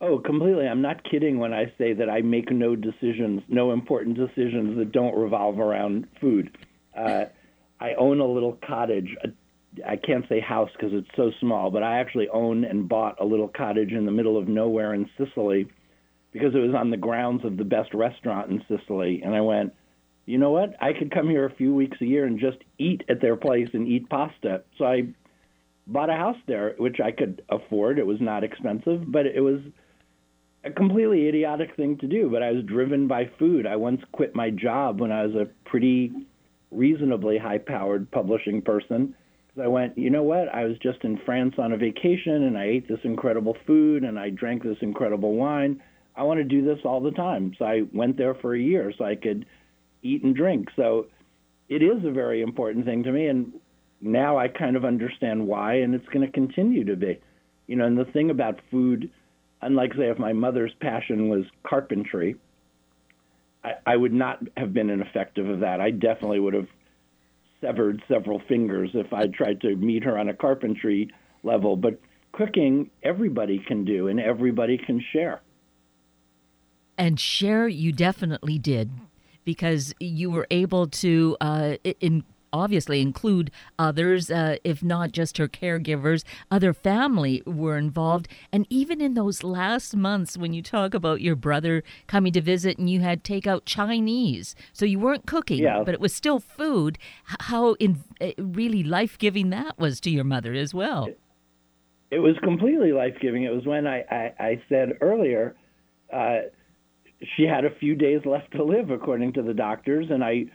Oh, 0.01 0.17
completely. 0.17 0.65
I'm 0.65 0.81
not 0.81 1.03
kidding 1.03 1.39
when 1.39 1.53
I 1.53 1.73
say 1.77 1.91
that 1.91 2.09
I 2.09 2.21
make 2.21 2.51
no 2.51 2.73
decisions, 2.73 3.41
no 3.49 3.73
important 3.73 4.15
decisions 4.15 4.77
that 4.77 4.93
don't 4.93 5.13
revolve 5.13 5.59
around 5.59 6.07
food. 6.21 6.57
Uh, 6.97 7.25
I 7.81 7.93
own 7.95 8.19
a 8.19 8.25
little 8.25 8.57
cottage, 8.65 9.15
a 9.23 9.29
I 9.87 9.95
can't 9.95 10.27
say 10.27 10.39
house 10.39 10.69
because 10.73 10.93
it's 10.93 11.09
so 11.15 11.31
small, 11.39 11.69
but 11.69 11.83
I 11.83 11.99
actually 11.99 12.27
own 12.29 12.63
and 12.63 12.89
bought 12.89 13.19
a 13.19 13.25
little 13.25 13.47
cottage 13.47 13.91
in 13.91 14.05
the 14.05 14.11
middle 14.11 14.37
of 14.37 14.47
nowhere 14.47 14.93
in 14.93 15.09
Sicily 15.17 15.67
because 16.31 16.55
it 16.55 16.59
was 16.59 16.75
on 16.75 16.89
the 16.89 16.97
grounds 16.97 17.45
of 17.45 17.57
the 17.57 17.63
best 17.63 17.93
restaurant 17.93 18.51
in 18.51 18.63
Sicily. 18.67 19.21
And 19.23 19.35
I 19.35 19.41
went, 19.41 19.73
you 20.25 20.37
know 20.37 20.51
what? 20.51 20.75
I 20.81 20.93
could 20.93 21.11
come 21.11 21.29
here 21.29 21.45
a 21.45 21.53
few 21.53 21.73
weeks 21.73 21.97
a 22.01 22.05
year 22.05 22.25
and 22.25 22.39
just 22.39 22.57
eat 22.77 23.03
at 23.09 23.21
their 23.21 23.35
place 23.35 23.69
and 23.73 23.87
eat 23.87 24.09
pasta. 24.09 24.63
So 24.77 24.85
I 24.85 25.07
bought 25.87 26.09
a 26.09 26.15
house 26.15 26.37
there, 26.47 26.75
which 26.77 26.99
I 27.03 27.11
could 27.11 27.43
afford. 27.49 27.99
It 27.99 28.05
was 28.05 28.21
not 28.21 28.43
expensive, 28.43 29.11
but 29.11 29.25
it 29.25 29.41
was 29.41 29.59
a 30.63 30.71
completely 30.71 31.27
idiotic 31.27 31.75
thing 31.75 31.97
to 31.99 32.07
do. 32.07 32.29
But 32.29 32.43
I 32.43 32.51
was 32.51 32.63
driven 32.63 33.07
by 33.07 33.29
food. 33.39 33.65
I 33.65 33.75
once 33.75 34.01
quit 34.11 34.35
my 34.35 34.49
job 34.49 34.99
when 34.99 35.11
I 35.11 35.25
was 35.25 35.35
a 35.35 35.47
pretty 35.67 36.11
reasonably 36.71 37.37
high 37.37 37.57
powered 37.57 38.11
publishing 38.11 38.61
person 38.61 39.15
I 39.59 39.67
went, 39.67 39.97
you 39.97 40.09
know 40.09 40.23
what? 40.23 40.49
I 40.49 40.65
was 40.65 40.77
just 40.79 41.03
in 41.03 41.19
France 41.25 41.55
on 41.57 41.71
a 41.71 41.77
vacation 41.77 42.43
and 42.43 42.57
I 42.57 42.65
ate 42.65 42.87
this 42.87 42.99
incredible 43.03 43.55
food 43.65 44.03
and 44.03 44.19
I 44.19 44.29
drank 44.29 44.63
this 44.63 44.77
incredible 44.81 45.33
wine. 45.35 45.81
I 46.15 46.23
want 46.23 46.39
to 46.39 46.43
do 46.43 46.63
this 46.63 46.79
all 46.83 47.01
the 47.01 47.11
time. 47.11 47.53
So 47.57 47.65
I 47.65 47.83
went 47.93 48.17
there 48.17 48.35
for 48.35 48.53
a 48.53 48.59
year 48.59 48.91
so 48.97 49.05
I 49.05 49.15
could 49.15 49.45
eat 50.01 50.23
and 50.23 50.35
drink. 50.35 50.69
So 50.75 51.07
it 51.69 51.81
is 51.81 52.03
a 52.03 52.11
very 52.11 52.41
important 52.41 52.85
thing 52.85 53.03
to 53.03 53.11
me. 53.11 53.27
And 53.27 53.53
now 54.01 54.37
I 54.37 54.47
kind 54.47 54.75
of 54.75 54.85
understand 54.85 55.47
why, 55.47 55.75
and 55.75 55.93
it's 55.93 56.07
going 56.07 56.25
to 56.25 56.31
continue 56.31 56.85
to 56.85 56.95
be. 56.95 57.19
You 57.67 57.75
know, 57.75 57.85
and 57.85 57.97
the 57.97 58.05
thing 58.05 58.29
about 58.29 58.59
food, 58.71 59.11
unlike, 59.61 59.93
say, 59.93 60.09
if 60.09 60.17
my 60.17 60.33
mother's 60.33 60.73
passion 60.81 61.29
was 61.29 61.45
carpentry, 61.63 62.35
I, 63.63 63.73
I 63.85 63.95
would 63.95 64.13
not 64.13 64.39
have 64.57 64.73
been 64.73 64.89
an 64.89 65.01
effective 65.01 65.47
of 65.47 65.59
that. 65.59 65.79
I 65.79 65.91
definitely 65.91 66.39
would 66.39 66.53
have 66.53 66.67
severed 67.61 68.01
several 68.07 68.41
fingers 68.47 68.91
if 68.93 69.11
I 69.13 69.27
tried 69.27 69.61
to 69.61 69.75
meet 69.75 70.03
her 70.03 70.17
on 70.17 70.29
a 70.29 70.33
carpentry 70.33 71.09
level. 71.43 71.75
But 71.75 71.99
cooking, 72.31 72.89
everybody 73.03 73.59
can 73.59 73.85
do, 73.85 74.07
and 74.07 74.19
everybody 74.19 74.77
can 74.77 75.03
share. 75.11 75.41
And 76.97 77.19
share, 77.19 77.67
you 77.67 77.91
definitely 77.91 78.59
did, 78.59 78.91
because 79.45 79.93
you 79.99 80.29
were 80.29 80.47
able 80.51 80.87
to 80.87 81.37
uh, 81.39 81.75
in 81.99 82.23
obviously 82.51 83.01
include 83.01 83.51
others, 83.77 84.29
uh, 84.29 84.57
if 84.63 84.83
not 84.83 85.11
just 85.11 85.37
her 85.37 85.47
caregivers, 85.47 86.23
other 86.49 86.73
family 86.73 87.41
were 87.45 87.77
involved. 87.77 88.27
And 88.51 88.65
even 88.69 89.01
in 89.01 89.13
those 89.13 89.43
last 89.43 89.95
months, 89.95 90.37
when 90.37 90.53
you 90.53 90.61
talk 90.61 90.93
about 90.93 91.21
your 91.21 91.35
brother 91.35 91.83
coming 92.07 92.33
to 92.33 92.41
visit 92.41 92.77
and 92.77 92.89
you 92.89 93.01
had 93.01 93.23
takeout 93.23 93.61
Chinese, 93.65 94.55
so 94.73 94.85
you 94.85 94.99
weren't 94.99 95.25
cooking, 95.25 95.59
yeah. 95.63 95.83
but 95.83 95.93
it 95.93 95.99
was 95.99 96.13
still 96.13 96.39
food, 96.39 96.97
how 97.23 97.73
in, 97.73 98.03
uh, 98.21 98.31
really 98.37 98.83
life 98.83 99.17
giving 99.17 99.49
that 99.49 99.77
was 99.77 99.99
to 100.01 100.09
your 100.09 100.23
mother 100.23 100.53
as 100.53 100.73
well. 100.73 101.05
It, 101.05 101.19
it 102.11 102.19
was 102.19 102.35
completely 102.43 102.91
life 102.91 103.15
giving. 103.21 103.43
It 103.43 103.53
was 103.53 103.65
when 103.65 103.85
I, 103.85 104.03
I, 104.09 104.33
I 104.39 104.61
said 104.67 104.97
earlier, 105.01 105.55
uh, 106.11 106.39
she 107.35 107.43
had 107.43 107.65
a 107.65 107.75
few 107.79 107.95
days 107.95 108.21
left 108.25 108.51
to 108.53 108.63
live, 108.63 108.89
according 108.89 109.33
to 109.33 109.41
the 109.41 109.53
doctors, 109.53 110.07
and 110.09 110.23
I 110.23 110.45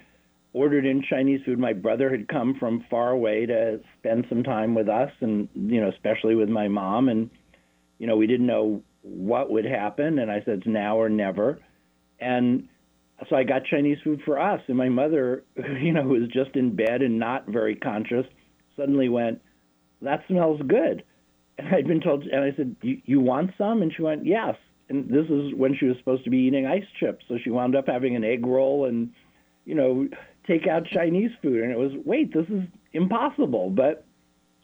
ordered 0.55 0.87
in 0.87 1.03
Chinese 1.03 1.41
food. 1.45 1.59
My 1.59 1.75
brother 1.75 2.09
had 2.09 2.29
come 2.29 2.55
from 2.59 2.87
far 2.89 3.11
away 3.11 3.45
to 3.45 3.81
spend 3.99 4.25
some 4.31 4.43
time 4.43 4.75
with 4.75 4.89
us, 4.89 5.11
and 5.21 5.49
you 5.55 5.83
know, 5.83 5.91
especially 5.91 6.35
with 6.35 6.49
my 6.49 6.69
mom. 6.69 7.11
And 7.11 7.29
you 7.99 8.07
know, 8.07 8.17
we 8.17 8.27
didn't 8.27 8.47
know 8.47 8.83
what 9.03 9.51
would 9.51 9.67
happen, 9.67 10.19
and 10.19 10.31
I 10.31 10.41
said 10.45 10.59
it's 10.59 10.67
now 10.67 10.97
or 10.97 11.11
never. 11.11 11.59
And 12.19 12.69
so 13.29 13.37
I 13.37 13.43
got 13.43 13.65
Chinese 13.67 13.99
food 14.03 14.23
for 14.25 14.41
us, 14.41 14.63
and 14.69 14.79
my 14.79 14.89
mother, 14.89 15.45
you 15.57 15.93
know, 15.93 16.03
who 16.03 16.21
was 16.21 16.29
just 16.33 16.57
in 16.57 16.75
bed 16.75 17.03
and 17.03 17.19
not 17.19 17.47
very 17.49 17.75
conscious, 17.75 18.25
suddenly 18.77 19.09
went, 19.09 19.43
"That 20.01 20.25
smells 20.29 20.63
good." 20.67 21.05
And 21.59 21.69
I'd 21.69 21.87
been 21.87 22.01
told, 22.01 22.25
and 22.25 22.45
I 22.45 22.57
said, 22.57 22.77
"You, 22.81 23.03
you 23.05 23.21
want 23.21 23.51
some?" 23.59 23.83
And 23.83 23.93
she 23.93 24.03
went, 24.03 24.25
"Yes." 24.25 24.55
And 24.89 25.09
this 25.09 25.27
is 25.31 25.55
when 25.55 25.75
she 25.75 25.87
was 25.87 25.97
supposed 25.99 26.25
to 26.25 26.31
be 26.31 26.39
eating 26.39 26.67
ice 26.67 26.85
chips, 27.01 27.25
so 27.27 27.39
she 27.43 27.51
wound 27.51 27.75
up 27.75 27.87
having 27.87 28.17
an 28.17 28.23
egg 28.23 28.45
roll 28.45 28.85
and, 28.85 29.13
you 29.65 29.75
know, 29.75 30.09
take 30.47 30.67
out 30.67 30.87
Chinese 30.87 31.31
food. 31.43 31.63
And 31.63 31.73
it 31.73 31.79
was, 31.79 31.93
wait, 32.05 32.33
this 32.33 32.47
is 32.49 32.63
impossible. 32.93 33.71
But 33.71 34.05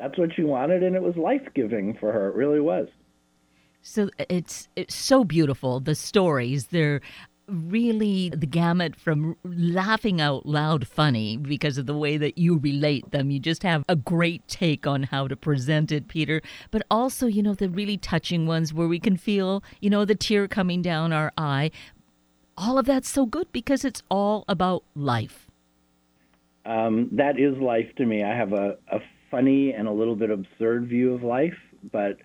that's 0.00 0.18
what 0.18 0.34
she 0.34 0.42
wanted, 0.42 0.82
and 0.82 0.96
it 0.96 1.02
was 1.02 1.16
life 1.16 1.46
giving 1.54 1.94
for 2.00 2.10
her. 2.10 2.28
It 2.28 2.34
really 2.34 2.60
was. 2.60 2.88
So 3.82 4.10
it's 4.28 4.68
it's 4.76 4.94
so 4.94 5.24
beautiful. 5.24 5.80
The 5.80 5.94
stories 5.94 6.66
they're 6.66 7.00
really 7.46 8.30
the 8.30 8.46
gamut 8.46 8.94
from 8.94 9.36
laughing 9.42 10.20
out 10.20 10.46
loud 10.46 10.86
funny 10.86 11.36
because 11.36 11.76
of 11.78 11.86
the 11.86 11.96
way 11.96 12.16
that 12.16 12.38
you 12.38 12.58
relate 12.58 13.10
them. 13.10 13.30
You 13.30 13.40
just 13.40 13.62
have 13.62 13.84
a 13.88 13.96
great 13.96 14.46
take 14.48 14.86
on 14.86 15.04
how 15.04 15.28
to 15.28 15.36
present 15.36 15.92
it, 15.92 16.08
Peter. 16.08 16.40
But 16.70 16.82
also, 16.90 17.26
you 17.26 17.42
know, 17.42 17.54
the 17.54 17.68
really 17.68 17.96
touching 17.96 18.46
ones 18.46 18.72
where 18.72 18.88
we 18.88 19.00
can 19.00 19.16
feel, 19.16 19.62
you 19.80 19.90
know, 19.90 20.04
the 20.04 20.14
tear 20.14 20.48
coming 20.48 20.80
down 20.80 21.12
our 21.12 21.32
eye. 21.36 21.70
All 22.56 22.78
of 22.78 22.86
that's 22.86 23.08
so 23.08 23.26
good 23.26 23.50
because 23.52 23.84
it's 23.84 24.02
all 24.10 24.44
about 24.46 24.84
life 24.94 25.49
um, 26.64 27.08
that 27.12 27.38
is 27.38 27.56
life 27.58 27.88
to 27.96 28.06
me. 28.06 28.22
I 28.22 28.36
have 28.36 28.52
a, 28.52 28.76
a 28.90 29.00
funny 29.30 29.72
and 29.72 29.88
a 29.88 29.92
little 29.92 30.16
bit 30.16 30.30
absurd 30.30 30.88
view 30.88 31.14
of 31.14 31.22
life, 31.22 31.56
but 31.92 32.16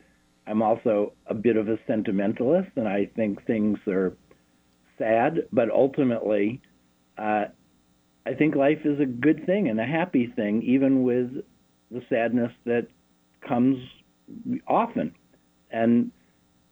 I'm 0.47 0.61
also 0.61 1.13
a 1.27 1.33
bit 1.33 1.57
of 1.57 1.69
a 1.69 1.77
sentimentalist, 1.87 2.71
and 2.75 2.87
I 2.87 3.09
think 3.15 3.45
things 3.45 3.79
are 3.87 4.13
sad, 4.97 5.47
but 5.51 5.69
ultimately, 5.71 6.61
uh, 7.17 7.45
I 8.25 8.33
think 8.33 8.55
life 8.55 8.79
is 8.85 8.99
a 8.99 9.05
good 9.05 9.45
thing 9.45 9.69
and 9.69 9.79
a 9.79 9.85
happy 9.85 10.31
thing, 10.35 10.61
even 10.63 11.03
with 11.03 11.43
the 11.91 12.01
sadness 12.09 12.51
that 12.65 12.87
comes 13.47 13.77
often. 14.67 15.13
And 15.71 16.11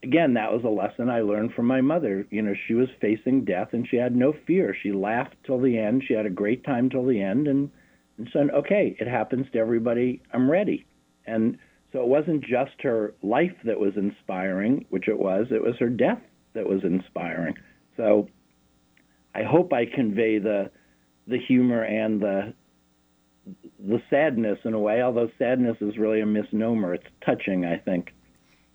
again, 0.03 0.33
that 0.33 0.51
was 0.51 0.63
a 0.63 0.69
lesson 0.69 1.09
I 1.09 1.21
learned 1.21 1.53
from 1.53 1.65
my 1.65 1.81
mother. 1.81 2.27
You 2.29 2.41
know, 2.41 2.53
she 2.67 2.73
was 2.73 2.89
facing 3.01 3.45
death 3.45 3.69
and 3.71 3.87
she 3.87 3.95
had 3.97 4.15
no 4.15 4.33
fear. 4.45 4.75
She 4.81 4.91
laughed 4.91 5.35
till 5.45 5.59
the 5.59 5.77
end. 5.79 6.03
She 6.07 6.13
had 6.13 6.25
a 6.25 6.31
great 6.31 6.63
time 6.63 6.89
till 6.89 7.05
the 7.05 7.21
end 7.21 7.47
and, 7.47 7.71
and 8.17 8.29
said, 8.31 8.49
okay, 8.53 8.95
it 8.99 9.07
happens 9.07 9.47
to 9.53 9.59
everybody. 9.59 10.21
I'm 10.33 10.51
ready. 10.51 10.85
And 11.25 11.57
so 11.91 12.01
it 12.01 12.07
wasn't 12.07 12.41
just 12.41 12.81
her 12.81 13.13
life 13.23 13.55
that 13.65 13.79
was 13.79 13.93
inspiring, 13.95 14.85
which 14.89 15.07
it 15.07 15.17
was, 15.17 15.47
it 15.51 15.63
was 15.63 15.75
her 15.79 15.89
death 15.89 16.21
that 16.53 16.67
was 16.67 16.83
inspiring. 16.83 17.55
So 17.97 18.27
I 19.33 19.43
hope 19.43 19.73
I 19.73 19.85
convey 19.85 20.39
the 20.39 20.69
the 21.25 21.37
humor 21.39 21.83
and 21.83 22.19
the 22.21 22.53
the 23.79 24.01
sadness 24.09 24.59
in 24.65 24.73
a 24.73 24.79
way, 24.79 25.01
although 25.01 25.29
sadness 25.37 25.77
is 25.81 25.97
really 25.97 26.21
a 26.21 26.25
misnomer. 26.25 26.93
It's 26.93 27.07
touching, 27.25 27.65
I 27.65 27.77
think. 27.77 28.13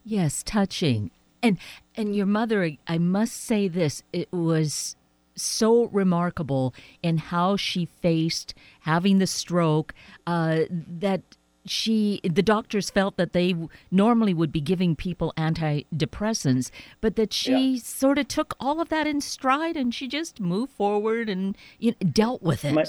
Yes, 0.04 0.42
touching. 0.42 1.10
And 1.42 1.58
and 1.94 2.14
your 2.14 2.26
mother, 2.26 2.72
I 2.86 2.98
must 2.98 3.34
say 3.34 3.68
this, 3.68 4.02
it 4.12 4.32
was 4.32 4.96
so 5.40 5.84
remarkable 5.86 6.74
in 7.02 7.18
how 7.18 7.56
she 7.56 7.86
faced 8.02 8.54
having 8.80 9.18
the 9.18 9.26
stroke 9.26 9.94
uh, 10.26 10.60
that 10.70 11.22
she 11.64 12.20
the 12.24 12.42
doctors 12.42 12.90
felt 12.90 13.16
that 13.16 13.32
they 13.32 13.54
normally 13.90 14.32
would 14.32 14.50
be 14.50 14.60
giving 14.60 14.96
people 14.96 15.34
antidepressants 15.36 16.70
but 17.00 17.16
that 17.16 17.32
she 17.32 17.72
yeah. 17.72 17.80
sort 17.82 18.18
of 18.18 18.26
took 18.26 18.56
all 18.58 18.80
of 18.80 18.88
that 18.88 19.06
in 19.06 19.20
stride 19.20 19.76
and 19.76 19.94
she 19.94 20.08
just 20.08 20.40
moved 20.40 20.72
forward 20.72 21.28
and 21.28 21.56
you 21.78 21.90
know, 21.90 22.08
dealt 22.10 22.42
with 22.42 22.64
it 22.64 22.72
my, 22.72 22.84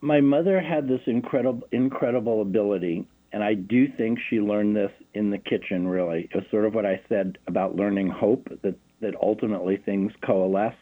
my 0.00 0.20
mother 0.20 0.60
had 0.60 0.86
this 0.86 1.00
incredible 1.06 1.66
incredible 1.72 2.42
ability 2.42 3.06
And 3.32 3.44
I 3.44 3.54
do 3.54 3.86
think 3.96 4.18
she 4.30 4.40
learned 4.40 4.74
this 4.74 4.90
in 5.14 5.30
the 5.30 5.38
kitchen, 5.38 5.86
really. 5.86 6.28
It 6.32 6.34
was 6.34 6.44
sort 6.50 6.64
of 6.64 6.74
what 6.74 6.86
I 6.86 7.00
said 7.08 7.38
about 7.46 7.76
learning 7.76 8.08
hope, 8.08 8.48
that, 8.62 8.76
that 9.00 9.14
ultimately 9.20 9.76
things 9.76 10.12
coalesce. 10.24 10.74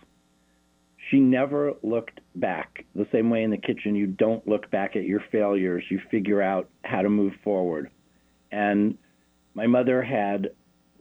She 1.11 1.18
never 1.18 1.74
looked 1.82 2.20
back. 2.34 2.84
The 2.94 3.07
same 3.12 3.30
way 3.30 3.42
in 3.42 3.51
the 3.51 3.57
kitchen, 3.57 3.94
you 3.94 4.07
don't 4.07 4.47
look 4.47 4.70
back 4.70 4.97
at 4.97 5.05
your 5.05 5.22
failures, 5.30 5.84
you 5.88 6.01
figure 6.11 6.42
out 6.42 6.68
how 6.84 7.03
to 7.03 7.09
move 7.09 7.32
forward. 7.44 7.90
And 8.53 8.97
my 9.55 9.66
mother 9.66 10.03
had 10.03 10.51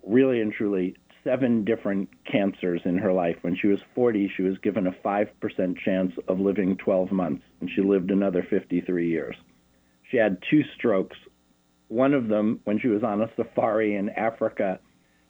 really 0.05 0.41
and 0.41 0.53
truly 0.53 0.95
seven 1.23 1.65
different 1.65 2.07
cancers 2.31 2.81
in 2.85 2.97
her 2.97 3.11
life. 3.11 3.35
When 3.41 3.57
she 3.59 3.67
was 3.67 3.79
40, 3.95 4.31
she 4.37 4.43
was 4.43 4.57
given 4.59 4.87
a 4.87 4.91
5% 4.91 5.77
chance 5.83 6.13
of 6.27 6.39
living 6.39 6.77
12 6.77 7.11
months, 7.11 7.43
and 7.59 7.69
she 7.75 7.81
lived 7.81 8.11
another 8.11 8.45
53 8.49 9.09
years. 9.09 9.35
She 10.11 10.17
had 10.17 10.37
two 10.49 10.61
strokes. 10.77 11.17
One 11.95 12.13
of 12.13 12.27
them 12.27 12.59
when 12.65 12.77
she 12.77 12.89
was 12.89 13.03
on 13.03 13.21
a 13.21 13.29
safari 13.37 13.95
in 13.95 14.09
Africa, 14.09 14.81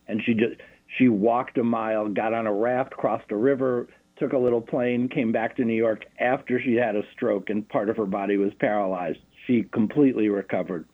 and 0.07 0.19
she 0.25 0.33
just 0.33 0.55
she 0.97 1.09
walked 1.09 1.59
a 1.59 1.63
mile, 1.63 2.09
got 2.09 2.33
on 2.33 2.47
a 2.47 2.53
raft, 2.53 2.93
crossed 2.93 3.31
a 3.31 3.35
river, 3.35 3.87
took 4.17 4.33
a 4.33 4.37
little 4.37 4.61
plane, 4.61 5.07
came 5.07 5.31
back 5.31 5.55
to 5.57 5.63
New 5.63 5.75
York 5.75 6.05
after 6.19 6.59
she 6.59 6.73
had 6.73 6.95
a 6.95 7.03
stroke 7.13 7.51
and 7.51 7.69
part 7.69 7.87
of 7.87 7.97
her 7.97 8.07
body 8.07 8.37
was 8.37 8.51
paralyzed. 8.59 9.19
She 9.45 9.61
completely 9.71 10.29
recovered. 10.29 10.87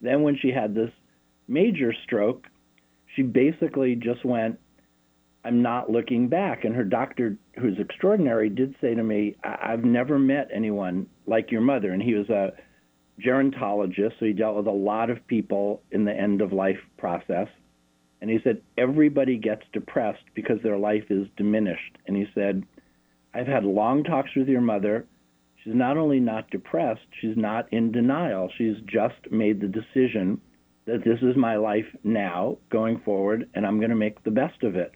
Then 0.00 0.22
when 0.22 0.38
she 0.40 0.52
had 0.52 0.72
this 0.72 0.92
major 1.48 1.92
stroke, 2.04 2.46
she 3.16 3.22
basically 3.22 3.96
just 3.96 4.24
went, 4.24 4.56
I'm 5.44 5.62
not 5.62 5.90
looking 5.90 6.28
back. 6.28 6.64
And 6.64 6.76
her 6.76 6.84
doctor, 6.84 7.36
who's 7.58 7.80
extraordinary, 7.80 8.50
did 8.50 8.76
say 8.80 8.94
to 8.94 9.02
me, 9.02 9.34
I've 9.42 9.84
never 9.84 10.16
met 10.16 10.48
anyone 10.54 11.08
like 11.26 11.50
your 11.50 11.62
mother. 11.62 11.90
And 11.90 12.00
he 12.00 12.14
was 12.14 12.28
a 12.28 12.52
gerontologist, 13.24 14.18
so 14.18 14.26
he 14.26 14.32
dealt 14.32 14.56
with 14.56 14.66
a 14.66 14.70
lot 14.70 15.10
of 15.10 15.26
people 15.26 15.82
in 15.90 16.04
the 16.04 16.12
end 16.12 16.40
of 16.40 16.52
life 16.52 16.78
process. 16.96 17.48
And 18.20 18.30
he 18.30 18.38
said, 18.42 18.62
everybody 18.76 19.36
gets 19.36 19.62
depressed 19.72 20.24
because 20.34 20.58
their 20.62 20.78
life 20.78 21.04
is 21.10 21.26
diminished. 21.36 21.98
And 22.06 22.16
he 22.16 22.26
said, 22.34 22.64
I've 23.34 23.46
had 23.46 23.64
long 23.64 24.02
talks 24.02 24.30
with 24.34 24.48
your 24.48 24.60
mother. 24.60 25.06
She's 25.62 25.74
not 25.74 25.96
only 25.96 26.18
not 26.18 26.50
depressed, 26.50 27.06
she's 27.20 27.36
not 27.36 27.72
in 27.72 27.92
denial. 27.92 28.50
She's 28.56 28.76
just 28.86 29.30
made 29.30 29.60
the 29.60 29.68
decision 29.68 30.40
that 30.86 31.04
this 31.04 31.18
is 31.22 31.36
my 31.36 31.56
life 31.56 31.86
now 32.02 32.58
going 32.70 33.00
forward 33.00 33.48
and 33.54 33.66
I'm 33.66 33.78
going 33.78 33.90
to 33.90 33.96
make 33.96 34.24
the 34.24 34.30
best 34.30 34.62
of 34.62 34.74
it. 34.74 34.92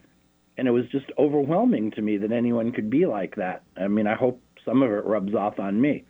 And 0.56 0.66
it 0.66 0.70
was 0.70 0.84
just 0.90 1.06
overwhelming 1.18 1.90
to 1.92 2.02
me 2.02 2.16
that 2.18 2.32
anyone 2.32 2.72
could 2.72 2.90
be 2.90 3.06
like 3.06 3.36
that. 3.36 3.62
I 3.76 3.88
mean, 3.88 4.06
I 4.06 4.14
hope 4.14 4.40
some 4.64 4.82
of 4.82 4.90
it 4.90 5.04
rubs 5.04 5.34
off 5.34 5.58
on 5.58 5.80
me. 5.80 6.04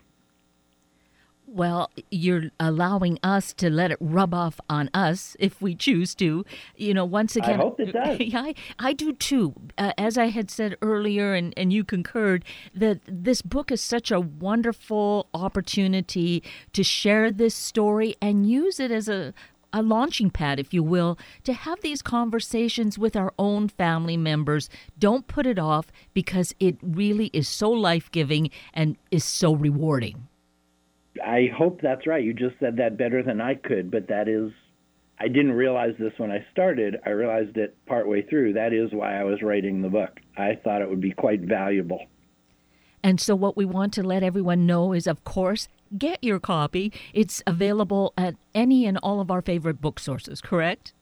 Well, 1.55 1.91
you're 2.11 2.45
allowing 2.59 3.19
us 3.23 3.53
to 3.55 3.69
let 3.69 3.91
it 3.91 3.99
rub 4.01 4.33
off 4.33 4.59
on 4.71 4.89
us 4.95 5.37
if 5.39 5.61
we 5.61 5.75
choose 5.75 6.15
to. 6.15 6.47
You 6.77 6.95
know, 6.95 7.05
once 7.05 7.37
again, 7.37 7.61
I 7.61 7.63
hope 7.63 7.79
it 7.79 7.93
does. 7.93 8.19
I, 8.35 8.55
I 8.79 8.95
do 8.95 9.13
too. 9.13 9.53
Uh, 9.77 9.93
as 9.99 10.17
I 10.17 10.29
had 10.29 10.51
said 10.51 10.79
earlier, 10.81 11.35
and, 11.35 11.53
and 11.59 11.71
you 11.71 11.85
concurred, 11.85 12.47
that 12.75 13.01
this 13.07 13.43
book 13.43 13.71
is 13.71 13.83
such 13.83 14.11
a 14.11 14.19
wonderful 14.19 15.29
opportunity 15.35 16.43
to 16.73 16.83
share 16.83 17.31
this 17.31 17.55
story 17.55 18.17
and 18.23 18.49
use 18.49 18.81
it 18.81 18.91
as 18.91 19.11
a, 19.11 19.35
a 19.75 19.83
launching 19.83 20.31
pad, 20.31 20.59
if 20.59 20.73
you 20.73 20.83
will, 20.83 21.19
to 21.45 21.53
have 21.53 21.83
these 21.83 22.01
conversations 22.01 22.99
with 22.99 23.15
our 23.15 23.35
own 23.39 23.69
family 23.69 24.17
members. 24.17 24.71
Don't 24.99 25.27
put 25.27 25.47
it 25.47 25.59
off 25.59 25.93
because 26.15 26.55
it 26.59 26.79
really 26.81 27.27
is 27.35 27.47
so 27.47 27.71
life 27.71 28.11
giving 28.11 28.49
and 28.73 28.97
is 29.11 29.23
so 29.23 29.55
rewarding. 29.55 30.29
I 31.25 31.49
hope 31.57 31.81
that's 31.81 32.07
right. 32.07 32.23
You 32.23 32.35
just 32.35 32.59
said 32.61 32.77
that 32.77 32.99
better 32.99 33.23
than 33.23 33.41
I 33.41 33.55
could, 33.55 33.91
but 33.91 34.09
that 34.09 34.29
is, 34.29 34.51
I 35.19 35.29
didn't 35.29 35.53
realize 35.53 35.95
this 35.99 36.13
when 36.17 36.31
I 36.31 36.45
started. 36.53 36.97
I 37.07 37.11
realized 37.11 37.57
it 37.57 37.77
partway 37.87 38.23
through. 38.23 38.55
That 38.55 38.73
is 38.73 38.93
why 38.93 39.21
I 39.21 39.25
was 39.25 39.43
writing 39.43 39.83
the 39.83 39.89
book. 39.89 40.21
I 40.37 40.59
thought 40.63 40.83
it 40.83 40.89
would 40.89 41.01
be 41.01 41.13
quite 41.13 41.41
valuable. 41.41 42.07
And 43.05 43.21
so, 43.21 43.35
what 43.35 43.57
we 43.57 43.65
want 43.65 43.93
to 43.95 44.03
let 44.03 44.23
everyone 44.23 44.65
know 44.65 44.93
is, 44.93 45.07
of 45.07 45.25
course, 45.25 45.69
get 45.99 46.23
your 46.23 46.39
copy. 46.39 46.93
It's 47.13 47.43
available 47.47 48.13
at 48.17 48.37
any 48.55 48.87
and 48.87 48.97
all 49.03 49.21
of 49.21 49.31
our 49.31 49.43
favorite 49.43 49.81
book 49.81 49.99
sources, 49.99 50.41
correct? 50.41 50.93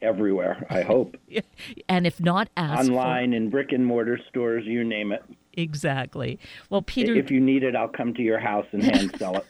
Everywhere, 0.00 0.66
I 0.70 0.82
hope. 0.82 1.16
and 1.88 2.06
if 2.06 2.20
not, 2.20 2.48
ask 2.56 2.88
online 2.88 3.30
for... 3.30 3.36
in 3.36 3.50
brick 3.50 3.72
and 3.72 3.84
mortar 3.84 4.18
stores, 4.28 4.64
you 4.64 4.84
name 4.84 5.12
it. 5.12 5.24
Exactly. 5.54 6.38
Well, 6.68 6.82
Peter, 6.82 7.14
if 7.14 7.30
you 7.30 7.40
need 7.40 7.62
it, 7.62 7.74
I'll 7.74 7.88
come 7.88 8.14
to 8.14 8.22
your 8.22 8.38
house 8.38 8.66
and 8.72 8.82
hand 8.82 9.14
sell 9.18 9.36
it. 9.36 9.46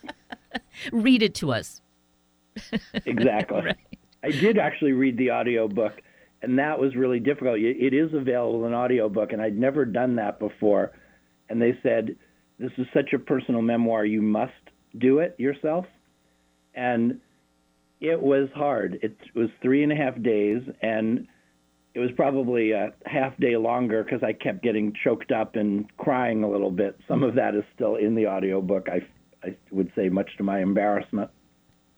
read 0.91 1.21
it 1.21 1.35
to 1.35 1.51
us. 1.51 1.81
exactly. 3.05 3.61
right. 3.61 3.77
I 4.23 4.31
did 4.31 4.57
actually 4.57 4.91
read 4.91 5.17
the 5.17 5.29
audio 5.29 5.67
book, 5.67 5.93
and 6.41 6.59
that 6.59 6.79
was 6.79 6.95
really 6.95 7.19
difficult. 7.19 7.57
It 7.59 7.93
is 7.93 8.13
available 8.13 8.65
in 8.65 8.73
audio 8.73 9.09
book, 9.09 9.31
and 9.31 9.41
I'd 9.41 9.57
never 9.57 9.85
done 9.85 10.15
that 10.15 10.39
before. 10.39 10.91
And 11.49 11.61
they 11.61 11.77
said 11.83 12.15
this 12.59 12.71
is 12.77 12.85
such 12.93 13.13
a 13.13 13.19
personal 13.19 13.61
memoir, 13.61 14.05
you 14.05 14.21
must 14.21 14.53
do 14.97 15.19
it 15.19 15.35
yourself. 15.37 15.85
And 16.75 17.19
it 17.99 18.21
was 18.21 18.49
hard. 18.55 18.99
It 19.01 19.17
was 19.35 19.49
three 19.61 19.83
and 19.83 19.91
a 19.91 19.95
half 19.95 20.21
days, 20.21 20.61
and 20.81 21.27
it 21.93 21.99
was 21.99 22.09
probably 22.15 22.71
a 22.71 22.93
half 23.05 23.35
day 23.37 23.57
longer 23.57 24.03
because 24.03 24.23
I 24.23 24.33
kept 24.33 24.63
getting 24.63 24.93
choked 25.03 25.31
up 25.31 25.55
and 25.55 25.85
crying 25.97 26.43
a 26.43 26.49
little 26.49 26.71
bit. 26.71 26.97
Some 27.07 27.23
of 27.23 27.35
that 27.35 27.53
is 27.55 27.63
still 27.75 27.95
in 27.95 28.15
the 28.15 28.27
audiobook, 28.27 28.87
I, 28.89 29.05
I 29.45 29.55
would 29.71 29.91
say, 29.95 30.07
much 30.09 30.29
to 30.37 30.43
my 30.43 30.61
embarrassment. 30.61 31.29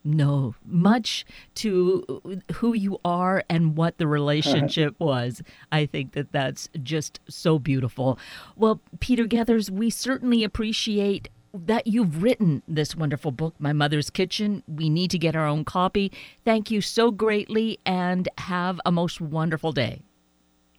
No, 0.05 0.55
much 0.65 1.25
to 1.55 2.41
who 2.55 2.73
you 2.73 2.99
are 3.05 3.43
and 3.49 3.77
what 3.77 3.97
the 3.99 4.07
relationship 4.07 4.95
was. 4.99 5.41
I 5.71 5.85
think 5.85 6.11
that 6.13 6.31
that's 6.31 6.69
just 6.81 7.21
so 7.29 7.57
beautiful. 7.57 8.19
Well, 8.57 8.81
Peter 8.99 9.25
Gethers, 9.25 9.71
we 9.71 9.89
certainly 9.89 10.43
appreciate 10.43 11.29
that 11.53 11.85
you've 11.87 12.23
written 12.23 12.63
this 12.67 12.95
wonderful 12.95 13.31
book, 13.31 13.55
My 13.59 13.73
Mother's 13.73 14.09
Kitchen. 14.09 14.63
We 14.67 14.89
need 14.89 15.11
to 15.11 15.19
get 15.19 15.35
our 15.35 15.45
own 15.45 15.65
copy. 15.65 16.11
Thank 16.43 16.71
you 16.71 16.81
so 16.81 17.11
greatly 17.11 17.77
and 17.85 18.27
have 18.39 18.81
a 18.85 18.91
most 18.91 19.21
wonderful 19.21 19.71
day. 19.71 20.01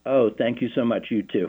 Oh, 0.04 0.30
thank 0.36 0.60
you 0.60 0.68
so 0.74 0.84
much. 0.84 1.06
You 1.10 1.22
too. 1.22 1.48